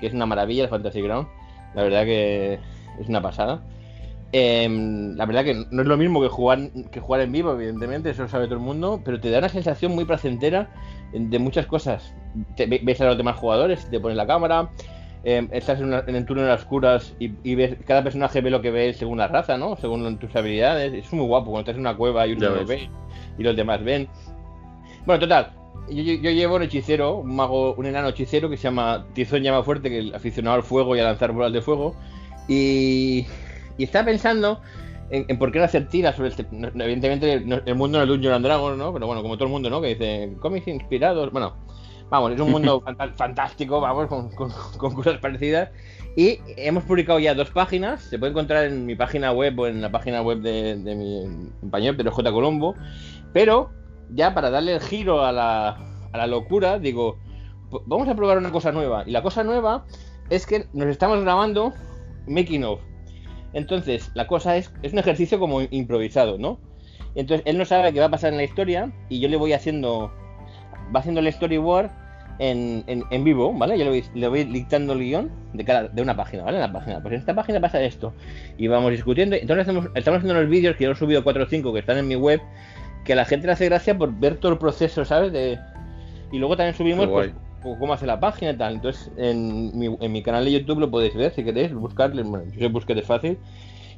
que 0.00 0.06
es 0.06 0.14
una 0.14 0.26
maravilla 0.26 0.64
el 0.64 0.70
Fantasy 0.70 1.02
Ground, 1.02 1.28
la 1.74 1.82
verdad 1.82 2.04
que 2.04 2.58
es 3.00 3.08
una 3.08 3.20
pasada. 3.20 3.62
Em, 4.32 5.14
la 5.16 5.24
verdad 5.24 5.44
que 5.44 5.66
no 5.70 5.82
es 5.82 5.88
lo 5.88 5.96
mismo 5.96 6.20
que 6.20 6.28
jugar, 6.28 6.58
que 6.90 7.00
jugar 7.00 7.20
en 7.22 7.32
vivo, 7.32 7.52
evidentemente, 7.52 8.10
eso 8.10 8.22
lo 8.22 8.28
sabe 8.28 8.46
todo 8.46 8.54
el 8.56 8.60
mundo, 8.60 9.00
pero 9.04 9.20
te 9.20 9.30
da 9.30 9.38
una 9.38 9.48
sensación 9.48 9.94
muy 9.94 10.04
placentera 10.04 10.70
de 11.12 11.38
muchas 11.38 11.66
cosas. 11.66 12.12
Te, 12.56 12.66
ves 12.66 13.00
a 13.00 13.06
los 13.06 13.16
demás 13.16 13.36
jugadores, 13.36 13.88
te 13.88 14.00
pones 14.00 14.16
la 14.16 14.26
cámara, 14.26 14.70
em, 15.24 15.48
estás 15.52 15.78
en, 15.78 15.86
una- 15.86 16.04
en 16.06 16.16
el 16.16 16.26
turno 16.26 16.42
de 16.42 16.48
las 16.48 16.64
curas 16.64 17.14
y, 17.20 17.32
y 17.44 17.54
ves, 17.54 17.76
cada 17.86 18.02
personaje 18.02 18.40
ve 18.40 18.50
lo 18.50 18.60
que 18.60 18.70
ve 18.70 18.92
según 18.92 19.18
la 19.18 19.28
raza, 19.28 19.56
¿no? 19.56 19.76
Según 19.76 20.18
tus 20.18 20.34
habilidades. 20.36 20.92
Es 20.92 21.12
muy 21.12 21.24
guapo 21.26 21.46
cuando 21.52 21.60
estás 21.60 21.76
en 21.76 21.80
una 21.80 21.96
cueva 21.96 22.26
y 22.26 22.32
uno 22.32 22.40
lo 22.56 22.66
ve 22.66 22.90
y 23.38 23.42
los 23.42 23.56
demás 23.56 23.82
ven. 23.82 24.08
Bueno, 25.06 25.20
total. 25.20 25.52
Yo, 25.88 26.02
yo- 26.02 26.14
yo 26.20 26.30
llevo 26.32 26.56
un 26.56 26.62
hechicero, 26.64 27.18
un 27.18 27.34
mago, 27.36 27.74
un 27.74 27.86
enano 27.86 28.08
hechicero 28.08 28.50
que 28.50 28.56
se 28.56 28.64
llama 28.64 29.06
Tizón 29.14 29.42
Llama 29.42 29.62
Fuerte, 29.62 29.88
que 29.88 30.00
es 30.08 30.14
aficionado 30.14 30.56
al 30.56 30.62
fuego 30.64 30.96
y 30.96 31.00
a 31.00 31.04
lanzar 31.04 31.30
bolas 31.32 31.52
de 31.52 31.62
fuego. 31.62 31.94
Y, 32.48 33.26
y 33.78 33.84
estaba 33.84 34.06
pensando 34.06 34.60
en, 35.10 35.24
en 35.28 35.38
por 35.38 35.52
qué 35.52 35.58
no 35.58 35.64
hacer 35.64 35.88
tiras 35.88 36.16
sobre 36.16 36.30
este. 36.30 36.46
no- 36.50 36.68
evidentemente, 36.82 37.40
no- 37.40 37.60
el 37.64 37.74
mundo 37.74 37.98
no 37.98 38.04
es 38.04 38.08
Dungeon 38.08 38.34
and 38.34 38.44
Dragons, 38.44 38.78
¿no? 38.78 38.92
Pero 38.92 39.06
bueno, 39.06 39.22
como 39.22 39.36
todo 39.36 39.44
el 39.46 39.52
mundo, 39.52 39.70
¿no? 39.70 39.80
Que 39.80 39.88
dice 39.88 40.32
cómics 40.40 40.66
inspirados. 40.68 41.30
Bueno, 41.32 41.54
vamos, 42.10 42.32
es 42.32 42.40
un 42.40 42.50
mundo 42.50 42.82
fantástico, 43.16 43.80
vamos, 43.80 44.06
con, 44.08 44.30
con- 44.30 44.50
con 44.78 44.94
cosas 44.94 45.18
parecidas. 45.18 45.70
Y 46.16 46.38
hemos 46.56 46.84
publicado 46.84 47.18
ya 47.18 47.34
dos 47.34 47.50
páginas. 47.50 48.02
Se 48.02 48.18
puede 48.18 48.30
encontrar 48.30 48.64
en 48.64 48.86
mi 48.86 48.94
página 48.94 49.32
web 49.32 49.58
o 49.60 49.66
en 49.66 49.82
la 49.82 49.90
página 49.92 50.22
web 50.22 50.38
de, 50.40 50.76
de 50.76 50.94
mi 50.94 51.50
compañero 51.60 51.96
Pedro 51.96 52.10
J. 52.12 52.32
Colombo. 52.32 52.74
Pero 53.32 53.70
ya 54.10 54.32
para 54.34 54.50
darle 54.50 54.72
el 54.74 54.80
giro 54.80 55.24
a 55.24 55.30
la, 55.32 55.68
a 56.12 56.16
la 56.16 56.26
locura, 56.26 56.78
digo, 56.78 57.18
"P- 57.70 57.78
vamos 57.86 58.08
a 58.08 58.14
probar 58.14 58.38
una 58.38 58.50
cosa 58.50 58.72
nueva. 58.72 59.04
Y 59.06 59.10
la 59.10 59.22
cosa 59.22 59.44
nueva 59.44 59.84
es 60.30 60.46
que 60.46 60.66
nos 60.72 60.88
estamos 60.88 61.20
grabando 61.22 61.74
making 62.26 62.64
of. 62.64 62.80
Entonces, 63.52 64.10
la 64.14 64.26
cosa 64.26 64.56
es, 64.56 64.72
es 64.82 64.92
un 64.92 64.98
ejercicio 64.98 65.38
como 65.38 65.62
improvisado, 65.62 66.38
¿no? 66.38 66.58
Entonces, 67.14 67.46
él 67.46 67.56
no 67.58 67.64
sabe 67.64 67.92
qué 67.92 68.00
va 68.00 68.06
a 68.06 68.10
pasar 68.10 68.32
en 68.32 68.36
la 68.36 68.44
historia 68.44 68.92
y 69.08 69.20
yo 69.20 69.28
le 69.28 69.36
voy 69.36 69.52
haciendo, 69.54 70.12
va 70.94 71.00
haciendo 71.00 71.20
el 71.20 71.32
storyboard 71.32 71.90
en, 72.38 72.84
en, 72.86 73.02
en 73.10 73.24
vivo, 73.24 73.52
¿vale? 73.54 73.78
Yo 73.78 73.84
le 73.84 73.90
voy, 73.90 74.04
le 74.14 74.28
voy 74.28 74.44
dictando 74.44 74.92
el 74.92 74.98
guion 74.98 75.30
de, 75.54 75.64
cada, 75.64 75.88
de 75.88 76.02
una 76.02 76.14
página, 76.14 76.42
¿vale? 76.42 76.58
En 76.58 76.62
la 76.62 76.72
página. 76.72 77.00
Pues 77.00 77.14
en 77.14 77.20
esta 77.20 77.34
página 77.34 77.60
pasa 77.60 77.80
esto. 77.80 78.12
Y 78.58 78.68
vamos 78.68 78.90
discutiendo. 78.90 79.36
Entonces, 79.36 79.62
hacemos- 79.66 79.88
estamos 79.94 80.18
haciendo 80.18 80.38
los 80.40 80.50
vídeos 80.50 80.76
que 80.76 80.84
yo 80.84 80.90
he 80.90 80.94
subido 80.94 81.24
4 81.24 81.44
o 81.44 81.46
5 81.46 81.72
que 81.72 81.78
están 81.78 81.96
en 81.96 82.06
mi 82.08 82.16
web, 82.16 82.42
que 83.06 83.14
a 83.14 83.16
la 83.16 83.24
gente 83.24 83.46
le 83.46 83.54
hace 83.54 83.64
gracia 83.66 83.96
por 83.96 84.12
ver 84.12 84.36
todo 84.36 84.52
el 84.52 84.58
proceso, 84.58 85.04
¿sabes? 85.06 85.32
De... 85.32 85.58
Y 86.32 86.38
luego 86.38 86.56
también 86.58 86.74
subimos 86.74 87.06
pues, 87.06 87.32
cómo 87.78 87.92
hace 87.92 88.06
la 88.06 88.20
página 88.20 88.52
y 88.52 88.56
tal. 88.56 88.74
Entonces, 88.74 89.10
en 89.16 89.76
mi, 90.12 90.22
canal 90.22 90.44
de 90.44 90.52
YouTube 90.52 90.80
lo 90.80 90.90
podéis 90.90 91.14
ver 91.14 91.32
si 91.32 91.44
queréis, 91.44 91.72
buscarle. 91.74 92.22
Bueno, 92.22 92.44
yo 92.52 92.60
sé 92.60 92.68
buscar 92.68 92.96
es 92.98 93.06
fácil. 93.06 93.38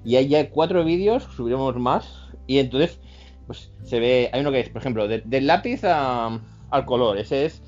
Y 0.04 0.16
hay 0.16 0.28
ya 0.28 0.48
cuatro 0.50 0.84
vídeos, 0.84 1.24
subiremos 1.36 1.76
más. 1.76 2.28
Y 2.46 2.58
entonces, 2.58 3.00
pues 3.46 3.70
se 3.82 4.00
ve. 4.00 4.30
Hay 4.32 4.40
uno 4.40 4.50
que 4.52 4.60
es, 4.60 4.68
por 4.70 4.80
ejemplo, 4.80 5.08
de- 5.08 5.22
del 5.24 5.46
lápiz 5.46 5.84
a- 5.84 6.40
al 6.70 6.84
color. 6.84 7.18
Ese 7.18 7.44
es. 7.44 7.62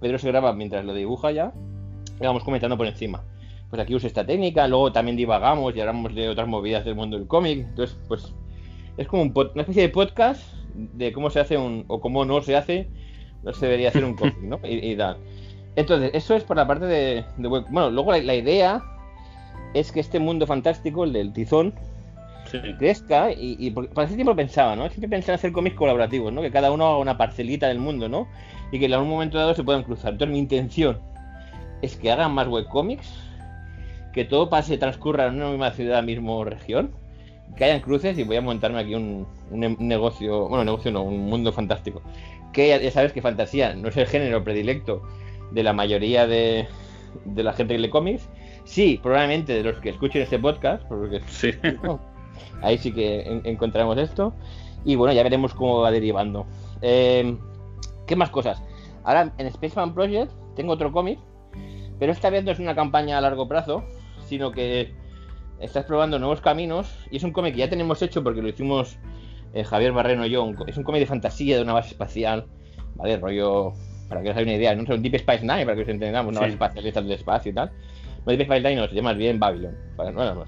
Pedro 0.00 0.18
se 0.18 0.28
graba 0.28 0.52
mientras 0.52 0.84
lo 0.84 0.94
dibuja 0.94 1.30
ya. 1.32 1.52
Y 2.20 2.24
vamos 2.24 2.44
comentando 2.44 2.76
por 2.76 2.86
encima. 2.86 3.24
Pues 3.70 3.82
aquí 3.82 3.94
uso 3.94 4.06
esta 4.06 4.24
técnica, 4.24 4.68
luego 4.68 4.92
también 4.92 5.16
divagamos 5.16 5.74
y 5.74 5.80
hablamos 5.80 6.14
de 6.14 6.28
otras 6.28 6.46
movidas 6.46 6.84
del 6.84 6.94
mundo 6.94 7.18
del 7.18 7.26
cómic. 7.26 7.58
Entonces, 7.68 7.98
pues 8.06 8.32
es 8.96 9.08
como 9.08 9.22
un 9.22 9.32
una 9.34 9.62
especie 9.62 9.82
de 9.82 9.88
podcast 9.88 10.42
de 10.74 11.12
cómo 11.12 11.28
se 11.30 11.40
hace 11.40 11.56
un. 11.58 11.84
o 11.88 12.00
cómo 12.00 12.24
no 12.24 12.40
se 12.42 12.56
hace. 12.56 12.88
No 13.44 13.52
se 13.52 13.66
debería 13.66 13.88
hacer 13.90 14.04
un 14.04 14.14
cómic, 14.16 14.38
¿no? 14.42 14.58
Y, 14.64 14.92
y 14.92 14.96
tal. 14.96 15.18
Entonces, 15.76 16.10
eso 16.14 16.34
es 16.34 16.44
por 16.44 16.56
la 16.56 16.66
parte 16.66 16.86
de, 16.86 17.24
de 17.36 17.48
web. 17.48 17.64
Bueno, 17.70 17.90
luego 17.90 18.12
la, 18.12 18.18
la 18.18 18.34
idea 18.34 18.82
es 19.74 19.90
que 19.92 20.00
este 20.00 20.18
mundo 20.20 20.46
fantástico, 20.46 21.04
el 21.04 21.12
del 21.12 21.32
tizón, 21.32 21.74
Sí. 22.50 22.58
crezca 22.78 23.32
y, 23.32 23.56
y 23.58 23.70
por, 23.70 23.88
por 23.88 24.04
ese 24.04 24.16
tiempo 24.16 24.36
pensaba, 24.36 24.76
¿no? 24.76 24.86
Siempre 24.90 25.08
pensaba 25.08 25.32
en 25.32 25.38
hacer 25.38 25.50
cómics 25.52 25.76
colaborativos, 25.76 26.30
¿no? 26.30 26.42
Que 26.42 26.50
cada 26.50 26.70
uno 26.70 26.86
haga 26.86 26.98
una 26.98 27.16
parcelita 27.16 27.68
del 27.68 27.78
mundo, 27.78 28.06
¿no? 28.08 28.28
Y 28.70 28.78
que 28.78 28.84
en 28.84 28.92
algún 28.92 29.08
momento 29.08 29.38
dado 29.38 29.54
se 29.54 29.64
puedan 29.64 29.82
cruzar. 29.82 30.12
Entonces 30.12 30.30
mi 30.32 30.38
intención 30.40 30.98
es 31.80 31.96
que 31.96 32.12
hagan 32.12 32.32
más 32.34 32.46
webcomics, 32.46 33.10
que 34.12 34.26
todo 34.26 34.50
pase, 34.50 34.76
transcurra 34.76 35.26
en 35.26 35.36
una 35.36 35.48
misma 35.48 35.70
ciudad, 35.70 36.02
mismo 36.02 36.44
región, 36.44 36.90
que 37.56 37.64
hayan 37.64 37.80
cruces 37.80 38.18
y 38.18 38.24
voy 38.24 38.36
a 38.36 38.40
montarme 38.40 38.80
aquí 38.80 38.94
un, 38.94 39.26
un 39.50 39.60
ne- 39.60 39.76
un 39.78 39.88
negocio, 39.88 40.48
bueno, 40.48 40.64
negocio 40.64 40.90
no, 40.90 41.02
un 41.02 41.26
mundo 41.26 41.52
fantástico. 41.52 42.02
Que 42.52 42.68
ya, 42.68 42.78
ya 42.80 42.90
sabes 42.90 43.12
que 43.12 43.22
fantasía 43.22 43.74
no 43.74 43.88
es 43.88 43.96
el 43.96 44.06
género 44.06 44.42
predilecto 44.44 45.02
de 45.52 45.62
la 45.62 45.72
mayoría 45.72 46.26
de, 46.26 46.66
de 47.24 47.42
la 47.42 47.52
gente 47.52 47.74
que 47.74 47.78
lee 47.80 47.90
cómics. 47.90 48.28
Sí, 48.64 48.98
probablemente 49.02 49.52
de 49.52 49.62
los 49.62 49.78
que 49.80 49.90
escuchen 49.90 50.22
este 50.22 50.38
podcast, 50.38 50.82
porque 50.88 51.20
Sí. 51.28 51.50
no. 51.82 52.00
Ahí 52.62 52.78
sí 52.78 52.92
que 52.92 53.20
en- 53.22 53.42
encontramos 53.44 53.98
esto. 53.98 54.34
Y 54.84 54.96
bueno, 54.96 55.14
ya 55.14 55.22
veremos 55.22 55.54
cómo 55.54 55.80
va 55.80 55.90
derivando. 55.90 56.46
Eh, 56.82 57.36
¿Qué 58.06 58.16
más 58.16 58.30
cosas? 58.30 58.62
Ahora 59.04 59.32
en 59.38 59.50
Spaceman 59.52 59.94
Project 59.94 60.32
tengo 60.56 60.72
otro 60.72 60.92
cómic, 60.92 61.18
pero 61.98 62.12
esta 62.12 62.30
vez 62.30 62.44
no 62.44 62.50
es 62.52 62.58
una 62.58 62.74
campaña 62.74 63.16
a 63.18 63.20
largo 63.20 63.48
plazo, 63.48 63.84
sino 64.26 64.50
que 64.52 64.92
estás 65.64 65.84
probando 65.84 66.18
nuevos 66.18 66.40
caminos. 66.40 66.88
Y 67.10 67.16
es 67.16 67.22
un 67.24 67.32
cómic 67.32 67.54
que 67.54 67.60
ya 67.60 67.70
tenemos 67.70 68.00
hecho 68.02 68.22
porque 68.22 68.42
lo 68.42 68.48
hicimos 68.48 68.98
eh, 69.52 69.64
Javier 69.64 69.92
Barreno 69.92 70.26
y 70.26 70.30
yo. 70.30 70.44
un 70.44 70.56
es 70.66 70.76
un 70.76 70.84
cómic 70.84 71.00
de 71.00 71.06
fantasía 71.06 71.56
de 71.56 71.62
una 71.62 71.72
base 71.74 71.90
espacial, 71.90 72.46
¿vale? 72.94 73.16
Rollo, 73.18 73.72
para 74.08 74.22
que 74.22 74.28
os 74.30 74.32
hagáis 74.36 74.46
una 74.46 74.56
idea, 74.56 74.74
no 74.74 74.82
es 74.82 74.88
un 74.90 75.02
Deep 75.02 75.14
Space 75.16 75.42
Nine, 75.42 75.64
para 75.64 75.76
que 75.76 75.82
os 75.82 75.88
entendamos, 75.88 76.30
una 76.36 76.40
Sí. 76.48 76.56
base 76.56 76.78
espacial 76.78 77.04
del 77.04 77.12
espacio 77.18 77.52
y 77.52 77.54
tal. 77.54 77.70
No, 78.26 78.32
Deep 78.32 78.40
Space 78.42 78.60
Nine 78.62 78.76
no, 78.76 78.88
se 78.88 78.94
llama 78.94 79.10
más 79.10 79.18
bien 79.18 79.38
Babylon. 79.38 79.76
Para, 79.96 80.10
bueno, 80.12 80.44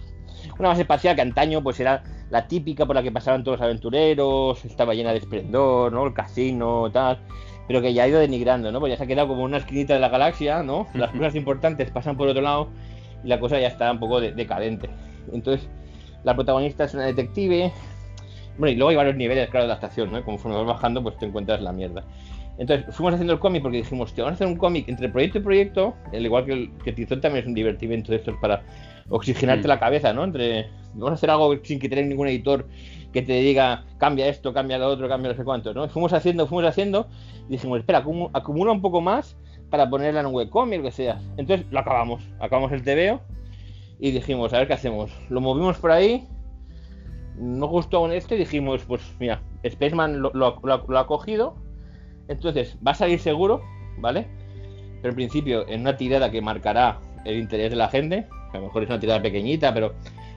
una 0.58 0.68
base 0.68 0.82
espacial 0.82 1.14
que 1.16 1.22
antaño 1.22 1.62
pues 1.62 1.78
era 1.80 2.02
la 2.30 2.46
típica 2.48 2.84
por 2.86 2.96
la 2.96 3.02
que 3.02 3.12
pasaban 3.12 3.44
todos 3.44 3.58
los 3.58 3.64
aventureros, 3.64 4.64
estaba 4.64 4.94
llena 4.94 5.12
de 5.12 5.18
esplendor, 5.18 5.92
¿no? 5.92 6.06
El 6.06 6.12
casino, 6.14 6.90
tal, 6.92 7.18
pero 7.68 7.80
que 7.80 7.92
ya 7.94 8.04
ha 8.04 8.08
ido 8.08 8.18
denigrando, 8.20 8.70
¿no? 8.72 8.80
Pues 8.80 8.90
ya 8.92 8.96
se 8.96 9.04
ha 9.04 9.06
quedado 9.06 9.28
como 9.28 9.42
una 9.44 9.58
esquinita 9.58 9.94
de 9.94 10.00
la 10.00 10.08
galaxia, 10.08 10.62
¿no? 10.62 10.88
Las 10.94 11.10
cosas 11.12 11.34
importantes 11.36 11.90
pasan 11.90 12.16
por 12.16 12.28
otro 12.28 12.42
lado 12.42 12.68
y 13.24 13.28
la 13.28 13.38
cosa 13.40 13.58
ya 13.60 13.68
está 13.68 13.90
un 13.92 13.98
poco 14.00 14.20
de- 14.20 14.32
decadente. 14.32 14.88
Entonces, 15.32 15.68
la 16.24 16.34
protagonista 16.34 16.84
es 16.84 16.94
una 16.94 17.04
detective. 17.04 17.72
Bueno, 18.58 18.72
y 18.72 18.76
luego 18.76 18.90
hay 18.90 18.96
varios 18.96 19.16
niveles, 19.16 19.48
claro, 19.50 19.66
de 19.66 19.72
adaptación, 19.72 20.10
¿no? 20.12 20.24
Conforme 20.24 20.56
vas 20.58 20.66
bajando, 20.66 21.02
pues 21.02 21.16
te 21.18 21.26
encuentras 21.26 21.60
la 21.60 21.72
mierda. 21.72 22.04
Entonces, 22.58 22.94
fuimos 22.94 23.12
haciendo 23.12 23.34
el 23.34 23.38
cómic 23.38 23.60
porque 23.62 23.76
dijimos, 23.78 24.14
te 24.14 24.22
vamos 24.22 24.32
a 24.32 24.34
hacer 24.36 24.46
un 24.46 24.56
cómic 24.56 24.88
entre 24.88 25.10
proyecto 25.10 25.38
y 25.38 25.42
proyecto, 25.42 25.94
al 26.12 26.24
igual 26.24 26.46
que 26.46 26.52
el 26.52 26.70
que 26.82 26.92
Tizón 26.92 27.20
también 27.20 27.42
es 27.42 27.48
un 27.48 27.54
divertimento 27.54 28.12
de 28.12 28.18
estos 28.18 28.34
para 28.40 28.62
oxigenarte 29.10 29.66
Mm. 29.66 29.68
la 29.68 29.78
cabeza, 29.78 30.12
¿no? 30.14 30.24
Entre 30.24 30.66
vamos 30.94 31.10
a 31.10 31.14
hacer 31.14 31.28
algo 31.30 31.54
sin 31.62 31.78
que 31.78 31.88
tener 31.90 32.06
ningún 32.06 32.28
editor 32.28 32.66
que 33.12 33.20
te 33.20 33.34
diga 33.34 33.84
cambia 33.98 34.26
esto, 34.28 34.54
cambia 34.54 34.78
lo 34.78 34.88
otro, 34.88 35.06
cambia 35.06 35.30
no 35.32 35.36
sé 35.36 35.44
cuánto, 35.44 35.74
¿no? 35.74 35.86
Fuimos 35.90 36.14
haciendo, 36.14 36.46
fuimos 36.46 36.66
haciendo 36.66 37.08
y 37.48 37.52
dijimos, 37.52 37.78
espera, 37.80 38.02
acumu- 38.02 38.30
acumula 38.32 38.72
un 38.72 38.80
poco 38.80 39.02
más 39.02 39.36
para 39.70 39.88
ponerla 39.90 40.20
en 40.20 40.26
un 40.26 40.34
webcomic, 40.34 40.78
lo 40.78 40.84
que 40.84 40.92
sea. 40.92 41.20
Entonces 41.36 41.66
lo 41.70 41.78
acabamos, 41.80 42.22
acabamos 42.40 42.72
el 42.72 42.82
TVO 42.82 43.20
y 43.98 44.10
dijimos, 44.10 44.52
a 44.52 44.58
ver 44.58 44.66
qué 44.66 44.74
hacemos. 44.74 45.10
Lo 45.28 45.40
movimos 45.40 45.78
por 45.78 45.90
ahí, 45.90 46.26
no 47.38 47.66
gustó 47.66 48.00
con 48.00 48.12
este 48.12 48.36
dijimos, 48.36 48.82
pues 48.86 49.02
mira, 49.18 49.40
Spaceman 49.68 50.20
lo, 50.22 50.30
lo- 50.34 50.58
lo- 50.62 50.84
lo 50.88 50.98
ha 50.98 51.06
cogido, 51.06 51.56
entonces 52.28 52.76
va 52.86 52.92
a 52.92 52.94
salir 52.94 53.20
seguro, 53.20 53.62
¿vale? 53.98 54.26
Pero 55.02 55.10
en 55.10 55.16
principio 55.16 55.68
en 55.68 55.80
una 55.82 55.96
tirada 55.96 56.30
que 56.30 56.40
marcará 56.40 56.98
el 57.24 57.38
interés 57.38 57.70
de 57.70 57.76
la 57.76 57.88
gente, 57.88 58.26
a 58.52 58.56
lo 58.58 58.64
mejor 58.64 58.82
es 58.84 58.88
una 58.88 59.00
tirada 59.00 59.20
pequeñita, 59.22 59.72
pero 59.74 59.94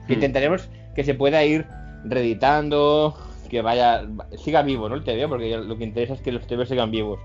Hmm. 0.08 0.12
intentaremos 0.12 0.68
que 0.94 1.04
se 1.04 1.14
pueda 1.14 1.44
ir 1.44 1.66
reeditando, 2.04 3.16
que 3.48 3.62
vaya, 3.62 4.02
siga 4.36 4.62
vivo, 4.62 4.88
¿no? 4.88 4.94
El 4.94 5.04
TVO, 5.04 5.28
porque 5.28 5.56
lo 5.56 5.76
que 5.76 5.84
interesa 5.84 6.14
es 6.14 6.20
que 6.20 6.32
los 6.32 6.46
TVO 6.46 6.64
sigan 6.66 6.90
vivos. 6.90 7.18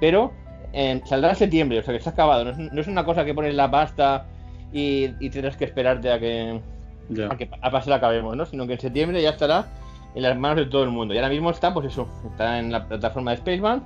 Pero 0.00 0.32
eh, 0.72 1.00
saldrá 1.04 1.30
en 1.30 1.36
septiembre, 1.36 1.78
o 1.78 1.82
sea 1.82 1.92
que 1.92 1.98
está 1.98 2.10
acabado, 2.10 2.44
no 2.44 2.50
es, 2.50 2.58
no 2.72 2.80
es 2.80 2.86
una 2.88 3.04
cosa 3.04 3.24
que 3.24 3.34
pones 3.34 3.54
la 3.54 3.70
pasta 3.70 4.26
y, 4.72 5.10
y 5.18 5.30
tendrás 5.30 5.56
que 5.56 5.64
esperarte 5.64 6.10
a 6.12 6.18
que, 6.20 6.60
Ya. 7.08 7.26
a 7.30 7.36
que 7.36 7.48
a 7.60 7.70
pasar 7.70 7.92
acabemos, 7.94 8.36
¿no? 8.36 8.46
Sino 8.46 8.66
que 8.66 8.74
en 8.74 8.80
septiembre 8.80 9.20
ya 9.22 9.30
estará 9.30 9.66
en 10.14 10.22
las 10.22 10.38
manos 10.38 10.58
de 10.58 10.66
todo 10.66 10.82
el 10.84 10.90
mundo. 10.90 11.14
Y 11.14 11.16
ahora 11.18 11.28
mismo 11.28 11.50
está, 11.50 11.72
pues 11.74 11.86
eso, 11.86 12.08
está 12.30 12.58
en 12.58 12.72
la 12.72 12.86
plataforma 12.86 13.30
de 13.32 13.36
Spaceman 13.38 13.82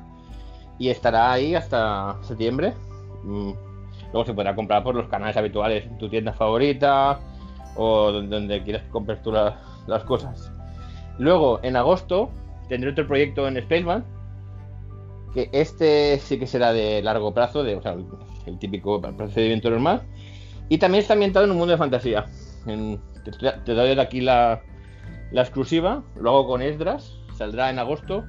y 0.78 0.88
estará 0.88 1.32
ahí 1.32 1.54
hasta 1.54 2.16
septiembre. 2.22 2.72
Mm, 3.22 3.52
Luego 4.12 4.26
se 4.26 4.34
podrá 4.34 4.54
comprar 4.54 4.84
por 4.84 4.94
los 4.94 5.08
canales 5.08 5.36
habituales, 5.36 5.84
tu 5.98 6.08
tienda 6.08 6.32
favorita 6.32 7.18
o 7.76 8.12
donde, 8.12 8.36
donde 8.36 8.62
quieras 8.62 8.82
que 8.84 8.88
compres 8.90 9.20
tú 9.22 9.32
la- 9.32 9.58
las 9.88 10.04
cosas. 10.04 10.52
Luego, 11.18 11.58
en 11.64 11.74
agosto, 11.76 12.30
tendré 12.68 12.90
otro 12.90 13.06
proyecto 13.08 13.48
en 13.48 13.60
Spaceman, 13.60 14.04
que 15.32 15.48
este 15.52 16.18
sí 16.20 16.38
que 16.38 16.46
será 16.46 16.72
de 16.72 17.02
largo 17.02 17.34
plazo, 17.34 17.64
de, 17.64 17.74
o 17.76 17.82
sea, 17.82 17.92
el, 17.94 18.04
el 18.46 18.58
típico 18.58 19.00
procedimiento 19.00 19.68
normal. 19.70 20.02
Y 20.68 20.78
también 20.78 21.02
está 21.02 21.12
ambientado 21.14 21.44
en 21.44 21.50
un 21.52 21.58
mundo 21.58 21.72
de 21.72 21.78
fantasía. 21.78 22.24
En- 22.66 23.00
te, 23.24 23.30
te 23.64 23.72
doy 23.74 23.94
de 23.94 24.00
aquí 24.00 24.20
la, 24.20 24.60
la 25.32 25.42
exclusiva, 25.42 26.02
lo 26.20 26.30
hago 26.30 26.46
con 26.46 26.62
Esdras, 26.62 27.18
saldrá 27.36 27.70
en 27.70 27.78
agosto. 27.78 28.24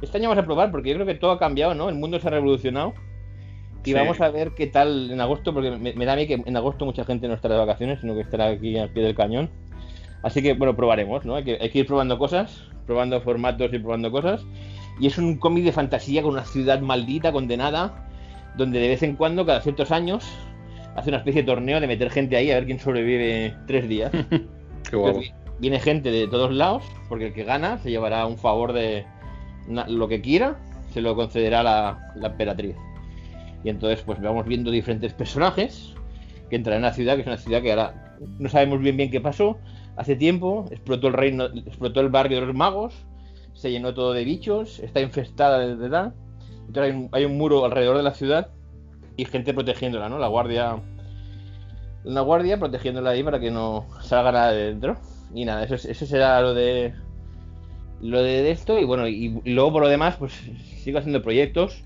Este 0.00 0.18
año 0.18 0.28
vamos 0.28 0.42
a 0.42 0.46
probar 0.46 0.70
porque 0.72 0.90
yo 0.90 0.96
creo 0.96 1.06
que 1.06 1.14
todo 1.14 1.30
ha 1.32 1.38
cambiado, 1.38 1.74
¿no? 1.74 1.88
El 1.88 1.94
mundo 1.94 2.18
se 2.18 2.26
ha 2.28 2.30
revolucionado. 2.32 2.92
Y 3.84 3.90
Sí. 3.90 3.94
vamos 3.94 4.20
a 4.20 4.30
ver 4.30 4.52
qué 4.56 4.68
tal 4.68 5.10
en 5.10 5.20
agosto, 5.20 5.52
porque 5.52 5.70
me, 5.72 5.92
me 5.92 6.04
da 6.04 6.12
a 6.12 6.16
mí 6.16 6.26
que 6.28 6.34
en 6.44 6.56
agosto 6.56 6.84
mucha 6.84 7.04
gente 7.04 7.26
no 7.26 7.34
estará 7.34 7.54
de 7.54 7.60
vacaciones, 7.60 8.00
sino 8.00 8.14
que 8.14 8.20
estará 8.20 8.46
aquí 8.46 8.78
al 8.78 8.90
pie 8.90 9.02
del 9.02 9.14
cañón. 9.16 9.50
Así 10.22 10.40
que, 10.40 10.54
bueno, 10.54 10.76
probaremos, 10.76 11.24
¿no? 11.24 11.34
Hay 11.34 11.42
que, 11.42 11.58
hay 11.60 11.68
que 11.70 11.80
ir 11.80 11.86
probando 11.86 12.16
cosas, 12.16 12.62
probando 12.86 13.20
formatos 13.20 13.72
y 13.72 13.78
probando 13.80 14.12
cosas. 14.12 14.44
Y 15.00 15.08
es 15.08 15.18
un 15.18 15.36
cómic 15.36 15.64
de 15.64 15.72
fantasía 15.72 16.22
con 16.22 16.32
una 16.32 16.44
ciudad 16.44 16.80
maldita, 16.80 17.32
condenada, 17.32 18.08
donde 18.56 18.78
de 18.78 18.86
vez 18.88 19.02
en 19.02 19.16
cuando, 19.16 19.44
cada 19.46 19.60
ciertos 19.62 19.90
años, 19.90 20.24
hace 20.96 21.10
una 21.10 21.18
especie 21.18 21.42
de 21.42 21.46
torneo 21.46 21.80
de 21.80 21.86
meter 21.86 22.10
gente 22.10 22.36
ahí 22.36 22.50
a 22.50 22.54
ver 22.54 22.66
quién 22.66 22.78
sobrevive 22.78 23.54
tres 23.66 23.88
días. 23.88 24.12
Qué 24.90 24.96
guapo. 24.96 25.18
Entonces, 25.18 25.34
viene 25.58 25.78
gente 25.78 26.10
de 26.10 26.26
todos 26.28 26.52
lados, 26.52 26.82
porque 27.08 27.28
el 27.28 27.32
que 27.32 27.44
gana 27.44 27.78
se 27.78 27.90
llevará 27.90 28.26
un 28.26 28.36
favor 28.36 28.72
de 28.72 29.06
lo 29.68 30.08
que 30.08 30.20
quiera, 30.20 30.58
se 30.92 31.00
lo 31.00 31.14
concederá 31.14 31.62
la, 31.62 32.12
la 32.16 32.28
emperatriz. 32.28 32.76
Y 33.64 33.68
entonces, 33.68 34.02
pues 34.04 34.20
vamos 34.20 34.46
viendo 34.46 34.70
diferentes 34.70 35.14
personajes 35.14 35.94
que 36.50 36.56
entran 36.56 36.76
en 36.76 36.82
la 36.82 36.92
ciudad, 36.92 37.14
que 37.14 37.20
es 37.20 37.26
una 37.26 37.38
ciudad 37.38 37.62
que 37.62 37.70
ahora 37.70 38.16
no 38.38 38.48
sabemos 38.48 38.80
bien 38.80 38.96
bien 38.96 39.10
qué 39.10 39.20
pasó. 39.20 39.58
Hace 39.96 40.16
tiempo 40.16 40.66
explotó 40.70 41.08
el 41.08 41.14
reino, 41.14 41.44
explotó 41.44 42.00
el 42.00 42.08
barrio 42.08 42.40
de 42.40 42.46
los 42.46 42.54
magos, 42.54 42.94
se 43.54 43.70
llenó 43.70 43.94
todo 43.94 44.12
de 44.12 44.24
bichos, 44.24 44.80
está 44.80 45.00
infestada 45.00 45.60
de 45.60 45.86
edad. 45.86 46.14
Entonces 46.66 46.82
hay 46.82 46.90
un, 46.90 47.08
hay 47.12 47.24
un 47.24 47.38
muro 47.38 47.64
alrededor 47.64 47.96
de 47.96 48.02
la 48.02 48.14
ciudad 48.14 48.50
y 49.16 49.24
gente 49.24 49.52
protegiéndola, 49.54 50.08
¿no? 50.08 50.18
La 50.18 50.28
guardia 50.28 50.76
una 52.04 52.20
guardia 52.22 52.58
protegiéndola 52.58 53.10
ahí 53.10 53.22
para 53.22 53.38
que 53.38 53.50
no 53.50 53.86
salga 54.00 54.32
nada 54.32 54.50
de 54.52 54.64
dentro. 54.66 54.96
Y 55.34 55.44
nada, 55.44 55.62
eso, 55.64 55.76
es- 55.76 55.84
eso 55.84 56.04
será 56.06 56.40
lo 56.40 56.52
de 56.54 56.92
lo 58.00 58.20
de 58.22 58.50
esto. 58.50 58.78
Y 58.78 58.84
bueno, 58.84 59.06
y, 59.06 59.40
y 59.44 59.52
luego 59.54 59.72
por 59.72 59.82
lo 59.82 59.88
demás, 59.88 60.16
pues 60.16 60.32
sigo 60.82 60.98
haciendo 60.98 61.22
proyectos. 61.22 61.84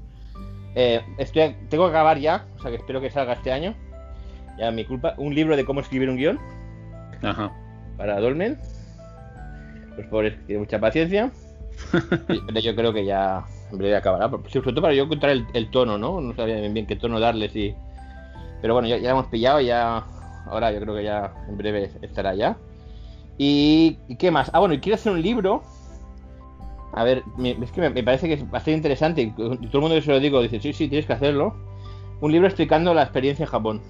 Eh, 0.74 1.00
estoy, 1.18 1.54
tengo 1.68 1.84
que 1.84 1.90
acabar 1.90 2.18
ya, 2.18 2.46
o 2.58 2.62
sea 2.62 2.70
que 2.70 2.76
espero 2.78 3.00
que 3.00 3.10
salga 3.10 3.34
este 3.34 3.52
año. 3.52 3.74
Ya 4.58 4.70
mi 4.70 4.84
culpa. 4.86 5.14
Un 5.18 5.34
libro 5.34 5.54
de 5.56 5.64
cómo 5.66 5.80
escribir 5.80 6.08
un 6.08 6.16
guion 6.16 6.38
Ajá. 7.22 7.52
para 7.98 8.18
Dolmen. 8.20 8.58
Los 9.98 10.06
pobres 10.06 10.34
tienen 10.46 10.60
mucha 10.62 10.78
paciencia. 10.78 11.30
Pero 12.46 12.60
yo 12.60 12.74
creo 12.74 12.92
que 12.94 13.04
ya 13.04 13.44
en 13.70 13.78
breve 13.78 13.96
acabará. 13.96 14.30
Pero, 14.30 14.48
Sobre 14.48 14.72
todo 14.72 14.82
para 14.82 14.94
yo 14.94 15.04
encontrar 15.04 15.36
el, 15.52 15.70
tono, 15.70 15.98
¿no? 15.98 16.20
No 16.20 16.34
sabía 16.34 16.60
bien, 16.68 16.86
qué 16.86 16.96
tono 16.96 17.20
darles 17.20 17.54
y. 17.56 17.74
Pero 18.60 18.74
bueno, 18.74 18.88
ya, 18.88 18.98
ya 18.98 19.10
hemos 19.10 19.26
pillado 19.26 19.60
ya. 19.60 20.04
Ahora 20.46 20.70
yo 20.72 20.80
creo 20.80 20.94
que 20.94 21.04
ya 21.04 21.32
en 21.48 21.56
breve 21.56 21.90
estará 22.02 22.34
ya. 22.34 22.56
Y, 23.38 23.98
¿y 24.08 24.16
qué 24.16 24.30
más? 24.30 24.50
Ah, 24.54 24.60
bueno, 24.60 24.74
y 24.74 24.80
quiero 24.80 24.94
hacer 24.94 25.12
un 25.12 25.22
libro. 25.22 25.62
A 26.92 27.04
ver, 27.04 27.22
me- 27.36 27.50
es 27.62 27.70
que 27.72 27.80
me, 27.80 28.02
parece 28.02 28.28
que 28.28 28.34
es 28.34 28.50
bastante 28.50 28.72
interesante. 28.72 29.32
Todo 29.36 29.52
el 29.52 29.80
mundo 29.80 29.94
que 29.96 30.02
se 30.02 30.10
lo 30.10 30.20
digo 30.20 30.40
dice, 30.40 30.60
sí, 30.60 30.72
sí, 30.72 30.88
tienes 30.88 31.06
que 31.06 31.12
hacerlo. 31.12 31.54
Un 32.20 32.32
libro 32.32 32.46
explicando 32.46 32.94
la 32.94 33.02
experiencia 33.02 33.44
en 33.44 33.50
Japón. 33.50 33.82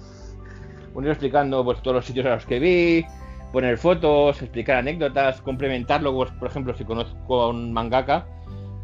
Un 0.93 1.03
libro 1.03 1.13
explicando 1.13 1.63
pues 1.63 1.81
todos 1.81 1.95
los 1.95 2.05
sitios 2.05 2.25
a 2.25 2.35
los 2.35 2.45
que 2.45 2.59
vi, 2.59 3.05
poner 3.53 3.77
fotos, 3.77 4.41
explicar 4.41 4.77
anécdotas, 4.77 5.41
complementarlo, 5.41 6.13
pues, 6.13 6.31
por 6.31 6.49
ejemplo, 6.49 6.75
si 6.75 6.83
conozco 6.83 7.41
a 7.41 7.49
un 7.49 7.71
mangaka, 7.71 8.25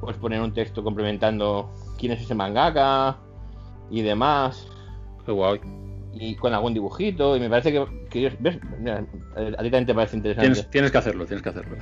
pues 0.06 0.18
poner 0.18 0.42
un 0.42 0.54
texto 0.54 0.84
complementando 0.84 1.70
quién 1.98 2.12
es 2.12 2.22
ese 2.22 2.36
mangaka 2.36 3.18
y 3.90 4.02
demás, 4.02 4.68
Qué 5.26 5.32
guay. 5.32 5.60
y 6.14 6.36
con 6.36 6.54
algún 6.54 6.74
dibujito, 6.74 7.36
y 7.36 7.40
me 7.40 7.50
parece 7.50 7.72
que, 7.72 7.86
que 8.10 8.36
¿ves? 8.40 8.60
Mira, 8.80 9.06
a 9.36 9.40
ti 9.64 9.70
también 9.70 9.86
te 9.86 9.94
parece 9.96 10.18
interesante. 10.18 10.50
Tienes, 10.52 10.70
tienes 10.70 10.92
que 10.92 10.98
hacerlo, 10.98 11.26
tienes 11.26 11.42
que 11.44 11.50
hacerlo. 11.50 11.78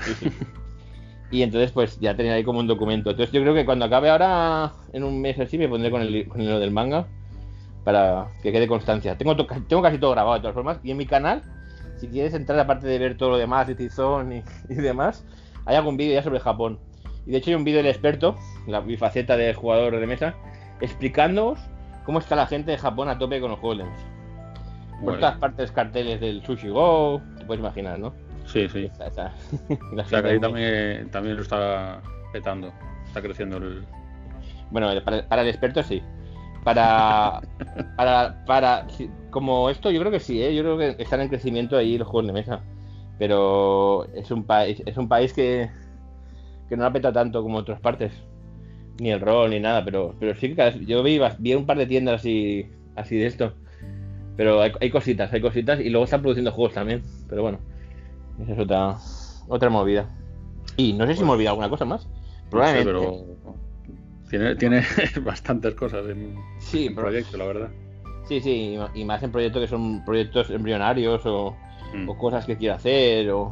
Y 1.32 1.44
entonces, 1.44 1.72
pues 1.72 1.98
ya 2.00 2.16
tenía 2.16 2.34
ahí 2.34 2.44
como 2.44 2.60
un 2.60 2.68
documento. 2.68 3.10
Entonces, 3.12 3.32
yo 3.34 3.42
creo 3.42 3.54
que 3.54 3.66
cuando 3.66 3.86
acabe 3.86 4.10
ahora, 4.10 4.74
en 4.92 5.04
un 5.06 5.22
mes 5.22 5.40
así, 5.40 5.58
me 5.58 5.70
pondré 5.70 5.90
con 5.90 6.02
el, 6.02 6.28
con 6.28 6.46
lo 6.46 6.60
del 6.60 6.72
manga 6.72 7.08
para 7.86 8.28
que 8.44 8.52
quede 8.52 8.68
constancia. 8.68 9.18
Tengo, 9.18 9.36
to- 9.38 9.48
tengo 9.68 9.82
casi 9.82 9.98
todo 9.98 10.12
grabado 10.12 10.36
de 10.36 10.42
todas 10.42 10.54
formas. 10.56 10.80
Y 10.84 10.92
en 10.92 10.98
mi 10.98 11.06
canal, 11.06 11.42
si 11.98 12.08
quieres 12.10 12.34
entrar, 12.34 12.60
aparte 12.60 12.86
de 12.86 13.00
ver 13.00 13.16
todo 13.18 13.30
lo 13.30 13.38
demás, 13.38 13.66
de 13.66 13.76
Tizón 13.76 14.34
y, 14.34 14.44
y 14.70 14.76
demás, 14.76 15.26
hay 15.66 15.78
algún 15.78 15.96
vídeo 15.96 16.14
ya 16.16 16.22
sobre 16.24 16.40
Japón. 16.42 16.80
Y 17.26 17.32
de 17.32 17.38
hecho, 17.38 17.52
hay 17.52 17.56
un 17.56 17.64
vídeo 17.64 17.78
del 17.78 17.88
experto, 17.88 18.36
la, 18.68 18.82
mi 18.82 18.98
faceta 18.98 19.38
de 19.38 19.54
jugador 19.54 20.00
de 20.00 20.08
mesa, 20.08 20.36
explicándoos 20.82 21.60
cómo 22.06 22.20
está 22.20 22.36
la 22.36 22.48
gente 22.48 22.72
de 22.72 22.78
Japón 22.78 23.10
a 23.10 23.18
tope 23.18 23.40
con 23.40 23.52
los 23.52 23.60
juegos 23.60 23.80
de 23.80 23.84
mesa. 23.86 24.06
Por 25.04 25.20
todas 25.20 25.38
partes, 25.38 25.72
carteles 25.72 26.20
del 26.20 26.46
Sushi 26.46 26.70
Go, 26.70 27.22
te 27.38 27.46
puedes 27.46 27.60
imaginar, 27.60 27.98
¿no? 27.98 28.14
Sí, 28.46 28.68
sí. 28.70 28.90
La 29.94 30.04
O 30.04 30.06
sea 30.06 30.22
que 30.22 30.30
ahí 30.30 30.40
también, 30.40 31.10
también 31.10 31.36
lo 31.36 31.42
está 31.42 32.02
petando. 32.34 32.72
Está 33.06 33.22
creciendo 33.22 33.58
el. 33.58 33.84
Bueno, 34.70 34.90
para, 35.04 35.28
para 35.28 35.42
el 35.42 35.48
experto 35.48 35.82
sí. 35.84 36.02
Para, 36.64 37.42
para, 37.98 38.46
para, 38.46 38.88
como 39.32 39.70
esto, 39.70 39.90
yo 39.90 40.00
creo 40.00 40.12
que 40.12 40.20
sí, 40.20 40.42
¿eh? 40.44 40.54
yo 40.54 40.62
creo 40.62 40.78
que 40.78 41.02
están 41.02 41.22
en 41.22 41.30
crecimiento 41.30 41.78
ahí 41.78 41.98
los 41.98 42.08
juegos 42.08 42.28
de 42.28 42.34
mesa. 42.34 42.62
Pero 43.18 44.06
es 44.14 44.32
un 44.32 44.44
país, 44.44 44.82
es 44.86 44.98
un 44.98 45.08
país 45.08 45.34
que, 45.34 45.70
que 46.72 46.78
no 46.78 46.84
la 46.84 46.94
peta 46.94 47.12
tanto 47.12 47.44
como 47.44 47.58
otras 47.58 47.82
partes. 47.82 48.14
Ni 49.00 49.12
el 49.12 49.20
rol 49.20 49.50
ni 49.50 49.60
nada, 49.60 49.84
pero, 49.84 50.16
pero 50.20 50.34
sí 50.36 50.48
que 50.50 50.56
cada- 50.56 50.72
yo 50.72 51.04
vi, 51.04 51.20
vi 51.40 51.54
un 51.54 51.66
par 51.66 51.78
de 51.78 51.86
tiendas 51.86 52.22
así, 52.22 52.66
así 52.96 53.18
de 53.18 53.26
esto. 53.26 53.54
Pero 54.38 54.62
hay, 54.62 54.72
hay 54.80 54.90
cositas, 54.90 55.34
hay 55.34 55.42
cositas 55.42 55.82
y 55.82 55.90
luego 55.90 56.06
están 56.06 56.22
produciendo 56.22 56.52
juegos 56.54 56.74
también. 56.74 57.04
Pero 57.28 57.42
bueno, 57.42 57.60
esa 58.42 58.54
es 58.54 58.60
otra, 58.60 58.96
otra 59.50 59.70
movida. 59.70 60.10
Y 60.78 60.94
no 60.94 61.06
sé 61.08 61.16
si 61.16 61.24
me 61.24 61.30
he 61.30 61.32
olvidado 61.34 61.56
alguna 61.56 61.70
cosa 61.70 61.84
más. 61.84 62.06
No 62.06 62.12
sé, 62.14 62.50
Probablemente. 62.50 62.92
pero. 62.94 63.26
Tiene, 64.30 64.56
tiene 64.56 64.82
bastantes 65.26 65.76
cosas 65.76 66.06
en 66.08 66.36
Sí, 66.60 66.90
pero- 66.90 67.08
proyecto, 67.08 67.38
la 67.38 67.46
verdad. 67.48 67.70
Sí, 68.30 68.40
sí, 68.40 68.78
y 68.96 69.04
más 69.04 69.22
en 69.24 69.32
proyectos 69.34 69.62
que 69.64 69.68
son 69.68 70.06
proyectos 70.06 70.50
embrionarios 70.52 71.26
o, 71.26 71.56
Mm. 71.94 72.08
o 72.08 72.18
cosas 72.18 72.46
que 72.46 72.56
quiero 72.56 72.76
hacer 72.76 73.30
o, 73.32 73.52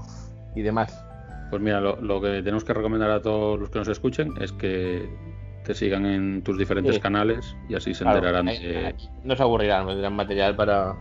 y 0.56 0.62
demás. 0.62 1.04
Pues 1.50 1.62
mira, 1.62 1.82
lo, 1.82 2.00
lo 2.02 2.22
que 2.22 2.42
tenemos 2.44 2.64
que 2.64 2.74
recomendar 2.74 3.10
a 3.12 3.22
todos 3.22 3.60
los 3.60 3.70
que 3.70 3.80
nos 3.80 3.88
escuchen 3.88 4.34
es 4.40 4.52
que 4.54 5.10
te 5.64 5.74
sigan 5.74 6.06
en 6.06 6.42
tus 6.44 6.58
diferentes 6.58 6.96
Sí. 6.96 7.02
canales 7.02 7.56
y 7.68 7.76
así 7.76 7.94
se 7.94 8.04
Claro, 8.04 8.18
enterarán 8.20 8.46
de. 8.48 8.96
no 9.24 9.36
se 9.36 9.44
aburrirán, 9.44 9.88
tendrán 9.88 10.16
material 10.16 10.56
para. 10.56 10.96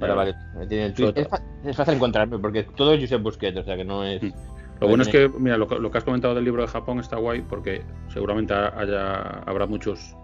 para 0.00 0.14
varios. 0.14 0.36
Tweet- 0.68 1.12
es, 1.16 1.28
es 1.64 1.76
fácil 1.76 1.94
encontrarme 1.94 2.38
porque 2.38 2.62
todo 2.64 2.94
es 2.94 3.00
Josep 3.00 3.22
Busquets, 3.22 3.58
o 3.58 3.62
sea 3.64 3.76
que 3.76 3.84
no 3.84 4.04
es. 4.04 4.22
Mm. 4.22 4.32
Lo 4.80 4.88
bueno 4.88 5.02
es 5.02 5.08
que, 5.10 5.30
mira, 5.38 5.56
lo, 5.56 5.68
que- 5.68 5.78
lo 5.78 5.90
que 5.90 5.98
has 5.98 6.04
comentado 6.04 6.34
del 6.34 6.44
libro 6.44 6.62
de 6.62 6.68
Japón 6.68 6.98
está 6.98 7.16
guay 7.16 7.42
porque 7.42 7.82
seguramente 8.08 8.52
haya, 8.54 9.20
habrá 9.46 9.66
muchos, 9.66 10.16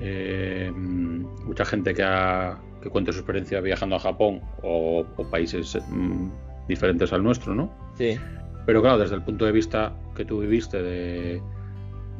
eh, 0.00 0.72
mm, 0.74 1.44
mucha 1.46 1.64
gente 1.64 1.92
que, 1.92 2.02
ha- 2.02 2.58
que 2.82 2.88
cuente 2.88 3.12
su 3.12 3.18
experiencia 3.18 3.60
viajando 3.60 3.96
a 3.96 3.98
Japón 3.98 4.40
o, 4.62 5.04
o 5.16 5.24
países 5.30 5.76
mm, 5.90 6.28
diferentes 6.68 7.12
al 7.12 7.22
nuestro, 7.22 7.54
¿no? 7.54 7.72
Sí, 7.96 8.16
Pero 8.66 8.82
claro, 8.82 8.98
desde 8.98 9.14
el 9.16 9.22
punto 9.22 9.44
de 9.46 9.52
vista 9.52 9.94
que 10.14 10.24
tú 10.24 10.40
viviste 10.40 10.82
de, 10.82 11.40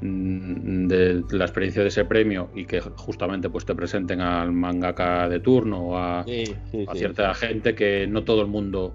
de 0.00 1.24
la 1.30 1.44
experiencia 1.44 1.82
de 1.82 1.88
ese 1.88 2.04
premio 2.04 2.50
y 2.54 2.64
que 2.64 2.80
justamente 2.80 3.50
pues 3.50 3.64
te 3.64 3.74
presenten 3.74 4.20
al 4.20 4.52
mangaka 4.52 5.28
de 5.28 5.40
turno 5.40 5.80
o 5.88 5.96
a, 5.96 6.24
sí, 6.24 6.44
sí. 6.70 6.86
a 6.88 6.92
sí. 6.92 6.98
cierta 6.98 7.34
gente 7.34 7.74
que 7.74 8.06
no 8.06 8.24
todo 8.24 8.40
el 8.42 8.48
mundo 8.48 8.94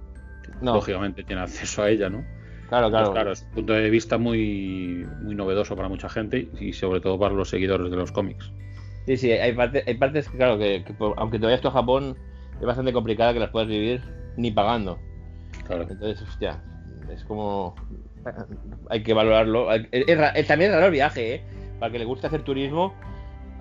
No, 0.61 0.75
lógicamente 0.75 1.23
tiene 1.23 1.41
acceso 1.41 1.83
a 1.83 1.89
ella, 1.89 2.09
¿no? 2.09 2.23
claro, 2.69 2.87
Pues 2.87 2.91
claro. 2.99 3.11
claro, 3.13 3.31
es 3.33 3.41
un 3.43 3.51
punto 3.51 3.73
de 3.73 3.89
vista 3.89 4.17
muy, 4.17 5.05
muy 5.21 5.35
novedoso 5.35 5.75
para 5.75 5.89
mucha 5.89 6.09
gente 6.09 6.49
y 6.59 6.73
sobre 6.73 7.01
todo 7.01 7.19
para 7.19 7.35
los 7.35 7.49
seguidores 7.49 7.91
de 7.91 7.97
los 7.97 8.11
cómics. 8.11 8.51
Sí, 9.05 9.17
sí, 9.17 9.31
hay, 9.31 9.53
parte- 9.53 9.83
hay 9.85 9.95
partes 9.95 10.29
que, 10.29 10.37
claro, 10.37 10.57
que, 10.57 10.83
que 10.85 10.93
por- 10.93 11.13
aunque 11.17 11.37
te 11.37 11.45
vayas 11.45 11.61
tú 11.61 11.67
a 11.67 11.71
Japón, 11.71 12.17
es 12.59 12.65
bastante 12.65 12.93
complicada 12.93 13.33
que 13.33 13.39
las 13.39 13.49
puedas 13.49 13.67
vivir 13.67 14.01
ni 14.37 14.49
pagando. 14.51 14.99
Claro. 15.67 15.85
Entonces, 15.89 16.21
hostia, 16.27 16.61
es 17.11 17.23
como. 17.23 17.75
Hay 18.89 19.03
que 19.03 19.13
valorarlo. 19.13 19.71
Es 19.71 20.47
también 20.47 20.71
es 20.71 20.75
raro 20.75 20.87
el 20.87 20.91
viaje, 20.91 21.35
¿eh? 21.35 21.41
Para 21.79 21.91
que 21.91 21.99
le 21.99 22.05
gusta 22.05 22.27
hacer 22.27 22.43
turismo, 22.43 22.93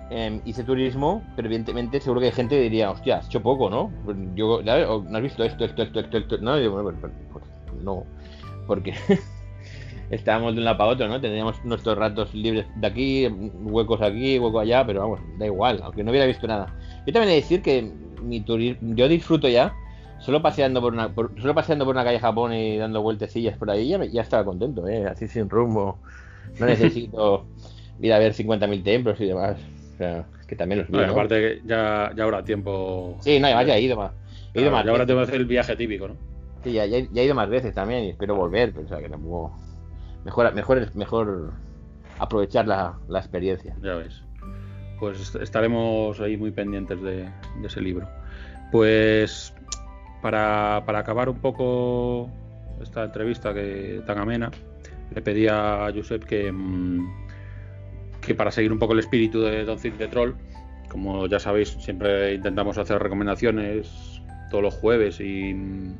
em, 0.09 0.39
hice 0.45 0.63
turismo, 0.63 1.21
pero 1.35 1.47
evidentemente 1.47 1.99
seguro 1.99 2.21
que 2.21 2.27
hay 2.27 2.31
gente 2.31 2.55
que 2.55 2.61
diría, 2.61 2.91
hostia, 2.91 3.17
has 3.17 3.27
hecho 3.27 3.41
poco, 3.41 3.69
¿no? 3.69 3.91
Yo, 4.35 4.61
¿No 4.63 5.17
has 5.17 5.21
visto 5.21 5.43
esto, 5.43 5.65
esto, 5.65 5.83
esto, 5.83 5.99
esto, 5.99 6.17
esto? 6.17 6.37
No, 6.37 6.57
y 6.57 6.61
digo, 6.61 6.81
bueno, 6.81 6.97
pues, 7.01 7.43
no, 7.83 8.05
porque 8.65 8.93
estábamos 10.11 10.53
de 10.53 10.59
un 10.59 10.65
lado 10.65 10.77
para 10.77 10.91
otro, 10.91 11.07
¿no? 11.09 11.19
Teníamos 11.19 11.63
nuestros 11.65 11.97
ratos 11.97 12.33
libres 12.33 12.65
de 12.75 12.87
aquí, 12.87 13.27
huecos 13.27 14.01
aquí, 14.01 14.39
hueco 14.39 14.59
allá, 14.59 14.85
pero 14.85 15.01
vamos, 15.01 15.19
da 15.37 15.45
igual, 15.45 15.81
aunque 15.83 16.03
no 16.03 16.11
hubiera 16.11 16.27
visto 16.27 16.47
nada. 16.47 16.73
Yo 17.05 17.11
también 17.11 17.31
he 17.31 17.35
de 17.35 17.41
decir 17.41 17.61
que 17.61 17.91
mi 18.21 18.39
turismo, 18.39 18.95
yo 18.95 19.09
disfruto 19.09 19.49
ya, 19.49 19.73
solo 20.23 20.41
paseando 20.41 20.81
por 20.81 20.93
una, 20.93 21.09
por- 21.13 21.31
solo 21.39 21.53
paseando 21.53 21.85
por 21.85 21.95
una 21.95 22.03
calle 22.03 22.19
Japón 22.19 22.53
y 22.53 22.77
dando 22.77 23.01
vueltecillas 23.01 23.57
por 23.57 23.69
ahí, 23.69 23.89
ya, 23.89 23.97
me- 23.97 24.09
ya 24.09 24.21
estaba 24.21 24.43
contento, 24.45 24.87
¿eh? 24.87 25.05
Así 25.05 25.27
sin 25.27 25.49
rumbo. 25.49 25.99
No 26.59 26.65
necesito 26.65 27.45
ir 27.99 28.13
a 28.13 28.19
ver 28.19 28.33
50.000 28.33 28.83
templos 28.83 29.19
y 29.21 29.25
demás. 29.27 29.57
O 29.93 29.97
sea, 29.97 30.25
que 30.47 30.55
también 30.55 30.79
los 30.81 30.89
Bueno, 30.89 31.11
aparte 31.13 31.61
ya, 31.65 32.11
ya 32.15 32.23
habrá 32.23 32.43
tiempo. 32.43 33.17
Sí, 33.21 33.39
no, 33.39 33.47
además 33.47 33.67
ya 33.67 33.75
he 33.77 33.81
ido 33.81 33.95
más. 33.97 34.11
He 34.53 34.61
ido 34.61 34.71
más 34.71 34.83
ya 34.85 34.91
habrá 34.91 35.03
veces. 35.03 35.07
tiempo 35.07 35.19
de 35.19 35.23
hacer 35.23 35.35
el 35.35 35.45
viaje 35.45 35.75
típico, 35.75 36.07
¿no? 36.07 36.15
Sí, 36.63 36.71
ya, 36.73 36.85
ya 36.85 36.99
ya 37.11 37.21
he 37.21 37.25
ido 37.25 37.35
más 37.35 37.49
veces 37.49 37.73
también 37.75 38.03
y 38.05 38.09
espero 38.09 38.35
volver, 38.35 38.71
pero 38.71 38.85
o 38.85 38.87
sea 38.87 38.99
que 38.99 39.09
tampoco. 39.09 39.55
Mejor, 40.25 40.53
mejor, 40.53 40.95
mejor 40.95 41.51
aprovechar 42.19 42.65
la, 42.67 42.97
la 43.09 43.19
experiencia. 43.19 43.75
Ya 43.83 43.95
ves. 43.95 44.23
Pues 44.99 45.19
est- 45.19 45.35
estaremos 45.41 46.19
ahí 46.21 46.37
muy 46.37 46.51
pendientes 46.51 47.01
de, 47.01 47.23
de 47.59 47.67
ese 47.67 47.81
libro. 47.81 48.07
Pues 48.71 49.52
para, 50.23 50.81
para 50.85 50.99
acabar 50.99 51.27
un 51.27 51.37
poco 51.37 52.29
esta 52.81 53.03
entrevista 53.03 53.53
que 53.53 54.01
tan 54.07 54.17
amena, 54.17 54.49
le 55.13 55.21
pedí 55.21 55.47
a 55.49 55.91
Josep 55.93 56.23
que, 56.23 56.49
mm, 56.49 57.05
que 58.21 58.33
para 58.33 58.49
seguir 58.49 58.71
un 58.71 58.79
poco 58.79 58.93
el 58.93 58.99
espíritu 58.99 59.41
de 59.41 59.65
Don 59.65 59.77
Cid 59.77 59.93
de 59.93 60.07
Troll, 60.07 60.33
como 60.89 61.27
ya 61.27 61.39
sabéis, 61.39 61.75
siempre 61.79 62.35
intentamos 62.35 62.77
hacer 62.77 63.03
recomendaciones 63.03 64.21
todos 64.49 64.63
los 64.63 64.73
jueves 64.75 65.19
y 65.19 65.49
en, 65.49 65.97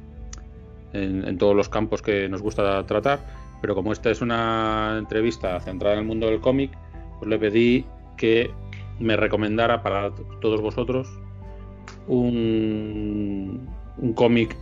en 0.93 1.37
todos 1.37 1.55
los 1.55 1.67
campos 1.67 2.01
que 2.01 2.29
nos 2.29 2.41
gusta 2.41 2.85
tratar, 2.85 3.19
pero 3.61 3.75
como 3.75 3.91
esta 3.91 4.09
es 4.09 4.21
una 4.21 4.95
entrevista 4.97 5.59
centrada 5.59 5.95
en 5.95 6.01
el 6.01 6.05
mundo 6.05 6.27
del 6.27 6.39
cómic, 6.39 6.71
pues 7.19 7.29
le 7.29 7.37
pedí 7.37 7.85
que 8.15 8.51
me 8.99 9.17
recomendara 9.17 9.83
para 9.83 10.11
todos 10.39 10.61
vosotros 10.61 11.09
un, 12.07 13.67
un 13.97 14.13
cómic 14.13 14.55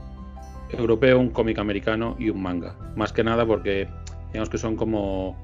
europeo, 0.71 1.19
un 1.19 1.29
cómic 1.29 1.59
americano 1.59 2.15
y 2.19 2.29
un 2.29 2.41
manga. 2.41 2.75
Más 2.95 3.11
que 3.13 3.23
nada 3.23 3.45
porque 3.45 3.87
digamos 4.27 4.49
que 4.49 4.57
son 4.57 4.75
como 4.75 5.37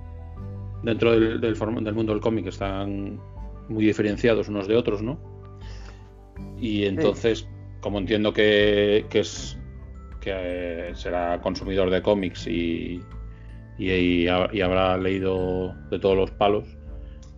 dentro 0.83 1.11
del, 1.11 1.41
del, 1.41 1.55
mundo 1.93 2.13
del 2.13 2.21
cómic 2.21 2.47
están 2.47 3.19
muy 3.69 3.85
diferenciados 3.85 4.47
unos 4.47 4.67
de 4.67 4.75
otros, 4.75 5.01
¿no? 5.01 5.19
Y 6.59 6.85
entonces, 6.85 7.47
como 7.81 7.99
entiendo 7.99 8.31
que, 8.33 9.05
que 9.09 9.19
es 9.19 9.57
que 10.21 10.31
eh, 10.33 10.91
será 10.95 11.39
consumidor 11.41 11.89
de 11.89 12.01
cómics 12.01 12.47
y, 12.47 13.01
y, 13.77 13.91
y 13.91 14.27
ha- 14.27 14.49
y 14.53 14.61
habrá 14.61 14.97
leído 14.97 15.73
de 15.89 15.99
todos 15.99 16.15
los 16.15 16.31
palos, 16.31 16.65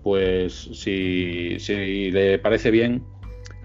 pues 0.04 0.54
si, 0.74 1.60
si 1.60 2.12
le 2.12 2.39
parece 2.39 2.72
bien, 2.72 3.04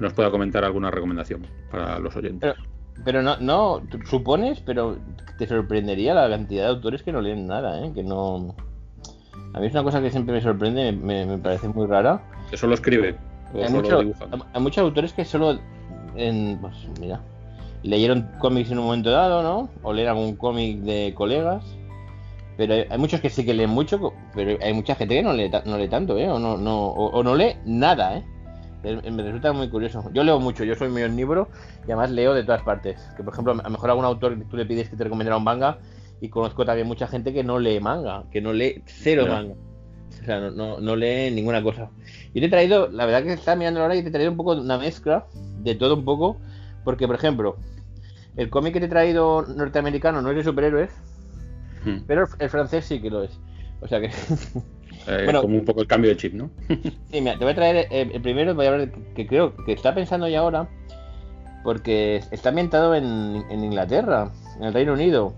nos 0.00 0.12
pueda 0.12 0.30
comentar 0.30 0.64
alguna 0.64 0.90
recomendación 0.90 1.46
para 1.70 1.98
los 1.98 2.14
oyentes. 2.16 2.54
Pero, 2.56 2.73
pero 3.04 3.22
no, 3.22 3.36
no, 3.38 3.82
supones, 4.08 4.60
pero 4.60 4.96
te 5.38 5.46
sorprendería 5.46 6.14
la 6.14 6.28
cantidad 6.28 6.64
de 6.64 6.68
autores 6.70 7.02
que 7.02 7.12
no 7.12 7.20
leen 7.20 7.46
nada, 7.46 7.84
¿eh? 7.84 7.90
Que 7.94 8.02
no. 8.02 8.54
A 9.54 9.60
mí 9.60 9.66
es 9.66 9.72
una 9.72 9.82
cosa 9.84 10.00
que 10.00 10.10
siempre 10.10 10.34
me 10.34 10.40
sorprende, 10.40 10.92
me, 10.92 11.24
me 11.26 11.38
parece 11.38 11.68
muy 11.68 11.86
rara. 11.86 12.22
Que 12.50 12.56
solo 12.56 12.74
escribe 12.74 13.16
o 13.52 13.58
Hay, 13.58 13.66
solo 13.68 13.82
mucho- 13.82 13.98
dibuja. 14.00 14.26
hay 14.52 14.60
muchos 14.60 14.78
autores 14.84 15.12
que 15.12 15.24
solo, 15.24 15.58
en, 16.16 16.58
pues 16.60 16.74
mira, 17.00 17.20
leyeron 17.82 18.28
cómics 18.38 18.70
en 18.70 18.78
un 18.78 18.84
momento 18.86 19.10
dado, 19.10 19.42
¿no? 19.42 19.68
O 19.82 19.92
leen 19.92 20.08
algún 20.08 20.36
cómic 20.36 20.78
de 20.80 21.12
colegas. 21.14 21.64
Pero 22.56 22.74
hay, 22.74 22.84
hay 22.88 22.98
muchos 22.98 23.20
que 23.20 23.30
sí 23.30 23.44
que 23.44 23.52
leen 23.54 23.70
mucho, 23.70 24.12
pero 24.34 24.56
hay 24.62 24.72
mucha 24.72 24.94
gente 24.94 25.16
que 25.16 25.22
no 25.22 25.32
lee, 25.32 25.50
no 25.64 25.76
lee 25.76 25.88
tanto, 25.88 26.16
¿eh? 26.18 26.30
O 26.30 26.38
no, 26.38 26.56
no, 26.56 26.86
o, 26.86 27.06
o 27.10 27.22
no 27.24 27.34
lee 27.34 27.56
nada, 27.64 28.18
¿eh? 28.18 28.24
Me 28.84 29.22
resulta 29.22 29.52
muy 29.52 29.68
curioso. 29.68 30.10
Yo 30.12 30.22
leo 30.22 30.38
mucho, 30.38 30.62
yo 30.64 30.74
soy 30.74 30.88
muy 30.88 31.02
omnívoro 31.02 31.48
y 31.82 31.92
además 31.92 32.10
leo 32.10 32.34
de 32.34 32.44
todas 32.44 32.62
partes. 32.62 33.00
Que 33.16 33.22
por 33.22 33.32
ejemplo, 33.32 33.52
a 33.52 33.56
lo 33.56 33.70
mejor 33.70 33.90
algún 33.90 34.04
autor 34.04 34.38
que 34.38 34.44
tú 34.44 34.56
le 34.56 34.66
pides 34.66 34.88
que 34.88 34.96
te 34.96 35.04
recomendara 35.04 35.36
un 35.36 35.44
manga 35.44 35.78
y 36.20 36.28
conozco 36.28 36.64
también 36.64 36.86
mucha 36.86 37.06
gente 37.06 37.32
que 37.32 37.42
no 37.42 37.58
lee 37.58 37.80
manga, 37.80 38.24
que 38.30 38.40
no 38.40 38.52
lee 38.52 38.82
cero 38.86 39.26
manga. 39.26 39.54
O 40.20 40.24
sea, 40.24 40.40
no, 40.40 40.50
no, 40.50 40.80
no 40.80 40.96
lee 40.96 41.30
ninguna 41.30 41.62
cosa. 41.62 41.90
Yo 42.34 42.40
te 42.40 42.46
he 42.46 42.48
traído, 42.48 42.88
la 42.90 43.06
verdad 43.06 43.22
que 43.24 43.32
estaba 43.32 43.56
mirando 43.56 43.80
ahora 43.80 43.96
y 43.96 44.02
te 44.02 44.08
he 44.08 44.12
traído 44.12 44.30
un 44.30 44.36
poco 44.36 44.54
de 44.54 44.60
una 44.60 44.78
mezcla 44.78 45.26
de 45.60 45.74
todo 45.74 45.94
un 45.94 46.04
poco. 46.04 46.38
Porque, 46.84 47.06
por 47.06 47.16
ejemplo, 47.16 47.56
el 48.36 48.50
cómic 48.50 48.74
que 48.74 48.80
te 48.80 48.86
he 48.86 48.90
traído 48.90 49.42
norteamericano 49.42 50.20
no 50.20 50.30
es 50.30 50.36
de 50.36 50.44
superhéroes, 50.44 50.90
Hmm. 51.84 51.98
pero 52.06 52.26
el 52.38 52.50
francés 52.50 52.86
sí 52.86 53.00
que 53.00 53.10
lo 53.10 53.22
es. 53.22 53.38
O 53.80 53.88
sea 53.88 54.00
que. 54.00 54.10
Eh, 55.06 55.22
bueno. 55.24 55.42
como 55.42 55.56
un 55.56 55.64
poco 55.64 55.82
el 55.82 55.86
cambio 55.86 56.10
de 56.10 56.16
chip, 56.16 56.34
¿no? 56.34 56.50
Sí, 57.10 57.20
mira, 57.20 57.38
te 57.38 57.44
voy 57.44 57.52
a 57.52 57.54
traer 57.54 57.76
eh, 57.90 58.10
el 58.12 58.20
primero, 58.22 58.54
voy 58.54 58.66
a 58.66 58.70
hablar 58.70 58.90
que, 59.14 59.26
creo 59.26 59.54
que 59.64 59.72
está 59.72 59.94
pensando 59.94 60.28
ya 60.28 60.40
ahora, 60.40 60.68
porque 61.62 62.22
está 62.30 62.50
ambientado 62.50 62.94
en, 62.94 63.44
en 63.50 63.64
Inglaterra, 63.64 64.30
en 64.58 64.64
el 64.64 64.74
Reino 64.74 64.94
Unido, 64.94 65.34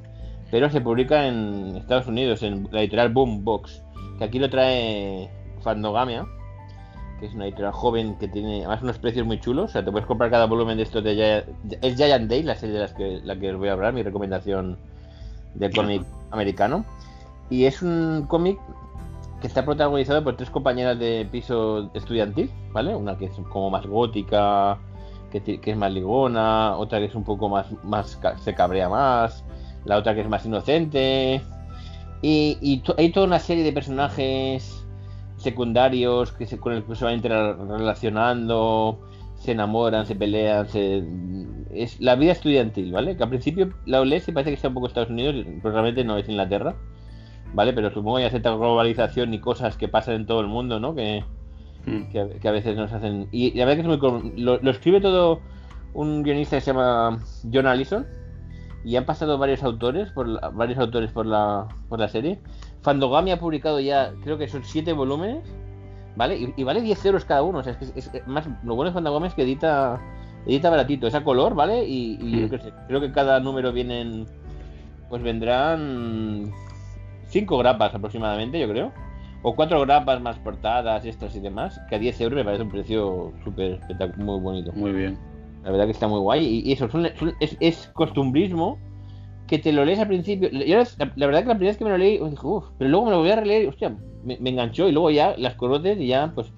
pero 0.51 0.71
se 0.71 0.81
publica 0.81 1.27
en 1.27 1.77
Estados 1.77 2.07
Unidos, 2.07 2.43
en 2.43 2.69
la 2.71 2.81
editorial 2.81 3.13
Boombox, 3.13 3.83
que 4.19 4.25
aquí 4.25 4.39
lo 4.39 4.49
trae 4.49 5.29
Fandogamia, 5.63 6.27
que 7.19 7.27
es 7.27 7.35
una 7.35 7.47
editorial 7.47 7.73
joven 7.73 8.17
que 8.19 8.29
tiene 8.29 8.59
además 8.59 8.83
unos 8.83 8.99
precios 8.99 9.27
muy 9.27 9.41
chulos, 9.41 9.71
o 9.71 9.73
sea, 9.73 9.85
te 9.85 9.91
puedes 9.91 10.07
comprar 10.07 10.31
cada 10.31 10.47
volumen 10.47 10.77
de 10.77 10.85
estos 10.85 11.03
de 11.03 11.15
Giant, 11.15 11.83
es 11.83 11.97
Giant 11.97 12.29
Day, 12.31 12.43
la 12.43 12.55
serie 12.55 12.75
de 12.75 12.81
las 12.81 12.93
que, 12.93 13.21
la 13.25 13.37
que 13.39 13.53
os 13.53 13.59
voy 13.59 13.69
a 13.69 13.73
hablar, 13.73 13.93
mi 13.93 14.03
recomendación 14.03 14.79
del 15.55 15.75
cómic 15.75 16.03
americano, 16.31 16.85
y 17.49 17.65
es 17.65 17.83
un 17.83 18.27
cómic 18.29 18.59
está 19.47 19.65
protagonizado 19.65 20.23
por 20.25 20.37
tres 20.37 20.51
compañeras 20.51 20.99
de 20.99 21.27
piso 21.31 21.91
estudiantil, 21.95 22.51
¿vale? 22.73 22.95
Una 22.95 23.17
que 23.17 23.27
es 23.27 23.33
como 23.51 23.71
más 23.71 23.87
gótica, 23.87 24.79
que, 25.31 25.61
es 25.63 25.77
más 25.77 25.93
ligona, 25.93 26.77
otra 26.77 26.99
que 26.99 27.07
es 27.07 27.15
un 27.15 27.25
poco 27.25 27.49
más, 27.49 27.67
más 27.85 28.19
se 28.39 28.55
cabrea 28.55 28.89
más, 28.89 29.45
la 29.85 29.97
otra 29.99 30.15
que 30.15 30.23
es 30.23 30.29
más 30.29 30.45
inocente. 30.47 31.41
Y, 32.23 32.59
y 32.61 32.83
hay 32.97 33.11
toda 33.13 33.27
una 33.27 33.39
serie 33.39 33.65
de 33.65 33.73
personajes 33.73 34.87
secundarios 35.37 36.33
que 36.33 36.47
se, 36.47 36.59
con 36.59 36.73
el 36.73 36.85
que 36.85 36.95
se 36.97 37.05
van 37.05 37.15
interrelacionando, 37.15 38.99
se 39.37 39.53
enamoran, 39.53 40.07
se 40.07 40.17
pelean, 40.17 40.69
se... 40.69 41.05
es 41.73 42.01
la 42.01 42.17
vida 42.17 42.33
estudiantil, 42.33 42.93
¿vale? 42.93 43.17
Que 43.17 43.23
al 43.23 43.29
principio 43.29 43.71
la 43.85 44.05
lees 44.05 44.27
y 44.29 44.33
parece 44.33 44.51
que 44.51 44.55
está 44.55 44.69
un 44.69 44.75
poco 44.75 44.87
Estados 44.87 45.11
Unidos, 45.11 45.35
pero 45.63 45.73
realmente 45.73 46.05
no 46.05 46.17
es 46.17 46.29
Inglaterra. 46.29 46.75
¿Vale? 47.57 47.73
Pero 47.73 47.91
supongo 47.91 48.19
que 48.19 48.25
hay 48.25 48.31
cierta 48.31 48.51
globalización 48.55 49.33
y 49.33 49.41
cosas 49.41 49.77
que 49.79 49.89
pasan 49.89 50.15
en 50.15 50.27
todo 50.27 50.41
el 50.41 50.47
mundo, 50.47 50.79
¿no? 50.79 50.95
Que, 50.95 51.25
Hmm. 51.87 52.11
que, 52.11 52.21
a- 52.21 52.29
que 52.29 52.49
a 52.49 52.53
veces 52.53 52.77
nos 52.77 52.93
hacen... 52.93 53.29
Y, 53.33 53.47
y 53.47 53.59
la 53.59 53.65
verdad 53.65 53.83
que 53.85 53.93
es 53.93 53.99
muy... 54.01 54.33
Lo, 54.37 54.59
lo 54.61 54.71
escribe 54.71 55.01
todo 55.01 55.41
un 55.95 56.23
guionista 56.23 56.57
que 56.57 56.61
se 56.61 56.73
llama 56.73 57.19
John 57.53 57.67
Allison 57.67 58.07
y 58.85 58.97
han 58.97 59.05
pasado 59.07 59.39
varios 59.39 59.63
autores 59.63 60.11
por 60.11 60.29
la- 60.29 60.49
varios 60.51 60.79
autores 60.79 61.11
por 61.13 61.25
la, 61.27 61.67
por 61.89 61.99
la 62.01 62.09
serie. 62.09 62.41
Fandogami 62.83 63.31
ha 63.31 63.39
publicado 63.39 63.81
ya, 63.81 64.13
creo 64.23 64.37
que 64.37 64.49
son 64.49 64.63
siete 64.65 64.93
volúmenes, 64.93 65.45
¿vale? 66.17 66.37
Y, 66.39 66.53
y 66.57 66.65
vale 66.65 66.81
10 66.83 67.05
euros 67.07 67.25
cada 67.25 67.43
uno. 67.43 67.61
O 67.61 67.63
sea, 67.63 67.73
es 67.73 67.79
que 67.79 67.85
es, 67.99 68.11
es- 68.13 68.27
más, 68.27 68.49
lo 68.65 68.75
bueno 68.75 68.91
de 68.91 68.95
Fandogami 68.95 69.29
es 69.29 69.35
que 69.35 69.43
edita, 69.43 70.01
edita 70.45 70.71
baratito, 70.71 71.07
es 71.07 71.15
a 71.15 71.23
color, 71.25 71.55
¿vale? 71.55 71.85
Y, 71.87 72.19
y 72.21 72.41
yo 72.41 72.47
Mm. 72.47 72.51
qué 72.51 72.59
sé, 72.59 72.73
creo 72.89 73.01
que 73.01 73.13
cada 73.13 73.39
número 73.41 73.73
vienen, 73.73 74.27
pues 75.09 75.23
vendrán 75.23 76.53
cinco 77.29 77.59
grapas 77.59 77.95
aproximadamente, 77.95 78.59
yo 78.61 78.69
creo. 78.69 78.93
O 79.43 79.55
cuatro 79.55 79.81
grapas 79.83 80.21
más 80.21 80.39
portadas, 80.39 81.05
extras 81.05 81.37
y 81.37 81.41
demás, 81.41 81.81
que 81.89 81.97
a 81.97 81.99
10 81.99 82.21
euros 82.21 82.37
me 82.37 82.45
parece 82.45 82.63
un 82.65 82.71
precio 82.71 83.33
súper 83.45 83.73
espectacular, 83.73 84.19
muy 84.19 84.41
bonito. 84.41 84.73
Muy 84.73 84.93
bien. 84.93 85.19
La 85.63 85.71
verdad 85.71 85.85
que 85.85 85.93
está 85.93 86.09
muy 86.09 86.21
guay. 86.21 86.45
Y, 86.45 86.69
y 86.69 86.73
eso, 86.73 86.89
son- 86.89 87.09
son- 87.17 87.35
es, 87.41 87.57
es 87.61 87.89
costumbrismo 87.95 88.79
que 89.47 89.59
te 89.59 89.73
lo 89.73 89.85
lees 89.85 90.01
al 90.01 90.09
principio. 90.09 90.49
Yo, 90.51 90.79
la, 90.79 91.13
la 91.15 91.27
verdad 91.27 91.43
que 91.43 91.49
la 91.49 91.55
primera 91.55 91.71
vez 91.71 91.77
que 91.77 91.85
me 91.85 91.91
lo 91.91 91.99
leí, 91.99 92.19
dije, 92.19 92.47
uff, 92.47 92.65
pero 92.79 92.91
luego 92.91 93.07
me 93.07 93.13
lo 93.13 93.19
voy 93.21 93.31
a 93.31 93.37
releer 93.37 93.65
y, 93.65 93.67
hostia, 93.67 93.97
me, 94.25 94.37
me 94.41 94.51
enganchó. 94.51 94.89
Y 94.89 94.93
luego 94.93 95.11
ya 95.11 95.35
las 95.39 95.55
conoces 95.55 96.01
y 96.01 96.09
ya, 96.09 96.33
pues, 96.35 96.53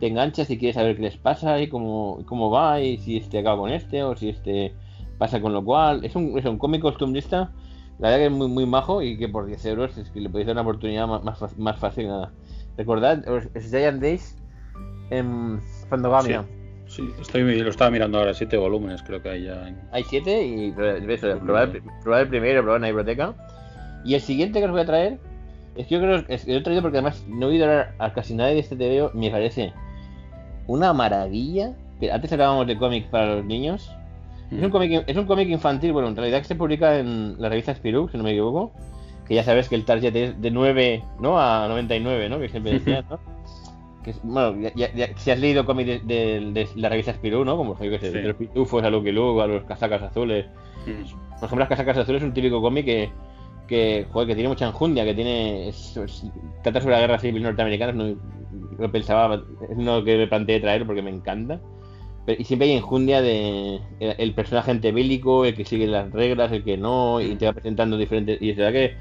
te 0.00 0.08
enganchas 0.08 0.50
y 0.50 0.58
quieres 0.58 0.74
saber 0.74 0.96
qué 0.96 1.02
les 1.02 1.16
pasa 1.16 1.60
y 1.60 1.68
cómo, 1.68 2.18
cómo 2.26 2.50
va 2.50 2.80
y 2.80 2.98
si 2.98 3.16
este 3.18 3.38
acaba 3.38 3.58
con 3.58 3.70
este 3.70 4.02
o 4.02 4.16
si 4.16 4.30
este 4.30 4.74
pasa 5.18 5.40
con 5.40 5.52
lo 5.52 5.64
cual. 5.64 6.04
Es 6.04 6.16
un, 6.16 6.36
es 6.38 6.44
un 6.44 6.58
cómic 6.58 6.82
costumbrista. 6.82 7.52
La 7.98 8.08
verdad 8.10 8.18
que 8.18 8.26
es 8.26 8.32
muy, 8.32 8.48
muy 8.48 8.66
majo 8.66 9.00
y 9.02 9.16
que 9.16 9.28
por 9.28 9.46
10 9.46 9.64
euros 9.66 9.96
es 9.96 10.10
que 10.10 10.20
le 10.20 10.28
podéis 10.28 10.46
dar 10.46 10.54
una 10.54 10.62
oportunidad 10.62 11.06
más, 11.06 11.22
más, 11.24 11.56
más 11.58 11.78
fácil 11.78 12.08
nada. 12.08 12.30
Recordad, 12.76 13.24
es 13.54 13.70
Giant 13.70 14.02
Days 14.02 14.36
en 15.10 15.60
Fandogamia. 15.88 16.44
Sí, 16.88 17.10
estoy, 17.20 17.42
lo 17.62 17.70
estaba 17.70 17.90
mirando 17.90 18.18
ahora, 18.18 18.32
siete 18.34 18.56
volúmenes 18.56 19.02
creo 19.02 19.20
que 19.22 19.28
hay 19.30 19.44
ya. 19.44 19.74
Hay 19.92 20.04
siete 20.04 20.44
y 20.46 20.70
pro- 20.72 20.96
eso, 20.96 21.38
probar, 21.40 21.70
el, 21.74 21.82
probar 22.02 22.20
el 22.22 22.28
primero, 22.28 22.62
probar 22.62 22.76
en 22.76 22.82
la 22.82 22.88
biblioteca. 22.88 23.34
Y 24.04 24.14
el 24.14 24.20
siguiente 24.20 24.60
que 24.60 24.66
os 24.66 24.70
voy 24.70 24.82
a 24.82 24.86
traer 24.86 25.18
es 25.74 25.86
que 25.88 25.94
yo 25.94 26.00
creo 26.00 26.24
que 26.24 26.38
lo 26.46 26.58
he 26.58 26.62
traído 26.62 26.82
porque 26.82 26.98
además 26.98 27.24
no 27.28 27.46
he 27.46 27.50
oído 27.50 27.64
hablar 27.64 27.94
a 27.98 28.12
casi 28.12 28.34
nadie 28.34 28.54
de 28.54 28.60
este 28.60 28.76
TVO. 28.76 29.10
Me 29.14 29.30
parece 29.30 29.72
una 30.66 30.92
maravilla. 30.92 31.74
Que 31.98 32.12
antes 32.12 32.30
hablábamos 32.30 32.66
de 32.66 32.76
cómics 32.76 33.08
para 33.08 33.36
los 33.36 33.44
niños. 33.46 33.90
Es 34.50 34.62
un 34.62 34.70
cómic, 34.70 35.04
es 35.06 35.16
un 35.16 35.26
cómic 35.26 35.48
infantil, 35.48 35.92
bueno, 35.92 36.08
en 36.08 36.16
realidad 36.16 36.38
que 36.38 36.44
se 36.48 36.54
publica 36.54 36.98
en 36.98 37.36
la 37.40 37.48
revista 37.48 37.74
Spirou, 37.74 38.08
si 38.08 38.16
no 38.16 38.22
me 38.24 38.30
equivoco. 38.30 38.72
Que 39.26 39.34
ya 39.34 39.42
sabes 39.42 39.68
que 39.68 39.74
el 39.74 39.84
target 39.84 40.14
es 40.14 40.40
de 40.40 40.50
9 40.52 41.02
¿no? 41.20 41.40
a 41.40 41.66
99, 41.68 42.28
¿no? 42.28 42.38
Que 42.38 42.48
siempre 42.48 42.72
decían, 42.74 43.04
¿no? 43.10 43.18
Que 44.04 44.10
es- 44.10 44.20
bueno, 44.22 44.54
ya, 44.76 44.92
ya- 44.94 45.08
si 45.16 45.32
has 45.32 45.40
leído 45.40 45.64
cómics 45.66 46.06
de, 46.06 46.38
de- 46.40 46.50
de 46.52 46.68
la 46.76 46.88
revista 46.88 47.12
Spirou, 47.12 47.44
¿no? 47.44 47.56
Como 47.56 47.76
yo 47.82 47.90
que 47.90 47.98
sé, 47.98 48.12
Sí. 48.12 48.18
de 48.18 48.22
los 48.28 48.36
pitufos 48.36 48.84
a 48.84 48.88
Lucky 48.90 49.10
Luke, 49.10 49.42
a 49.42 49.48
los 49.48 49.64
casacas 49.64 50.00
azules. 50.02 50.46
Mm. 50.86 51.02
Por 51.40 51.44
ejemplo, 51.46 51.58
las 51.58 51.68
casacas 51.68 51.98
azules 51.98 52.22
es 52.22 52.28
un 52.28 52.32
típico 52.32 52.62
cómic 52.62 52.84
que, 52.84 53.10
que, 53.66 54.06
joder, 54.12 54.28
que 54.28 54.34
tiene 54.36 54.48
mucha 54.48 54.66
enjundia, 54.68 55.04
que 55.04 55.12
tiene. 55.14 55.68
es- 55.70 55.96
es- 55.96 56.24
trata 56.62 56.80
sobre 56.80 56.94
la 56.94 57.00
guerra 57.00 57.18
civil 57.18 57.42
norteamericana. 57.42 57.90
No, 57.92 58.14
lo 58.78 58.92
pensaba, 58.92 59.42
es 59.68 59.76
lo 59.76 60.04
que 60.04 60.16
me 60.18 60.28
planteé 60.28 60.60
traer 60.60 60.86
porque 60.86 61.02
me 61.02 61.10
encanta. 61.10 61.58
Y 62.38 62.44
siempre 62.44 62.68
hay 62.68 62.74
enjundia 62.76 63.22
de 63.22 63.76
el, 64.00 64.14
el 64.18 64.34
personaje 64.34 64.70
antebélico, 64.72 65.44
el 65.44 65.54
que 65.54 65.64
sigue 65.64 65.86
las 65.86 66.10
reglas, 66.12 66.50
el 66.52 66.64
que 66.64 66.76
no, 66.76 67.20
y 67.20 67.36
te 67.36 67.46
va 67.46 67.52
presentando 67.52 67.96
diferentes. 67.96 68.40
Y 68.42 68.50
es 68.50 68.56
verdad 68.56 68.72
que, 68.72 68.96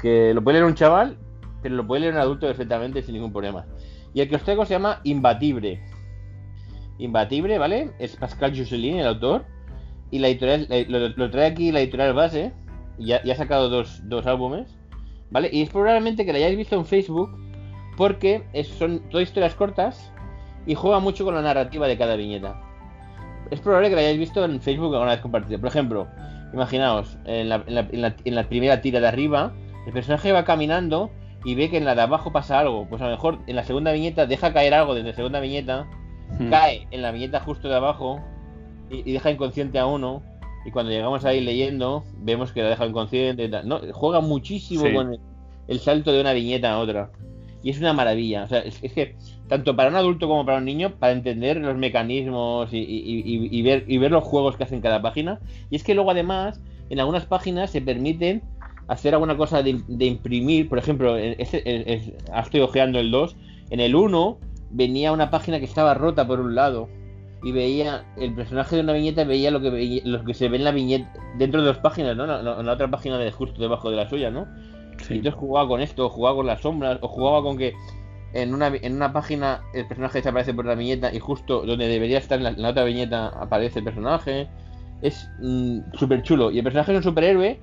que 0.00 0.34
lo 0.34 0.42
puede 0.44 0.58
leer 0.58 0.66
un 0.66 0.74
chaval, 0.74 1.16
pero 1.62 1.74
lo 1.74 1.86
puede 1.86 2.02
leer 2.02 2.12
un 2.14 2.20
adulto 2.20 2.46
perfectamente 2.46 3.02
sin 3.02 3.14
ningún 3.14 3.32
problema. 3.32 3.64
Y 4.12 4.20
el 4.20 4.28
que 4.28 4.36
os 4.36 4.42
traigo 4.42 4.64
se 4.66 4.74
llama 4.74 5.00
Imbatible. 5.04 5.80
Imbatible, 6.98 7.58
¿vale? 7.58 7.92
Es 7.98 8.16
Pascal 8.16 8.56
Jusselin, 8.56 8.98
el 8.98 9.06
autor. 9.06 9.44
Y 10.10 10.18
la 10.18 10.28
editorial, 10.28 10.66
la- 10.68 10.80
lo, 10.98 11.08
lo 11.10 11.30
trae 11.30 11.46
aquí 11.46 11.70
la 11.70 11.80
editorial 11.80 12.12
base. 12.14 12.52
Y 12.98 13.06
ya 13.06 13.20
ha 13.30 13.34
sacado 13.36 13.68
dos, 13.68 14.00
dos 14.08 14.26
álbumes. 14.26 14.76
¿Vale? 15.30 15.50
Y 15.52 15.62
es 15.62 15.70
probablemente 15.70 16.24
que 16.26 16.32
la 16.32 16.38
hayáis 16.38 16.56
visto 16.56 16.74
en 16.76 16.84
Facebook. 16.84 17.30
Porque 17.96 18.42
es- 18.52 18.68
son 18.68 19.00
todas 19.10 19.28
historias 19.28 19.54
cortas. 19.54 20.12
Y 20.68 20.74
juega 20.76 21.00
mucho 21.00 21.24
con 21.24 21.34
la 21.34 21.42
narrativa 21.42 21.88
de 21.88 21.98
cada 21.98 22.14
viñeta. 22.14 22.60
Es 23.50 23.58
probable 23.60 23.88
que 23.88 23.94
la 23.96 24.02
hayáis 24.02 24.18
visto 24.18 24.44
en 24.44 24.60
Facebook 24.60 24.94
alguna 24.94 25.12
vez 25.12 25.20
compartida. 25.20 25.58
Por 25.58 25.68
ejemplo, 25.68 26.06
imaginaos, 26.52 27.16
en 27.24 27.48
la, 27.48 27.64
en 27.66 27.74
la- 27.74 27.88
en 27.90 28.02
la- 28.02 28.16
en 28.24 28.34
la 28.34 28.48
primera 28.48 28.80
tira 28.80 29.00
de 29.00 29.08
arriba, 29.08 29.52
el 29.86 29.92
personaje 29.92 30.30
va 30.32 30.44
caminando 30.44 31.10
y 31.44 31.54
ve 31.54 31.70
que 31.70 31.78
en 31.78 31.84
la 31.84 31.94
de 31.94 32.02
abajo 32.02 32.30
pasa 32.32 32.58
algo. 32.60 32.86
Pues 32.88 33.00
a 33.00 33.06
lo 33.06 33.10
mejor 33.12 33.38
en 33.46 33.56
la 33.56 33.64
segunda 33.64 33.92
viñeta 33.92 34.26
deja 34.26 34.52
caer 34.52 34.74
algo 34.74 34.94
desde 34.94 35.08
la 35.10 35.14
segunda 35.16 35.40
viñeta 35.40 35.86
Mm. 36.38 36.50
cae 36.50 36.86
en 36.90 37.00
la 37.00 37.10
viñeta 37.10 37.40
justo 37.40 37.68
de 37.68 37.76
abajo 37.76 38.20
y, 38.90 39.08
y 39.08 39.12
deja 39.14 39.30
inconsciente 39.30 39.78
a 39.78 39.86
uno. 39.86 40.22
Y 40.66 40.70
cuando 40.70 40.90
llegamos 40.92 41.24
ahí 41.24 41.40
leyendo, 41.40 42.04
vemos 42.18 42.52
que 42.52 42.62
la 42.62 42.68
deja 42.68 42.84
inconsciente. 42.84 43.48
No, 43.64 43.80
juega 43.94 44.20
muchísimo 44.20 44.84
Sí. 44.84 44.92
con 44.92 45.14
el, 45.14 45.20
el 45.68 45.78
salto 45.80 46.12
de 46.12 46.20
una 46.20 46.34
viñeta 46.34 46.72
a 46.72 46.78
otra. 46.80 47.10
Y 47.62 47.70
es 47.70 47.78
una 47.80 47.94
maravilla. 47.94 48.42
O 48.44 48.46
sea, 48.46 48.58
es, 48.58 48.78
es 48.84 48.92
que 48.92 49.16
tanto 49.48 49.74
para 49.76 49.88
un 49.90 49.96
adulto 49.96 50.28
como 50.28 50.44
para 50.44 50.58
un 50.58 50.64
niño, 50.64 50.90
para 50.98 51.12
entender 51.12 51.56
los 51.56 51.76
mecanismos 51.76 52.72
y, 52.72 52.78
y- 52.78 53.22
y- 53.24 53.48
y 53.50 53.62
ver, 53.62 53.84
y 53.88 53.98
ver 53.98 54.10
los 54.10 54.24
juegos 54.24 54.56
que 54.56 54.64
hacen 54.64 54.80
cada 54.80 55.00
página. 55.02 55.40
Y 55.70 55.76
es 55.76 55.82
que 55.84 55.94
luego 55.94 56.10
además, 56.10 56.60
en 56.90 57.00
algunas 57.00 57.26
páginas 57.26 57.70
se 57.70 57.80
permiten 57.80 58.42
hacer 58.88 59.14
alguna 59.14 59.36
cosa 59.36 59.62
de, 59.62 59.80
de 59.88 60.04
imprimir. 60.06 60.68
Por 60.68 60.78
ejemplo, 60.78 61.16
este- 61.16 62.00
estoy 62.34 62.60
ojeando 62.60 62.98
el 63.00 63.10
2. 63.10 63.36
En 63.70 63.80
el 63.80 63.94
1 63.94 64.38
venía 64.70 65.12
una 65.12 65.30
página 65.30 65.58
que 65.58 65.64
estaba 65.64 65.94
rota 65.94 66.26
por 66.26 66.40
un 66.40 66.54
lado 66.54 66.88
y 67.42 67.52
veía 67.52 68.04
el 68.16 68.34
personaje 68.34 68.76
de 68.76 68.82
una 68.82 68.92
viñeta 68.92 69.24
veía 69.24 69.50
lo 69.50 69.60
que 69.60 69.70
veía- 69.70 70.02
lo 70.04 70.24
que 70.24 70.34
se 70.34 70.48
ve 70.48 70.56
en 70.56 70.64
la 70.64 70.72
viñeta 70.72 71.12
dentro 71.38 71.60
de 71.60 71.68
dos 71.68 71.78
páginas, 71.78 72.16
¿no? 72.16 72.24
En 72.24 72.44
la, 72.44 72.60
en 72.60 72.66
la 72.66 72.72
otra 72.72 72.90
página 72.90 73.16
de 73.18 73.30
justo 73.30 73.60
debajo 73.62 73.90
de 73.90 73.96
la 73.96 74.08
suya, 74.08 74.30
¿no? 74.30 74.46
Sí. 74.98 75.14
Y 75.14 75.16
entonces 75.18 75.38
jugaba 75.38 75.68
con 75.68 75.80
esto, 75.80 76.08
jugaba 76.08 76.36
con 76.36 76.46
las 76.46 76.60
sombras, 76.60 76.98
o 77.00 77.06
jugaba 77.08 77.42
con 77.42 77.56
que 77.56 77.74
en 78.32 78.54
una, 78.54 78.68
en 78.68 78.94
una 78.94 79.12
página 79.12 79.62
el 79.74 79.86
personaje 79.86 80.18
desaparece 80.18 80.52
por 80.54 80.66
la 80.66 80.74
viñeta 80.74 81.12
y 81.14 81.18
justo 81.18 81.62
donde 81.64 81.88
debería 81.88 82.18
estar 82.18 82.38
en 82.40 82.60
la, 82.62 82.68
otra 82.68 82.84
viñeta 82.84 83.28
aparece 83.28 83.78
el 83.80 83.84
personaje. 83.84 84.48
Es 85.02 85.28
súper 85.94 86.22
chulo. 86.22 86.50
Y 86.50 86.58
el 86.58 86.64
personaje 86.64 86.92
es 86.92 86.96
un 86.98 87.02
superhéroe 87.04 87.58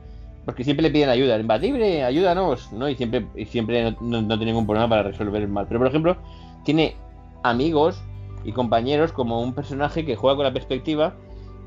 porque 0.45 0.63
siempre 0.63 0.83
le 0.83 0.91
piden 0.91 1.09
ayuda. 1.09 1.37
Imbatible, 1.39 2.03
ayúdanos, 2.03 2.71
¿no? 2.71 2.87
Y 2.89 2.95
siempre, 2.95 3.27
y 3.35 3.45
siempre 3.45 3.83
no, 3.91 3.97
no- 4.01 4.21
no 4.21 4.37
tiene 4.37 4.51
ningún 4.51 4.65
problema 4.65 4.89
para 4.89 5.03
resolver 5.03 5.41
el 5.41 5.47
mal. 5.49 5.65
Pero 5.67 5.79
por 5.79 5.87
ejemplo, 5.87 6.17
tiene 6.63 6.95
amigos 7.43 8.01
y 8.43 8.51
compañeros 8.51 9.11
como 9.11 9.41
un 9.41 9.53
personaje 9.53 10.05
que 10.05 10.15
juega 10.15 10.35
con 10.35 10.45
la 10.45 10.53
perspectiva 10.53 11.15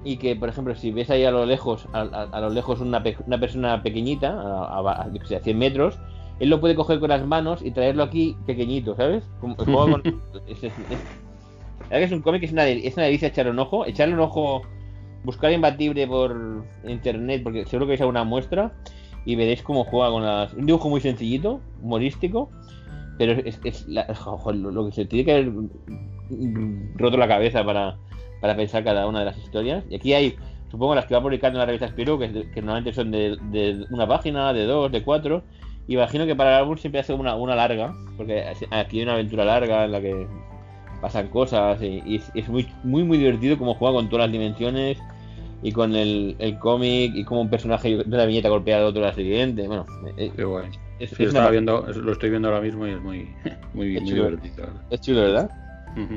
y 0.04 0.16
que, 0.18 0.36
por 0.36 0.48
ejemplo, 0.48 0.74
si 0.76 0.92
ves 0.92 1.10
ahí 1.10 1.24
a 1.24 1.30
lo 1.32 1.44
lejos, 1.44 1.86
a, 1.92 2.00
a- 2.02 2.28
a 2.32 2.40
lo 2.40 2.50
lejos 2.50 2.80
una, 2.80 3.02
pe- 3.02 3.16
una 3.26 3.38
persona 3.40 3.82
pequeñita, 3.82 4.30
a, 4.40 4.78
a 4.80 5.08
100 5.42 5.58
metros, 5.58 5.98
él 6.40 6.48
lo 6.50 6.60
puede 6.60 6.74
coger 6.74 7.00
con 7.00 7.08
las 7.10 7.26
manos 7.26 7.62
y 7.64 7.70
traerlo 7.70 8.02
aquí 8.02 8.36
pequeñito, 8.46 8.94
¿sabes? 8.96 9.24
Como, 9.40 9.54
juega 9.56 9.90
con- 9.92 10.02
es, 11.90 12.12
un 12.12 12.22
cómic 12.22 12.40
que 12.40 12.46
es 12.46 12.52
una, 12.52 12.64
del- 12.64 12.84
es 12.84 12.96
una 12.96 13.06
delicia 13.06 13.28
echarle 13.28 13.50
un 13.50 13.58
ojo, 13.58 13.86
echarle 13.86 14.14
un 14.14 14.20
ojo, 14.20 14.62
buscar 15.24 15.52
imbatible 15.52 16.06
por 16.06 16.64
internet, 16.86 17.42
porque 17.42 17.64
seguro 17.66 17.86
que 17.86 17.92
vais 17.92 18.00
a 18.02 18.06
una 18.06 18.24
muestra 18.24 18.72
y 19.24 19.34
veréis 19.36 19.62
cómo 19.62 19.84
juega 19.84 20.10
con 20.10 20.24
las... 20.24 20.52
Un 20.54 20.66
dibujo 20.66 20.88
muy 20.88 21.00
sencillito, 21.00 21.60
humorístico, 21.82 22.50
pero 23.18 23.32
es, 23.32 23.58
es 23.64 23.86
la- 23.88 24.06
ojo, 24.24 24.52
lo, 24.52 24.70
lo 24.70 24.86
que 24.86 24.92
se 24.92 25.04
tiene 25.06 25.24
que 25.24 25.32
haber 25.32 25.52
roto 26.96 27.16
la 27.16 27.26
cabeza 27.28 27.64
para, 27.64 27.96
para 28.40 28.54
pensar 28.56 28.84
cada 28.84 29.06
una 29.06 29.20
de 29.20 29.24
las 29.26 29.38
historias. 29.38 29.84
Y 29.90 29.96
aquí 29.96 30.12
hay, 30.14 30.36
supongo, 30.70 30.94
las 30.94 31.06
que 31.06 31.14
va 31.14 31.22
publicando 31.22 31.56
en 31.58 31.60
la 31.60 31.66
revista 31.66 31.88
Spirou, 31.88 32.18
que, 32.18 32.28
normalmente 32.56 32.92
son 32.92 33.10
de, 33.10 33.36
de 33.50 33.86
una 33.90 34.06
página, 34.06 34.52
de 34.52 34.64
dos, 34.66 34.92
de 34.92 35.02
cuatro. 35.02 35.42
Imagino 35.88 36.26
que 36.26 36.36
para 36.36 36.50
el 36.50 36.62
álbum 36.62 36.76
siempre 36.76 37.00
hace 37.00 37.12
una, 37.14 37.34
una 37.34 37.56
larga, 37.56 37.94
porque 38.16 38.44
aquí 38.70 38.98
hay 38.98 39.02
una 39.02 39.14
aventura 39.14 39.44
larga 39.44 39.84
en 39.86 39.92
la 39.92 40.00
que 40.00 40.26
pasan 41.00 41.28
cosas 41.28 41.80
y, 41.82 42.02
y 42.04 42.16
es, 42.16 42.30
es 42.34 42.48
muy, 42.48 42.68
muy, 42.84 43.04
muy 43.04 43.18
divertido 43.18 43.56
como 43.56 43.74
juega 43.74 43.94
con 43.94 44.08
todas 44.10 44.26
las 44.26 44.32
dimensiones 44.32 44.98
y 45.62 45.72
con 45.72 45.94
el, 45.96 46.36
el 46.38 46.58
cómic 46.58 47.12
y 47.14 47.24
como 47.24 47.40
un 47.40 47.48
personaje 47.50 47.96
de 47.96 48.04
una 48.04 48.24
viñeta 48.26 48.48
golpea 48.48 48.78
al 48.78 48.84
otro 48.84 49.00
la 49.02 49.14
siguiente. 49.14 49.66
Bueno, 49.66 49.86
eh, 50.16 50.30
Qué 50.36 50.44
guay. 50.44 50.68
es, 51.00 51.10
Sí, 51.10 51.24
una- 51.26 51.48
viendo, 51.50 51.80
lo 51.86 52.12
estoy 52.12 52.30
viendo 52.30 52.48
ahora 52.48 52.60
mismo 52.60 52.86
y 52.86 52.90
es 52.90 53.00
muy, 53.00 53.28
muy, 53.74 53.96
Es 53.96 54.02
muy 54.02 54.10
chulo. 54.10 54.24
divertido. 54.30 54.66
es 54.90 55.00
chulo, 55.00 55.20
¿verdad? 55.22 55.50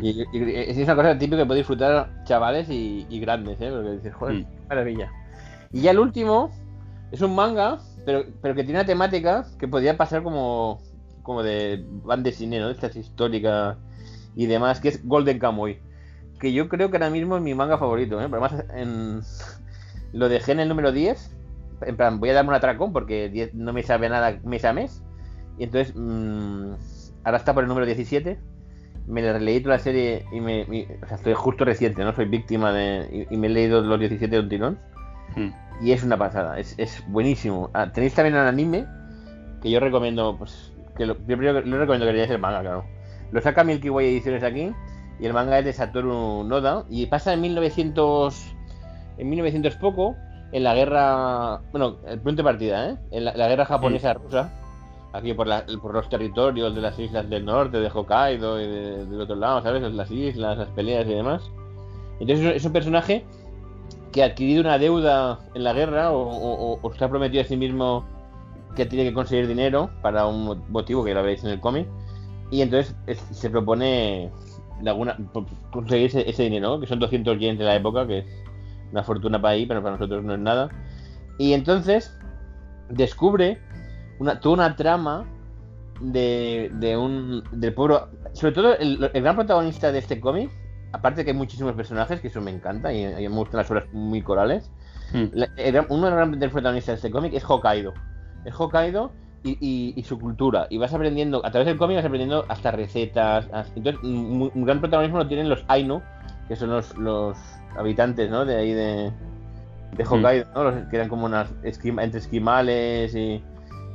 Y, 0.02 0.10
y- 0.10 0.26
y 0.34 0.52
es 0.68 0.78
una 0.80 0.96
cosa 0.96 1.18
típica 1.18 1.38
que 1.38 1.46
puede 1.46 1.60
disfrutar 1.60 2.10
chavales 2.26 2.70
y, 2.70 3.06
y 3.10 3.20
grandes, 3.20 3.60
¿eh? 3.62 3.70
Porque 3.72 3.92
dices, 3.92 4.14
joder, 4.14 4.36
Mm. 4.36 4.46
maravilla. 4.70 5.10
Y 5.72 5.82
ya 5.82 5.92
el 5.92 6.00
último 6.00 6.52
es 7.12 7.22
un 7.22 7.34
manga, 7.36 7.80
pero, 8.06 8.26
pero 8.42 8.56
que 8.56 8.64
tiene 8.64 8.80
una 8.80 8.86
temática 8.86 9.46
que 9.60 9.68
podría 9.68 9.98
pasar 9.98 10.24
como, 10.24 10.82
como 11.24 11.44
de 11.44 11.84
band 12.04 12.24
de 12.24 12.32
cine, 12.32 12.60
¿no? 12.60 12.70
Estas 12.70 12.96
históricas 12.96 13.78
y 14.36 14.46
demás, 14.46 14.80
que 14.80 14.90
es 14.90 15.06
Golden 15.06 15.40
Kamuy. 15.40 15.80
Que 16.40 16.54
yo 16.54 16.70
creo 16.70 16.90
que 16.90 16.98
ahora 16.98 17.10
mismo 17.10 17.38
es 17.38 17.44
mi 17.44 17.54
manga 17.54 17.78
favorito, 17.78 18.20
¿eh? 18.22 18.28
Pero 18.30 18.44
además 18.44 18.66
en... 18.74 19.22
lo 20.14 20.30
dejé 20.30 20.54
en 20.54 20.62
el 20.62 20.70
número 20.70 20.92
10. 20.92 21.38
En 21.84 21.98
plan, 21.98 22.20
voy 22.20 22.30
a 22.30 22.34
darme 22.34 22.50
un 22.50 22.56
atracón 22.56 22.94
porque 22.94 23.30
10 23.30 23.54
no 23.54 23.74
me 23.74 23.84
sabe 23.84 24.10
nada 24.10 24.40
mes 24.44 24.66
a 24.66 24.74
mes. 24.74 25.02
Y 25.58 25.66
entonces, 25.66 25.94
mm, 25.96 26.74
ahora 27.24 27.38
está 27.38 27.54
por 27.54 27.64
el 27.64 27.68
número 27.68 27.86
17 27.86 28.40
me 29.08 29.22
la 29.22 29.34
releí 29.34 29.60
toda 29.60 29.76
la 29.76 29.84
serie 29.84 30.26
y 30.32 30.40
me. 30.40 30.64
o 30.64 31.08
sea, 31.08 31.18
estoy 31.18 31.34
justo 31.34 31.66
reciente, 31.66 32.04
¿no? 32.04 32.14
Soy 32.14 32.26
víctima 32.26 32.72
de. 32.72 33.28
Y, 33.30 33.38
me 33.38 33.48
he 33.48 33.50
leído 33.50 33.82
los 33.82 34.00
17 34.00 34.34
de 34.34 34.42
un 34.42 34.50
tirón. 34.50 34.80
Mm. 35.36 35.50
Y 35.82 35.92
es 35.92 36.04
una 36.04 36.18
pasada, 36.18 36.60
es, 36.60 36.76
es 36.78 37.04
buenísimo. 37.08 37.70
Ah, 37.74 37.92
tenéis 37.92 38.14
también 38.14 38.36
un 38.36 38.42
anime 38.42 38.86
que 39.62 39.70
yo 39.72 39.80
recomiendo, 39.80 40.36
pues. 40.38 40.72
Que 40.96 41.06
lo, 41.06 41.16
yo 41.28 41.36
lo 41.38 41.54
recomiendo 41.80 42.06
que 42.06 42.14
leáis 42.14 42.30
el 42.30 42.40
manga, 42.40 42.62
claro. 42.62 42.86
Lo 43.32 43.42
saca 43.42 43.64
Milky 43.64 43.90
Way 43.90 44.08
Ediciones 44.10 44.44
aquí. 44.44 44.72
Y 45.20 45.26
el 45.26 45.34
manga 45.34 45.58
es 45.60 45.66
de 45.66 45.74
Satoru 45.74 46.44
Noda. 46.44 46.86
Y 46.90 47.06
pasa 47.08 47.34
en 47.34 47.42
1900. 47.42 48.54
En 49.18 49.30
1900 49.30 49.76
poco. 49.78 50.16
En 50.52 50.64
la 50.64 50.76
guerra. 50.76 51.62
Bueno, 51.72 51.98
el 52.08 52.20
punto 52.20 52.44
de 52.44 52.44
partida, 52.44 52.90
¿eh? 52.90 52.98
En 53.12 53.26
la, 53.26 53.34
la 53.34 53.48
guerra 53.48 53.66
japonesa-rusa. 53.66 54.52
Aquí 55.14 55.34
por, 55.34 55.48
la- 55.48 55.66
por 55.82 55.94
los 55.94 56.08
territorios 56.10 56.74
de 56.76 56.82
las 56.82 56.98
islas 57.00 57.30
del 57.30 57.46
norte, 57.46 57.80
de 57.80 57.90
Hokkaido 57.94 58.62
y 58.62 58.68
de- 58.68 59.06
del 59.06 59.22
otro 59.22 59.36
lado, 59.36 59.62
¿sabes? 59.62 59.82
Las 59.94 60.12
islas, 60.12 60.58
las 60.58 60.70
peleas 60.70 61.06
y 61.08 61.14
demás. 61.14 61.42
Entonces 62.20 62.56
es 62.56 62.66
un 62.66 62.72
personaje 62.74 63.26
que 64.12 64.24
ha 64.24 64.28
adquirido 64.28 64.62
una 64.62 64.78
deuda 64.78 65.40
en 65.54 65.64
la 65.64 65.74
guerra 65.74 66.12
o, 66.12 66.20
o- 66.22 66.80
o- 66.82 66.94
se 66.94 67.04
ha 67.04 67.10
prometido 67.10 67.42
a 67.44 67.46
sí 67.46 67.56
mismo 67.58 68.06
que 68.76 68.86
tiene 68.86 69.06
que 69.06 69.14
conseguir 69.14 69.48
dinero 69.48 69.90
para 70.02 70.28
un 70.28 70.64
motivo 70.70 71.04
que 71.04 71.14
lo 71.14 71.24
veis 71.24 71.44
en 71.44 71.52
el 71.52 71.60
cómic. 71.60 71.88
Y 72.52 72.62
entonces 72.62 72.96
es- 73.08 73.20
se 73.32 73.50
propone 73.50 74.30
alguna, 74.86 75.18
conseguir 75.72 76.08
ese, 76.08 76.30
ese 76.30 76.44
dinero, 76.44 76.80
que 76.80 76.88
son 76.88 77.00
200 77.00 77.38
yens 77.40 77.60
de 77.60 77.66
la 77.66 77.76
época, 77.76 78.06
que 78.08 78.20
es 78.20 78.26
una 78.92 79.04
fortuna 79.04 79.42
para 79.42 79.54
ahí, 79.54 79.66
pero 79.66 79.82
para 79.82 79.96
nosotros 79.96 80.24
no 80.24 80.34
es 80.34 80.40
nada. 80.40 80.70
Y 81.38 81.54
entonces 81.54 82.18
descubre 82.90 83.60
una, 84.20 84.40
toda 84.40 84.56
una 84.56 84.76
trama 84.76 85.26
de, 86.02 86.70
de 86.74 86.98
un 86.98 87.44
del 87.52 87.74
pueblo. 87.74 88.10
Sobre 88.34 88.54
todo, 88.54 88.78
el, 88.78 89.10
el 89.14 89.22
gran 89.22 89.36
protagonista 89.36 89.92
de 89.92 90.00
este 90.00 90.20
cómic, 90.20 90.50
aparte 90.92 91.24
que 91.24 91.32
hay 91.32 91.38
muchísimos 91.38 91.74
personajes, 91.74 92.20
que 92.22 92.28
eso 92.28 92.42
me 92.42 92.52
encanta, 92.52 92.92
y, 92.94 93.04
y 93.06 93.30
me 93.30 93.36
gustan 93.36 93.58
las 93.60 93.70
obras 93.72 93.86
muy 93.94 94.22
corales. 94.22 94.70
Mm. 95.14 95.26
la- 95.34 95.50
el 95.58 95.76
uno 95.90 96.06
de 96.06 96.12
los 96.12 96.14
grandes 96.16 96.52
protagonistas 96.52 96.94
de 96.94 97.08
este 97.08 97.12
cómic 97.12 97.34
es 97.34 97.44
Hokkaido. 97.44 97.94
Es 98.46 98.54
Hokkaido, 98.58 99.12
y, 99.44 99.58
y- 99.60 99.94
y 99.96 100.04
su 100.04 100.18
cultura. 100.20 100.68
Y 100.70 100.78
vas 100.78 100.94
aprendiendo, 100.94 101.46
a 101.46 101.52
través 101.52 101.66
del 101.68 101.78
cómic 101.78 101.98
vas 101.98 102.06
aprendiendo 102.06 102.46
hasta 102.48 102.72
recetas. 102.72 103.48
as- 103.52 103.72
Entonces, 103.76 104.02
un, 104.04 104.52
un 104.54 104.66
gran 104.66 104.80
protagonismo 104.80 105.18
lo 105.18 105.28
tienen 105.28 105.50
los 105.50 105.66
Ainu, 105.68 106.02
que 106.48 106.56
son 106.56 106.70
los, 106.70 106.96
los 106.98 107.38
habitantes, 107.76 108.30
¿no? 108.30 108.46
De 108.46 108.56
ahí 108.56 108.72
de, 108.74 109.12
de 109.98 110.04
Hokkaido, 110.06 110.46
¿no? 110.54 110.64
Los 110.66 110.76
que 110.88 110.96
eran 110.96 111.10
como 111.10 111.26
unas 111.26 111.50
esquima- 111.64 112.04
entre 112.04 112.20
esquimales 112.20 113.14
y 113.16 113.44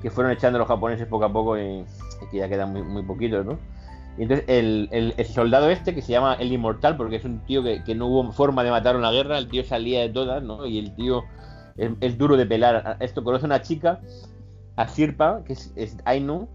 que 0.03 0.11
fueron 0.11 0.33
echando 0.33 0.59
los 0.59 0.69
japoneses 0.69 1.07
poco 1.07 1.25
a 1.25 1.33
poco 1.33 1.57
y, 1.59 1.63
y 1.63 2.31
que 2.31 2.39
ya 2.39 2.49
quedan 2.49 2.73
muy, 2.73 2.83
muy 2.83 3.03
poquitos, 3.05 3.47
¿no? 3.47 3.59
Y 4.19 4.23
entonces 4.23 4.47
el, 4.49 4.89
el- 4.93 5.27
soldado 5.27 5.69
este, 5.71 5.95
que 5.95 6.03
se 6.03 6.12
llama 6.12 6.35
el 6.35 6.53
Inmortal, 6.53 6.97
porque 6.97 7.17
es 7.17 7.25
un 7.25 7.41
tío 7.45 7.62
que, 7.62 7.85
que 7.85 7.95
no 7.95 8.07
hubo 8.07 8.33
forma 8.33 8.64
de 8.64 8.71
matar 8.71 8.97
en 8.97 9.03
la 9.03 9.12
guerra, 9.12 9.39
el 9.39 9.49
tío 9.49 9.64
salía 9.64 10.01
de 10.01 10.09
todas, 10.09 10.43
¿no? 10.43 10.67
Y 10.67 10.79
el 10.79 10.95
tío 10.95 11.25
es, 11.77 12.17
duro 12.19 12.37
de 12.37 12.47
pelar. 12.47 12.97
Esto 13.01 13.23
conoce 13.23 13.45
a 13.45 13.49
una 13.49 13.62
chica, 13.62 14.01
a 14.77 14.89
Sirpa, 14.89 15.43
que 15.45 15.55
es, 15.55 15.97
Ainu, 16.05 16.49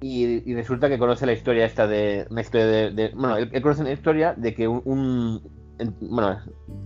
y, 0.00 0.50
y 0.50 0.54
resulta 0.54 0.88
que 0.88 0.98
conoce 0.98 1.26
la 1.26 1.32
historia 1.32 1.64
esta 1.66 1.86
de. 1.86 2.26
Una 2.30 2.40
historia 2.42 2.66
de, 2.90 3.10
bueno, 3.14 3.36
él, 3.36 3.50
conoce 3.62 3.82
una 3.82 3.92
historia 3.92 4.34
de 4.36 4.54
que 4.54 4.68
un, 4.68 4.82
un- 4.84 5.42
en- 5.78 5.94
Bueno, 6.00 6.38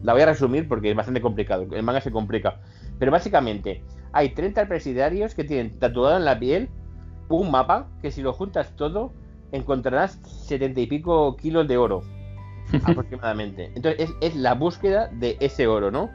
la 0.02 0.12
voy 0.12 0.22
a 0.22 0.26
resumir 0.26 0.68
porque 0.68 0.90
es 0.90 0.96
bastante 0.96 1.20
complicado. 1.20 1.66
El 1.72 1.82
manga 1.82 2.00
se 2.00 2.10
complica. 2.12 2.60
Pero 2.98 3.12
básicamente, 3.12 3.82
hay 4.12 4.30
30 4.30 4.66
presidiarios 4.68 5.34
que 5.34 5.44
tienen 5.44 5.78
tatuado 5.78 6.16
en 6.16 6.24
la 6.24 6.38
piel 6.38 6.68
un 7.28 7.50
mapa 7.50 7.88
que 8.02 8.10
si 8.10 8.22
lo 8.22 8.32
juntas 8.32 8.74
todo 8.76 9.12
encontrarás 9.52 10.18
70 10.24 10.80
y 10.80 10.86
pico 10.86 11.36
kilos 11.36 11.68
de 11.68 11.76
oro 11.76 12.02
aproximadamente. 12.84 13.70
Entonces 13.74 14.10
es, 14.10 14.32
es 14.32 14.36
la 14.36 14.54
búsqueda 14.54 15.08
de 15.08 15.36
ese 15.40 15.66
oro, 15.66 15.90
¿no? 15.90 16.10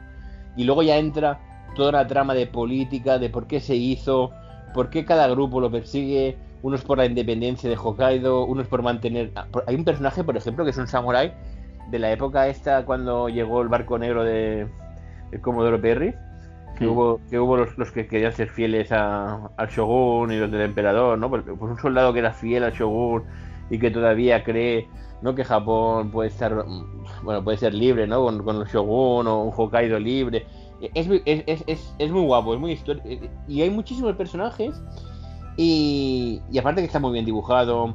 Y 0.56 0.64
luego 0.64 0.82
ya 0.82 0.96
entra 0.96 1.40
toda 1.74 1.92
la 1.92 2.06
trama 2.06 2.34
de 2.34 2.46
política, 2.46 3.18
de 3.18 3.30
por 3.30 3.46
qué 3.46 3.60
se 3.60 3.76
hizo, 3.76 4.32
por 4.74 4.90
qué 4.90 5.04
cada 5.04 5.28
grupo 5.28 5.60
lo 5.60 5.70
persigue, 5.70 6.36
unos 6.62 6.82
por 6.82 6.98
la 6.98 7.06
independencia 7.06 7.70
de 7.70 7.76
Hokkaido, 7.76 8.44
unos 8.44 8.66
por 8.66 8.82
mantener... 8.82 9.30
Hay 9.66 9.76
un 9.76 9.84
personaje, 9.84 10.24
por 10.24 10.36
ejemplo, 10.36 10.64
que 10.64 10.70
es 10.70 10.78
un 10.78 10.88
samurái 10.88 11.32
de 11.90 11.98
la 11.98 12.10
época 12.10 12.48
esta 12.48 12.84
cuando 12.84 13.28
llegó 13.28 13.62
el 13.62 13.68
barco 13.68 13.98
negro 13.98 14.24
de 14.24 14.66
el 15.30 15.40
Comodoro 15.40 15.80
Perry, 15.80 16.14
que 16.78 16.86
Mm. 16.86 16.90
hubo, 16.90 17.20
que 17.30 17.38
hubo 17.40 17.56
los, 17.56 17.76
los 17.76 17.90
que 17.92 18.06
querían 18.06 18.32
ser 18.32 18.48
fieles 18.50 18.92
a- 18.92 19.50
al 19.56 19.68
shogun 19.68 20.32
y 20.32 20.36
los 20.38 20.50
del 20.50 20.62
emperador, 20.62 21.18
¿no? 21.18 21.28
Pues, 21.28 21.42
pues 21.44 21.60
un 21.60 21.78
soldado 21.78 22.12
que 22.12 22.20
era 22.20 22.32
fiel 22.32 22.64
al 22.64 22.72
shogun 22.72 23.24
y 23.70 23.78
que 23.78 23.90
todavía 23.90 24.44
cree, 24.44 24.88
¿no? 25.22 25.34
Que 25.34 25.44
Japón 25.44 26.10
puede 26.10 26.28
estar, 26.28 26.54
mm, 26.54 27.24
bueno, 27.24 27.42
puede 27.44 27.58
ser 27.58 27.74
libre, 27.74 28.06
¿no? 28.06 28.22
Con, 28.22 28.42
con 28.44 28.56
el 28.56 28.66
shogun 28.66 29.26
o 29.26 29.42
un 29.44 29.52
Hokkaido 29.56 29.98
libre. 29.98 30.46
Es, 30.94 31.08
muy- 31.08 31.22
es, 31.24 31.42
es, 31.46 31.64
es, 31.66 31.94
es 31.98 32.10
muy 32.12 32.22
guapo, 32.22 32.54
es 32.54 32.60
muy 32.60 32.72
histórico. 32.72 33.08
Y 33.48 33.62
hay 33.62 33.70
muchísimos 33.70 34.14
personajes 34.14 34.80
y, 35.56 36.40
y 36.50 36.58
aparte 36.58 36.80
que 36.80 36.86
está 36.86 36.98
muy 37.00 37.12
bien 37.12 37.24
dibujado. 37.24 37.94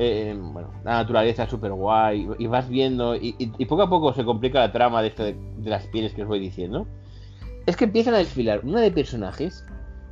eh, 0.00 0.32
bueno, 0.38 0.68
la 0.84 0.92
naturaleza 0.92 1.42
es 1.42 1.50
súper 1.50 1.72
guay 1.72 2.28
y 2.38 2.46
vas 2.46 2.68
viendo 2.68 3.16
y, 3.16 3.34
y- 3.38 3.50
y 3.58 3.64
poco 3.64 3.82
a 3.82 3.90
poco 3.90 4.12
se 4.14 4.24
complica 4.24 4.60
la 4.60 4.70
trama 4.70 5.02
de 5.02 5.08
esto 5.08 5.24
de, 5.24 5.34
de 5.56 5.70
las 5.70 5.88
pieles 5.88 6.14
que 6.14 6.22
os 6.22 6.28
voy 6.28 6.38
diciendo. 6.38 6.86
Es 7.68 7.76
que 7.76 7.84
empiezan 7.84 8.14
a 8.14 8.18
desfilar 8.18 8.62
una 8.64 8.80
de 8.80 8.90
personajes, 8.90 9.62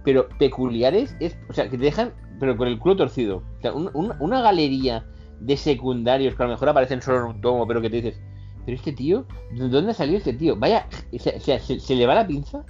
pero 0.04 0.28
peculiares, 0.38 1.16
es, 1.20 1.38
o 1.48 1.54
sea, 1.54 1.70
que 1.70 1.78
te 1.78 1.84
dejan, 1.84 2.12
pero 2.38 2.54
con 2.54 2.68
el 2.68 2.78
culo 2.78 2.96
torcido. 2.96 3.38
O 3.38 3.61
sea, 3.62 3.72
un- 3.72 3.88
un- 3.94 4.12
una 4.20 4.42
galería 4.42 5.07
de 5.40 5.57
secundarios 5.57 6.34
que 6.34 6.42
a 6.42 6.46
lo 6.46 6.52
mejor 6.52 6.68
aparecen 6.68 7.00
solo 7.00 7.16
en 7.20 7.36
un 7.36 7.40
tomo, 7.40 7.66
pero 7.66 7.80
que 7.80 7.88
te 7.88 8.02
dices, 8.02 8.20
pero 8.66 8.76
este 8.76 8.92
tío, 8.92 9.24
¿de 9.52 9.70
dónde 9.70 9.92
ha 9.92 9.94
salido 9.94 10.18
este 10.18 10.34
tío? 10.34 10.54
Vaya, 10.57 10.86
o 11.11 11.18
sea, 11.18 11.59
se, 11.59 11.94
le 11.94 12.04
va 12.07 12.14
la 12.14 12.26
pinza, 12.26 12.62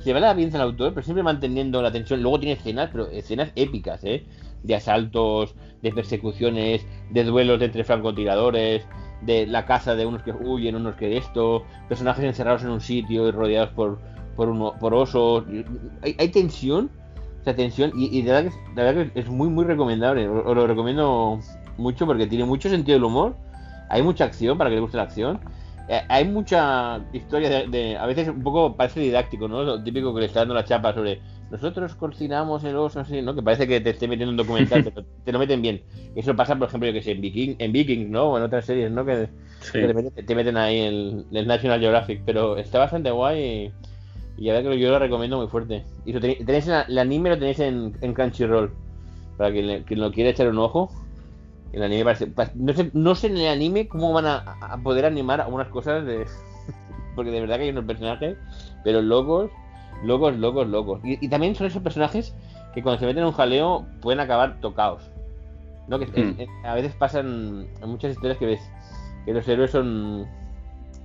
se 0.00 0.06
le 0.06 0.14
va 0.14 0.18
la 0.18 0.34
pinza 0.34 0.56
al 0.56 0.64
autor, 0.64 0.92
pero 0.92 1.04
siempre 1.04 1.22
manteniendo 1.22 1.80
la 1.80 1.92
tensión. 1.92 2.20
Luego 2.20 2.40
tiene 2.40 2.54
escenas, 2.54 2.88
pero 2.90 3.06
escenas 3.10 3.52
épicas, 3.54 4.02
¿eh? 4.02 4.26
De 4.64 4.74
asaltos, 4.74 5.54
de 5.82 5.92
persecuciones, 5.92 6.84
de 7.10 7.22
duelos 7.22 7.62
entre 7.62 7.84
francotiradores, 7.84 8.84
de 9.20 9.46
la 9.46 9.66
casa 9.66 9.94
de 9.94 10.04
unos 10.04 10.24
que 10.24 10.32
huyen, 10.32 10.74
unos 10.74 10.96
que 10.96 11.16
esto, 11.16 11.62
personajes 11.88 12.24
encerrados 12.24 12.64
en 12.64 12.70
un 12.70 12.80
sitio 12.80 13.28
y 13.28 13.30
rodeados 13.30 13.70
por, 13.70 14.00
por, 14.36 14.48
uno, 14.48 14.74
por 14.78 14.94
osos. 14.94 15.44
Hay, 16.02 16.16
hay 16.18 16.28
tensión, 16.28 16.90
o 17.40 17.44
sea, 17.44 17.54
tensión, 17.56 17.92
y, 17.96 18.16
y 18.18 18.22
de 18.22 18.30
verdad 18.32 18.42
que, 18.42 18.48
es- 18.56 18.74
de 18.74 18.82
verdad 18.82 19.12
que 19.12 19.20
es 19.20 19.28
muy, 19.28 19.48
muy 19.48 19.64
recomendable. 19.64 20.28
Os 20.28 20.46
os 20.46 20.56
lo 20.56 20.66
recomiendo 20.66 21.38
mucho 21.78 22.06
porque 22.06 22.26
tiene 22.26 22.44
mucho 22.44 22.68
sentido 22.68 22.96
del 22.96 23.04
humor, 23.04 23.36
hay 23.88 24.02
mucha 24.02 24.24
acción 24.24 24.56
para 24.58 24.70
que 24.70 24.76
le 24.76 24.82
guste 24.82 24.96
la 24.96 25.02
acción. 25.04 25.40
Eh, 25.88 26.00
hay 26.08 26.24
mucha 26.24 27.00
historia 27.12 27.50
de, 27.50 27.66
de- 27.66 27.96
A 27.98 28.06
veces 28.06 28.28
un 28.28 28.42
poco 28.42 28.76
parece 28.76 29.00
didáctico, 29.00 29.48
¿no? 29.48 29.64
Lo 29.64 29.82
típico 29.82 30.14
que 30.14 30.20
le 30.20 30.26
está 30.26 30.40
dando 30.40 30.54
la 30.54 30.64
chapa 30.64 30.94
sobre. 30.94 31.20
Nosotros 31.50 31.94
cocinamos 31.96 32.64
el 32.64 32.76
oso 32.76 33.00
así, 33.00 33.20
¿no? 33.20 33.34
Que 33.34 33.42
parece 33.42 33.66
que 33.68 33.78
te 33.80 33.90
esté 33.90 34.08
metiendo 34.08 34.30
un 34.30 34.36
documental, 34.38 34.84
pero 34.94 35.04
te 35.24 35.32
lo 35.32 35.38
meten 35.38 35.60
bien. 35.60 35.82
Eso 36.14 36.34
pasa, 36.34 36.56
por 36.56 36.68
ejemplo, 36.68 36.88
yo 36.88 36.94
que 36.94 37.02
sé, 37.02 37.10
en 37.12 37.20
Viking, 37.20 37.56
en 37.58 37.72
Vikings, 37.72 38.08
¿no? 38.08 38.30
O 38.30 38.38
en 38.38 38.44
otras 38.44 38.64
series, 38.64 38.90
¿no? 38.90 39.04
Que, 39.04 39.28
Sí. 39.60 39.72
que 39.72 40.10
te, 40.14 40.22
te 40.22 40.34
meten 40.34 40.56
ahí 40.56 40.78
el, 40.78 41.26
el 41.32 41.46
National 41.46 41.78
Geographic, 41.80 42.22
pero 42.24 42.56
está 42.56 42.78
bastante 42.78 43.10
guay 43.10 43.42
y, 43.42 43.72
y 44.36 44.46
la 44.46 44.54
verdad 44.54 44.70
que 44.70 44.78
yo 44.78 44.90
lo 44.90 44.98
recomiendo 44.98 45.38
muy 45.38 45.48
fuerte. 45.48 45.84
Y 46.04 46.12
tenéis, 46.12 46.68
en 46.68 46.74
el 46.88 46.98
anime 46.98 47.30
lo 47.30 47.38
tenéis 47.38 47.60
en, 47.60 47.96
en 48.00 48.14
Crunchyroll, 48.14 48.72
para 49.36 49.50
quien, 49.52 49.66
le- 49.66 49.84
quien 49.84 50.00
lo 50.00 50.10
quiera 50.12 50.30
echar 50.30 50.48
un 50.48 50.58
ojo. 50.58 50.90
El 51.72 51.82
anime 51.82 52.04
parece, 52.04 52.26
pa- 52.26 52.50
no, 52.54 52.72
sé, 52.74 52.90
no 52.92 53.14
sé 53.14 53.28
en 53.28 53.38
el 53.38 53.48
anime 53.48 53.88
cómo 53.88 54.12
van 54.12 54.26
a, 54.26 54.36
a 54.60 54.76
poder 54.82 55.04
animar 55.06 55.40
algunas 55.40 55.68
cosas 55.68 56.04
de... 56.04 56.26
Porque 57.16 57.30
de 57.30 57.40
verdad 57.40 57.56
que 57.56 57.62
hay 57.64 57.70
unos 57.70 57.84
personajes, 57.84 58.36
pero 58.84 59.00
locos, 59.02 59.50
locos, 60.04 60.36
locos, 60.36 60.66
locos. 60.68 61.00
Y, 61.04 61.24
y 61.24 61.28
también 61.28 61.54
son 61.54 61.66
esos 61.66 61.82
personajes 61.82 62.34
que 62.74 62.82
cuando 62.82 63.00
se 63.00 63.06
meten 63.06 63.22
en 63.22 63.26
un 63.28 63.32
jaleo 63.32 63.86
pueden 64.00 64.20
acabar 64.20 64.60
tocados. 64.60 65.10
¿no? 65.88 65.98
Que 65.98 66.04
es- 66.06 66.10
Hmm. 66.12 66.40
es- 66.40 66.48
a 66.64 66.74
veces 66.74 66.94
pasan 66.94 67.66
en 67.82 67.88
muchas 67.88 68.12
historias 68.12 68.38
que 68.38 68.46
ves 68.46 68.60
que 69.24 69.32
los 69.32 69.46
héroes 69.48 69.70
son 69.70 70.26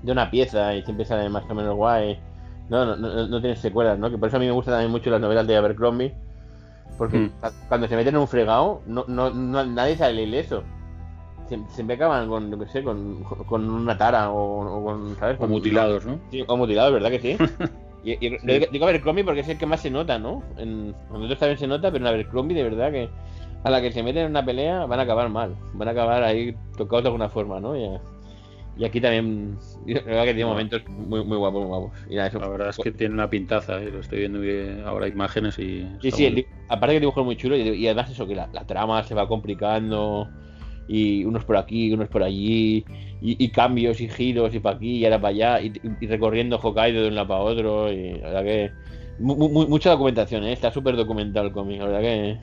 de 0.01 0.11
una 0.11 0.29
pieza 0.31 0.75
y 0.75 0.83
siempre 0.83 1.05
salen 1.05 1.31
más 1.31 1.43
o 1.49 1.55
menos 1.55 1.75
guay. 1.75 2.19
No, 2.69 2.85
no, 2.85 2.95
no, 2.97 3.27
no 3.27 3.39
tienen 3.39 3.57
secuelas, 3.57 3.97
¿no? 3.97 4.09
Que 4.09 4.17
por 4.17 4.27
eso 4.27 4.37
a 4.37 4.39
mí 4.39 4.45
me 4.45 4.51
gustan 4.51 4.73
también 4.73 4.91
mucho 4.91 5.09
las 5.09 5.21
novelas 5.21 5.47
de 5.47 5.55
Abercrombie. 5.57 6.13
Porque 6.97 7.17
Mm. 7.17 7.29
cu- 7.41 7.47
cuando 7.69 7.87
se 7.87 7.95
meten 7.95 8.15
en 8.15 8.21
un 8.21 8.27
fregado, 8.27 8.81
no, 8.87 9.05
no, 9.07 9.29
no- 9.29 9.65
nadie 9.65 9.95
sale 9.95 10.23
ileso. 10.23 10.63
Sie- 11.47 11.65
Siempre 11.69 11.95
acaban 11.95 12.27
con, 12.27 12.51
yo 12.51 12.59
qué 12.59 12.67
sé, 12.67 12.83
con, 12.83 13.23
con 13.23 13.69
una 13.69 13.97
tara 13.97 14.31
o, 14.31 14.79
o 14.79 14.83
con, 14.83 15.15
¿sabes? 15.17 15.35
O 15.37 15.41
Con- 15.41 15.49
mutilados, 15.51 16.05
¿no? 16.05 16.19
Sí, 16.31 16.43
o 16.47 16.57
mutilados, 16.57 16.93
¿verdad 16.93 17.09
que 17.11 17.19
sí? 17.19 17.37
Y, 18.03 18.15
digo, 18.45 18.65
digo 18.71 18.85
Abercrombie 18.85 19.25
porque 19.25 19.41
es 19.41 19.49
el 19.49 19.57
que 19.57 19.65
más 19.65 19.81
se 19.81 19.89
nota, 19.91 20.17
¿no? 20.17 20.41
En, 20.57 20.95
en 21.13 21.15
otros 21.23 21.39
también 21.39 21.57
se 21.57 21.67
nota, 21.67 21.91
pero 21.91 22.05
en 22.05 22.07
Abercrombie 22.07 22.55
de 22.55 22.63
verdad 22.63 22.89
que 22.91 23.09
a 23.65 23.69
la 23.69 23.81
que 23.81 23.91
se 23.91 24.01
meten 24.01 24.23
en 24.25 24.29
una 24.31 24.45
pelea 24.45 24.85
van 24.85 24.99
a 24.99 25.03
acabar 25.03 25.27
mal. 25.29 25.55
Van 25.73 25.89
a 25.89 25.91
acabar 25.91 26.23
ahí 26.23 26.55
tocados 26.77 27.03
de 27.03 27.07
alguna 27.09 27.27
forma, 27.27 27.59
¿no? 27.59 27.75
Y, 27.75 27.85
y 28.77 28.85
aquí 28.85 29.01
también, 29.01 29.57
la 29.85 30.01
verdad 30.01 30.23
que 30.25 30.33
tiene 30.33 30.45
momentos 30.45 30.81
muy, 30.89 31.23
muy 31.23 31.37
guapos, 31.37 31.61
muy 31.61 31.67
guapos. 31.67 31.91
Y 32.09 32.15
nada, 32.15 32.27
eso- 32.27 32.39
La 32.39 32.47
verdad 32.49 32.69
es 32.69 32.77
que 32.77 32.91
tiene 32.91 33.13
una 33.13 33.29
pintaza, 33.29 33.81
¿eh? 33.81 33.89
lo 33.91 33.99
estoy 33.99 34.19
viendo 34.19 34.39
ahora 34.87 35.07
imágenes 35.07 35.57
y... 35.59 35.87
Sí, 36.01 36.11
sí, 36.11 36.45
aparte 36.67 36.93
que 36.93 36.97
el 36.97 37.01
dibujo 37.01 37.21
es 37.21 37.25
muy 37.25 37.35
chulo 37.37 37.55
y, 37.57 37.61
y 37.61 37.85
además 37.87 38.09
eso, 38.11 38.27
que 38.27 38.35
la, 38.35 38.49
la 38.53 38.65
trama 38.65 39.03
se 39.03 39.15
va 39.15 39.27
complicando 39.27 40.29
y 40.87 41.25
unos 41.25 41.43
por 41.43 41.57
aquí, 41.57 41.91
unos 41.93 42.07
por 42.07 42.23
allí 42.23 42.85
y, 43.21 43.43
y 43.43 43.49
cambios 43.49 43.99
y 43.99 44.07
giros 44.07 44.53
y 44.55 44.59
para 44.59 44.77
aquí 44.77 44.97
y 44.97 45.05
ahora 45.05 45.19
para 45.19 45.29
allá 45.31 45.61
y, 45.61 46.05
recorriendo 46.07 46.57
Hokkaido 46.59 47.01
de 47.01 47.07
un 47.09 47.15
lado 47.15 47.27
para 47.27 47.39
otro 47.41 47.91
y 47.91 48.11
la 48.19 48.27
verdad 48.27 48.43
que 48.43 48.71
mu- 49.19 49.35
mu- 49.35 49.67
mucha 49.67 49.89
documentación, 49.89 50.43
¿eh? 50.45 50.53
está 50.53 50.71
súper 50.71 50.95
documentado 50.95 51.45
el 51.47 51.51
cómic, 51.51 51.79
la 51.79 51.85
verdad 51.87 52.01
que, 52.01 52.37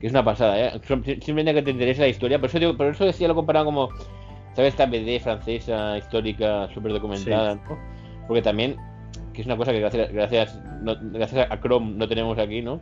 que 0.00 0.06
es 0.06 0.12
una 0.12 0.24
pasada, 0.24 0.60
¿eh? 0.60 0.80
Sim- 0.86 1.02
simplemente 1.04 1.54
que 1.54 1.62
te 1.62 1.70
interesa 1.72 2.02
la 2.02 2.08
historia, 2.08 2.38
por 2.38 2.48
eso, 2.50 2.58
digo- 2.60 2.76
por 2.76 2.86
eso 2.86 3.04
decía 3.04 3.26
lo 3.26 3.34
comparado 3.34 3.64
como, 3.66 3.88
¿sabes? 4.56 4.72
Esta 4.74 4.86
BD 4.86 5.20
francesa 5.20 5.96
histórica 5.98 6.68
súper 6.74 6.92
documentada, 6.92 7.54
¿no? 7.54 7.78
Porque 8.26 8.42
también 8.42 8.76
que 9.32 9.42
es 9.42 9.46
una 9.46 9.56
cosa 9.56 9.70
que 9.72 9.80
gracias, 9.80 10.10
gracias, 10.12 10.58
no- 10.82 10.96
gracias 11.12 11.46
a 11.50 11.60
Chrome 11.60 11.92
no 11.96 12.08
tenemos 12.08 12.38
aquí, 12.38 12.62
¿no? 12.62 12.80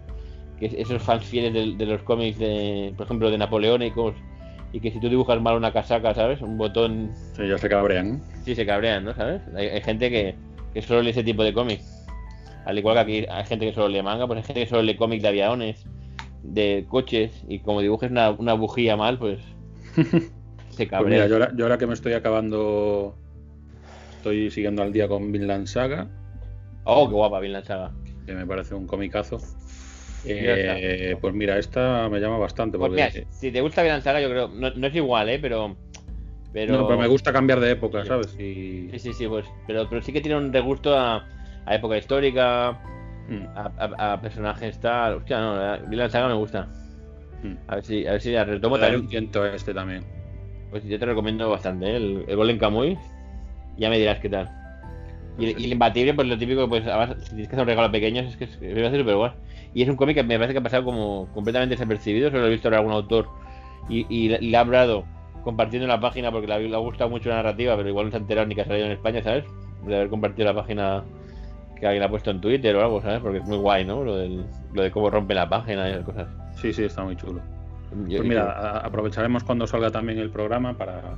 Que 0.59 0.67
es- 0.67 0.75
esos 0.75 1.03
fans 1.03 1.25
fieles 1.25 1.53
de, 1.53 1.75
de 1.77 1.87
los 1.87 2.03
cómics, 2.03 2.39
de, 2.39 2.95
por 2.97 3.07
ejemplo, 3.07 3.31
de 3.31 3.39
napoleónicos, 3.39 4.15
y 4.73 4.81
que 4.81 4.91
si 4.93 5.01
tú 5.01 5.09
dibujas 5.09 5.41
mal 5.41 5.57
una 5.57 5.73
casaca, 5.73 6.15
¿sabes? 6.15 6.41
Un 6.41 6.57
botón, 6.57 7.11
Sí, 7.37 7.47
ya 7.49 7.59
se 7.59 7.69
cabrean. 7.69 8.23
sí 8.45 8.55
se 8.55 8.65
cabrean, 8.65 9.05
¿no? 9.05 9.15
¿Sabes? 9.15 9.43
Hay, 9.57 9.67
hay 9.67 9.81
gente 9.83 10.11
que, 10.11 10.35
que 10.73 10.81
solo 10.83 11.03
lee 11.03 11.11
ese 11.11 11.25
tipo 11.25 11.43
de 11.45 11.53
cómics. 11.53 12.07
Al 12.67 12.79
igual 12.79 12.95
que 12.95 13.01
aquí 13.01 13.27
hay 13.31 13.45
gente 13.45 13.67
que 13.67 13.73
solo 13.75 13.89
lee 13.89 14.03
manga, 14.03 14.27
pues 14.27 14.39
hay 14.39 14.45
gente 14.45 14.61
que 14.63 14.67
solo 14.69 14.83
lee 14.83 14.97
cómics 14.97 15.23
de 15.23 15.29
aviones, 15.29 15.85
de 16.45 16.87
coches, 16.89 17.45
y 17.49 17.59
como 17.59 17.81
dibujes 17.81 18.11
una, 18.11 18.31
una 18.31 18.55
bujía 18.55 18.97
mal, 18.97 19.19
pues 19.19 19.41
se 20.77 20.87
Pues 20.87 21.05
mira, 21.07 21.27
yo 21.27 21.35
ahora, 21.35 21.53
yo 21.57 21.65
ahora 21.65 21.79
que 21.79 21.87
me 21.87 21.95
estoy 21.95 22.13
acabando, 22.13 23.17
estoy 24.17 24.51
siguiendo 24.51 24.83
al 24.83 24.93
día 24.93 25.09
con 25.09 25.31
Vinland 25.33 25.67
Saga, 25.67 26.09
Oh, 26.85 27.09
qué 27.09 27.15
guapa, 27.15 27.41
Vinland 27.41 27.65
Saga. 27.65 27.93
que 28.27 28.35
me 28.35 28.47
parece 28.47 28.75
un 28.75 28.87
comicazo. 28.87 29.39
Eh, 30.27 31.17
pues 31.21 31.35
mira, 31.35 31.59
esta 31.59 32.09
me 32.09 32.21
llama 32.21 32.39
bastante. 32.39 32.79
Pues 32.79 32.91
Porque, 32.91 33.11
mira, 33.13 33.29
si 33.31 33.53
te 33.53 33.61
gusta 33.61 33.83
Vinland 33.83 34.03
Saga, 34.03 34.21
yo 34.21 34.29
creo, 34.29 34.49
no, 34.49 34.71
no 34.71 34.87
es 34.87 34.95
igual, 34.95 35.29
¿eh? 35.29 35.39
Pero... 35.39 35.77
Pero... 36.53 36.73
No, 36.79 36.87
pero 36.87 36.99
me 36.99 37.09
gusta 37.09 37.33
cambiar 37.33 37.61
de 37.61 37.73
época, 37.73 38.05
¿sabes? 38.05 38.35
Y... 38.39 38.89
Sí, 38.93 38.99
sí, 38.99 39.13
sí, 39.13 39.27
pues, 39.29 39.47
pero, 39.67 39.89
pero 39.89 40.01
sí 40.03 40.13
que 40.13 40.21
tiene 40.21 40.37
un 40.39 40.53
regusto 40.53 40.97
a, 40.97 41.27
a 41.67 41.75
época 41.75 41.97
histórica, 41.99 42.81
Mm. 43.27 43.47
a, 43.57 43.73
a- 43.79 44.13
a 44.13 44.21
personajes 44.21 44.79
tal. 44.81 45.15
Hostia, 45.15 45.41
no, 45.41 45.57
la 45.91 46.11
Saga 46.11 46.29
me 46.29 46.35
gusta. 46.35 46.69
Mm. 47.43 47.55
A 47.67 47.75
ver 47.77 47.85
si, 47.85 48.07
a 48.07 48.13
ver 48.13 48.21
si 48.21 48.33
la 48.33 48.45
retomo 48.45 48.77
darle 48.77 48.99
un 48.99 49.09
tiento 49.09 49.43
a 49.43 49.55
este 49.55 49.73
también. 49.73 50.05
Pues 50.75 50.83
yo 50.87 50.99
te 50.99 51.07
recomiendo 51.07 51.49
bastante, 51.49 51.87
¿eh? 51.87 51.97
el, 51.99 52.25
el 52.27 52.35
Golden 52.35 52.59
Kamuy. 52.59 52.99
Ya 53.77 53.89
me 53.89 53.97
dirás 53.97 54.19
qué 54.19 54.29
tal. 54.29 54.51
Y, 55.39 55.45
el- 55.45 55.61
y 55.61 55.65
el 55.67 55.73
imbatible, 55.73 56.15
pues 56.15 56.27
lo 56.27 56.37
típico, 56.37 56.69
pues 56.69 56.85
además, 56.85 57.15
si 57.21 57.29
tienes 57.29 57.47
que 57.47 57.55
hacer 57.55 57.61
un 57.63 57.69
regalo 57.69 57.93
pequeño, 57.93 58.23
es 58.23 58.37
que 58.37 58.45
es, 58.47 58.61
me 58.61 58.75
parece 58.75 58.99
súper 58.99 59.15
guay. 59.15 59.31
Y 59.73 59.83
es 59.83 59.89
un 59.89 59.95
cómic 59.95 60.17
que 60.17 60.25
me 60.25 60.35
parece 60.37 60.53
que 60.53 60.59
ha 60.59 60.63
pasado 60.65 60.85
como 60.85 61.29
completamente 61.33 61.77
desapercibido, 61.77 62.29
solo 62.29 62.43
lo 62.43 62.49
he 62.49 62.51
visto 62.51 62.67
en 62.67 62.75
algún 62.75 62.91
autor 62.91 63.29
y, 63.89 64.05
y 64.09 64.31
le- 64.31 64.41
le 64.41 64.57
ha 64.57 64.61
hablado 64.61 65.05
compartiendo 65.45 65.87
la 65.87 66.01
página 66.01 66.33
porque 66.33 66.49
le 66.49 66.55
ha, 66.55 66.59
le 66.59 66.75
ha 66.75 66.79
gustado 66.79 67.09
mucho 67.09 67.29
la 67.29 67.37
narrativa, 67.37 67.77
pero 67.77 67.89
igual 67.89 68.07
no 68.07 68.11
se 68.11 68.17
ha 68.17 68.21
enterado 68.21 68.49
ni 68.49 68.57
que 68.57 68.63
ha 68.63 68.65
salido 68.65 68.87
en 68.87 68.93
España, 68.93 69.23
¿sabes? 69.23 69.45
De 69.87 69.95
haber 69.95 70.09
compartido 70.09 70.47
la 70.53 70.55
página 70.61 71.05
que 71.79 71.87
alguien 71.87 72.03
ha 72.03 72.09
puesto 72.09 72.33
en 72.33 72.41
Twitter 72.41 72.75
o 72.75 72.83
algo, 72.83 73.01
¿sabes? 73.01 73.21
Porque 73.21 73.39
es 73.39 73.45
muy 73.45 73.59
guay, 73.59 73.85
¿no? 73.85 74.03
Lo, 74.03 74.17
del, 74.17 74.45
lo 74.73 74.83
de 74.83 74.91
cómo 74.91 75.09
rompe 75.09 75.35
la 75.35 75.49
página 75.49 75.89
y 75.89 75.93
esas 75.93 76.05
cosas. 76.05 76.29
Sí, 76.57 76.73
sí, 76.73 76.83
está 76.83 77.05
muy 77.05 77.15
chulo. 77.15 77.41
Yo- 78.09 78.19
Pues 78.19 78.29
mira, 78.29 78.79
aprovecharemos 78.79 79.45
cuando 79.45 79.67
salga 79.67 79.91
también 79.91 80.19
el 80.19 80.31
programa 80.31 80.77
para, 80.77 81.17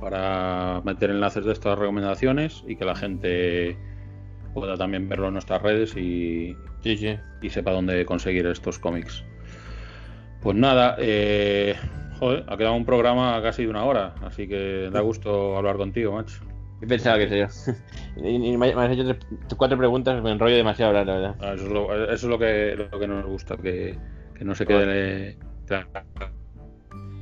para 0.00 0.80
meter 0.84 1.10
enlaces 1.10 1.44
de 1.44 1.52
estas 1.52 1.78
recomendaciones 1.78 2.64
y 2.66 2.76
que 2.76 2.84
la 2.84 2.94
gente 2.94 3.76
pueda 4.54 4.76
también 4.76 5.08
verlo 5.08 5.28
en 5.28 5.34
nuestras 5.34 5.62
redes 5.62 5.96
y, 5.96 6.56
sí, 6.82 6.96
sí. 6.96 7.16
y 7.40 7.50
sepa 7.50 7.70
dónde 7.72 8.04
conseguir 8.04 8.46
estos 8.46 8.78
cómics. 8.78 9.24
Pues 10.42 10.56
nada, 10.56 10.96
eh, 10.98 11.76
joder, 12.18 12.44
ha 12.48 12.56
quedado 12.56 12.74
un 12.74 12.84
programa 12.84 13.40
casi 13.42 13.62
de 13.64 13.70
una 13.70 13.84
hora, 13.84 14.14
así 14.22 14.48
que 14.48 14.90
da 14.92 15.00
gusto 15.00 15.56
hablar 15.56 15.76
contigo, 15.76 16.12
macho. 16.12 16.42
Yo 16.80 16.88
pensaba 16.88 17.16
que 17.16 17.28
sería. 17.28 17.48
y, 18.16 18.28
y 18.52 18.56
me, 18.58 18.72
has 18.72 18.90
hecho 18.90 19.04
tres- 19.04 19.24
cuatro 19.56 19.78
preguntas, 19.78 20.20
me 20.20 20.32
enrollo 20.32 20.56
demasiado 20.56 20.92
la 20.92 21.04
verdad. 21.04 21.36
Ah, 21.40 21.52
Eso 21.54 21.66
es 21.66 21.70
lo, 21.72 21.94
eso 22.06 22.12
es 22.12 22.24
lo 22.24 22.38
que, 22.40 22.74
lo 22.90 22.98
que 22.98 23.06
nos 23.06 23.24
gusta, 23.24 23.56
que, 23.56 23.96
que 24.36 24.44
no 24.44 24.54
se 24.56 24.66
quede... 24.66 25.36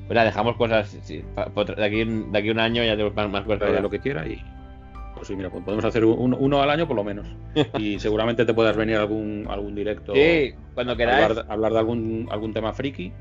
Pues 0.06 0.24
dejamos 0.24 0.56
cosas. 0.56 0.88
sí, 1.02 1.22
de, 1.76 1.84
aquí, 1.84 2.04
de 2.04 2.38
aquí 2.38 2.48
a 2.48 2.52
un 2.52 2.58
año 2.58 2.82
ya 2.84 2.96
tengo 2.96 3.10
más, 3.12 3.30
más 3.30 3.44
cosas. 3.44 3.72
de 3.72 3.80
lo 3.80 3.90
que 3.90 4.00
quiera 4.00 4.26
y 4.26 4.42
pues 5.14 5.28
sí, 5.28 5.36
mira, 5.36 5.50
pues 5.50 5.62
podemos 5.64 5.84
hacer 5.84 6.04
un- 6.04 6.34
uno 6.38 6.62
al 6.62 6.70
año 6.70 6.86
por 6.88 6.96
lo 6.96 7.04
menos. 7.04 7.26
Y 7.78 7.98
seguramente 7.98 8.44
te 8.44 8.54
puedas 8.54 8.76
venir 8.76 8.96
a 8.96 9.00
algún, 9.00 9.46
algún 9.50 9.74
directo 9.74 10.14
Sí, 10.14 10.52
cuando 10.74 10.96
queráis. 10.96 11.24
hablar, 11.26 11.46
hablar 11.48 11.72
de 11.72 11.78
algún, 11.78 12.28
algún 12.30 12.52
tema 12.54 12.72
friki. 12.72 13.12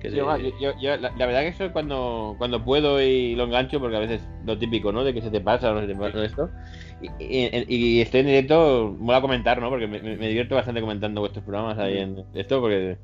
Que 0.00 0.12
Yo, 0.12 0.36
yo- 0.60 0.72
yo- 0.80 0.96
la, 0.96 1.10
la 1.18 1.26
verdad 1.26 1.40
que 1.40 1.48
eso 1.48 1.64
es 1.64 1.72
cuando, 1.72 2.36
cuando 2.38 2.64
puedo 2.64 3.02
y 3.02 3.34
lo 3.34 3.44
engancho, 3.44 3.80
porque 3.80 3.96
a 3.96 4.00
veces 4.00 4.22
lo 4.46 4.56
típico, 4.56 4.92
¿no? 4.92 5.02
De 5.02 5.12
que 5.12 5.20
se 5.20 5.30
te 5.30 5.40
pasa 5.40 5.72
o 5.72 5.74
no 5.74 5.80
se 5.80 5.88
te 5.88 5.96
pasa 5.96 6.24
esto. 6.24 6.48
Y, 7.18 7.24
y- 7.24 7.64
y 7.66 8.00
estoy 8.00 8.20
en 8.20 8.26
directo, 8.26 8.94
mola 8.96 9.20
comentar, 9.20 9.60
¿no? 9.60 9.68
Porque 9.68 9.88
me, 9.88 10.00
me- 10.00 10.16
me 10.16 10.28
divierto 10.28 10.54
bastante 10.54 10.80
comentando 10.80 11.20
vuestros 11.20 11.44
programas 11.44 11.78
ahí 11.78 11.98
en 11.98 12.24
esto, 12.34 12.60
porque. 12.60 12.96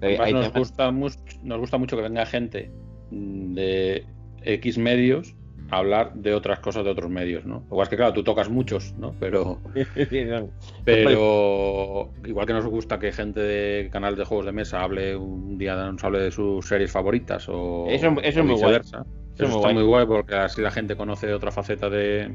Además, 0.00 0.32
nos, 0.32 0.44
temas- 0.52 0.58
gusta 0.58 0.90
mucho, 0.90 1.16
nos 1.42 1.58
gusta 1.60 1.78
mucho 1.78 1.96
que 1.96 2.02
venga 2.02 2.26
gente 2.26 2.70
de 3.10 4.04
X 4.42 4.78
medios 4.78 5.34
a 5.70 5.78
hablar 5.78 6.12
de 6.14 6.32
otras 6.34 6.60
cosas 6.60 6.84
de 6.84 6.90
otros 6.90 7.10
medios, 7.10 7.44
¿no? 7.44 7.64
Igual 7.66 7.84
es 7.84 7.88
que 7.88 7.96
claro, 7.96 8.12
tú 8.12 8.22
tocas 8.22 8.48
muchos, 8.48 8.94
¿no? 8.98 9.14
Pero, 9.18 9.58
pero 10.84 12.12
igual 12.24 12.46
que 12.46 12.52
nos 12.52 12.66
gusta 12.66 12.98
que 12.98 13.12
gente 13.12 13.40
de 13.40 13.88
canal 13.90 14.16
de 14.16 14.24
juegos 14.24 14.46
de 14.46 14.52
mesa 14.52 14.82
hable 14.82 15.16
un 15.16 15.58
día 15.58 15.74
nos 15.90 16.02
hable 16.04 16.20
de 16.20 16.30
sus 16.30 16.66
series 16.66 16.90
favoritas 16.90 17.48
o, 17.48 17.86
Eso- 17.88 18.08
eso 18.08 18.16
o 18.18 18.20
es 18.22 18.36
muy 18.36 18.44
guay. 18.44 18.54
viceversa. 18.54 18.98
Eso 19.34 19.34
Eso, 19.34 19.44
es 19.44 19.48
muy 19.50 19.56
está 19.56 19.58
guay. 19.68 19.74
muy 19.74 19.84
guay 19.84 20.06
porque 20.06 20.34
así 20.34 20.60
la 20.62 20.70
gente 20.70 20.96
conoce 20.96 21.32
otra 21.32 21.50
faceta 21.50 21.90
de, 21.90 22.32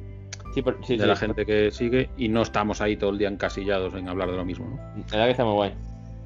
Sí, 0.54 0.62
por- 0.62 0.84
sí, 0.86 0.96
de 0.98 1.04
sí. 1.04 1.08
la 1.08 1.16
gente 1.16 1.46
que 1.46 1.72
sigue 1.72 2.10
y 2.18 2.28
no 2.28 2.42
estamos 2.42 2.82
ahí 2.82 2.98
todo 2.98 3.12
el 3.12 3.18
día 3.18 3.30
encasillados 3.30 3.94
en 3.94 4.10
hablar 4.10 4.30
de 4.32 4.38
lo 4.38 4.46
mismo, 4.46 4.68
¿no? 4.68 4.76
La 4.78 5.04
verdad 5.12 5.26
que 5.26 5.32
está 5.32 5.46
muy 5.46 5.54
guay. 5.54 5.74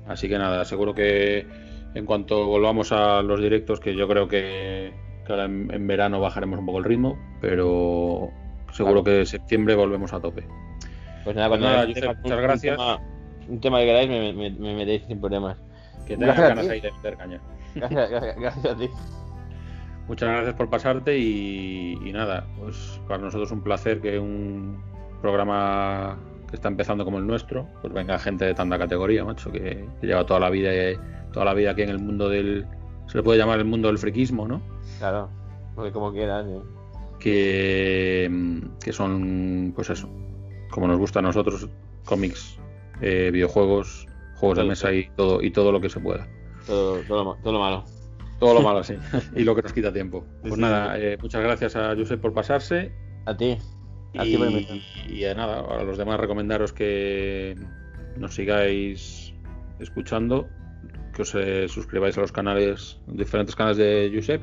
Así 0.07 0.27
que 0.29 0.37
nada, 0.37 0.63
seguro 0.65 0.93
que 0.93 1.47
en 1.95 2.05
cuanto 2.05 2.45
volvamos 2.45 2.91
a 2.91 3.21
los 3.21 3.41
directos, 3.41 3.79
que 3.79 3.95
yo 3.95 4.07
creo 4.07 4.27
que, 4.27 4.93
que 5.25 5.31
ahora 5.31 5.45
en, 5.45 5.73
en 5.73 5.87
verano 5.87 6.19
bajaremos 6.19 6.59
un 6.59 6.65
poco 6.65 6.77
el 6.79 6.83
ritmo, 6.83 7.17
pero 7.41 8.29
seguro 8.71 9.01
Claro. 9.01 9.03
que 9.03 9.19
en 9.21 9.25
septiembre 9.25 9.75
volvemos 9.75 10.13
a 10.13 10.19
tope. 10.19 10.45
Pues 11.23 11.35
nada, 11.35 11.47
Pues 11.49 11.59
cuando 11.61 11.67
nada, 11.67 11.81
un 11.81 11.87
Josep, 11.87 12.01
tema- 12.03 12.19
muchas 12.21 12.39
gracias. 12.41 12.77
Un 12.77 12.85
tema, 12.85 13.01
un 13.47 13.59
tema 13.61 13.79
que 13.79 13.85
queráis, 13.85 14.09
me, 14.09 14.33
me- 14.33 14.49
me 14.51 14.75
metéis 14.75 15.03
sin 15.07 15.19
problemas. 15.19 15.57
Que 16.05 16.17
tengas 16.17 16.37
ganas 16.37 16.67
ahí 16.69 16.81
de 16.81 16.91
meter 16.91 17.17
caña. 17.17 17.41
Gracias, 17.73 18.09
gracias, 18.11 18.35
gracias 18.39 18.65
a 18.65 18.77
ti. 18.77 18.89
Muchas 20.07 20.29
gracias 20.29 20.53
por 20.53 20.69
pasarte 20.69 21.17
y, 21.17 21.97
y 22.05 22.11
nada, 22.13 22.45
pues 22.59 23.01
para 23.07 23.23
nosotros 23.23 23.51
un 23.51 23.63
placer 23.63 24.01
que 24.01 24.19
un 24.19 24.79
programa 25.21 26.19
que 26.55 26.59
está 26.59 26.69
empezando 26.69 27.03
como 27.05 27.17
el 27.19 27.27
nuestro, 27.27 27.67
pues 27.81 27.93
venga 27.93 28.17
gente 28.17 28.45
de 28.45 28.53
tanta 28.53 28.77
categoría, 28.77 29.23
macho, 29.25 29.51
que, 29.51 29.87
que 29.99 30.07
lleva 30.07 30.25
toda 30.25 30.39
la 30.39 30.49
vida 30.49 30.71
toda 31.33 31.45
la 31.45 31.53
vida 31.53 31.71
aquí 31.71 31.81
en 31.81 31.89
el 31.89 31.99
mundo 31.99 32.29
del 32.29 32.65
se 33.07 33.17
le 33.17 33.23
puede 33.23 33.37
llamar 33.37 33.59
el 33.59 33.65
mundo 33.65 33.87
del 33.89 33.97
friquismo, 33.97 34.47
¿no? 34.47 34.61
Claro, 34.99 35.29
porque 35.75 35.91
como 35.91 36.11
quieras. 36.11 36.45
¿eh? 36.47 36.59
que, 37.19 38.61
que 38.83 38.93
son, 38.93 39.71
pues 39.75 39.89
eso, 39.89 40.09
como 40.71 40.87
nos 40.87 40.97
gusta 40.97 41.19
a 41.19 41.21
nosotros, 41.21 41.67
cómics, 42.05 42.59
eh, 43.01 43.29
videojuegos, 43.31 44.07
juegos 44.35 44.57
de 44.57 44.63
mesa 44.63 44.93
y 44.93 45.09
todo, 45.15 45.41
y 45.41 45.51
todo 45.51 45.71
lo 45.71 45.81
que 45.81 45.89
se 45.89 45.99
pueda. 45.99 46.27
Todo, 46.65 46.97
todo, 47.07 47.23
lo, 47.23 47.35
ma- 47.35 47.41
todo 47.41 47.53
lo 47.53 47.59
malo. 47.59 47.83
Todo 48.39 48.53
lo 48.53 48.61
malo, 48.61 48.83
sí. 48.83 48.95
y 49.35 49.43
lo 49.43 49.55
que 49.55 49.61
nos 49.61 49.73
quita 49.73 49.91
tiempo. 49.93 50.25
Pues 50.41 50.55
sí, 50.55 50.61
nada, 50.61 50.97
eh, 50.99 51.17
muchas 51.21 51.41
gracias 51.43 51.75
a 51.75 51.95
Josep 51.95 52.19
por 52.21 52.33
pasarse. 52.33 52.91
A 53.25 53.35
ti. 53.35 53.57
Y, 54.23 55.21
y 55.21 55.35
nada, 55.35 55.59
a 55.59 55.83
los 55.83 55.97
demás 55.97 56.19
recomendaros 56.19 56.73
que 56.73 57.55
nos 58.17 58.35
sigáis 58.35 59.33
escuchando, 59.79 60.47
que 61.13 61.21
os 61.23 61.35
eh, 61.35 61.67
suscribáis 61.67 62.17
a 62.17 62.21
los 62.21 62.31
canales, 62.31 62.99
diferentes 63.07 63.55
canales 63.55 63.77
de 63.77 64.11
Josep. 64.13 64.41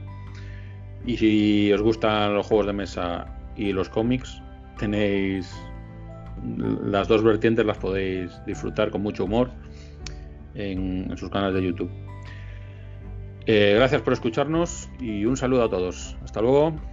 Y 1.07 1.17
si 1.17 1.73
os 1.73 1.83
gustan 1.83 2.35
los 2.35 2.47
juegos 2.47 2.67
de 2.67 2.73
mesa 2.73 3.27
y 3.57 3.73
los 3.73 3.89
cómics, 3.89 4.41
tenéis 4.79 5.51
las 6.85 7.09
dos 7.09 7.23
vertientes, 7.23 7.65
las 7.65 7.79
podéis 7.79 8.31
disfrutar 8.47 8.91
con 8.91 9.03
mucho 9.03 9.25
humor 9.25 9.51
en, 10.55 11.11
en 11.11 11.17
sus 11.17 11.31
canales 11.31 11.55
de 11.55 11.67
YouTube. 11.67 11.91
Eh, 13.47 13.75
gracias 13.77 14.03
por 14.03 14.13
escucharnos 14.13 14.89
y 15.01 15.25
un 15.25 15.37
saludo 15.37 15.65
a 15.65 15.71
todos. 15.71 16.17
Hasta 16.23 16.41
luego. 16.41 16.92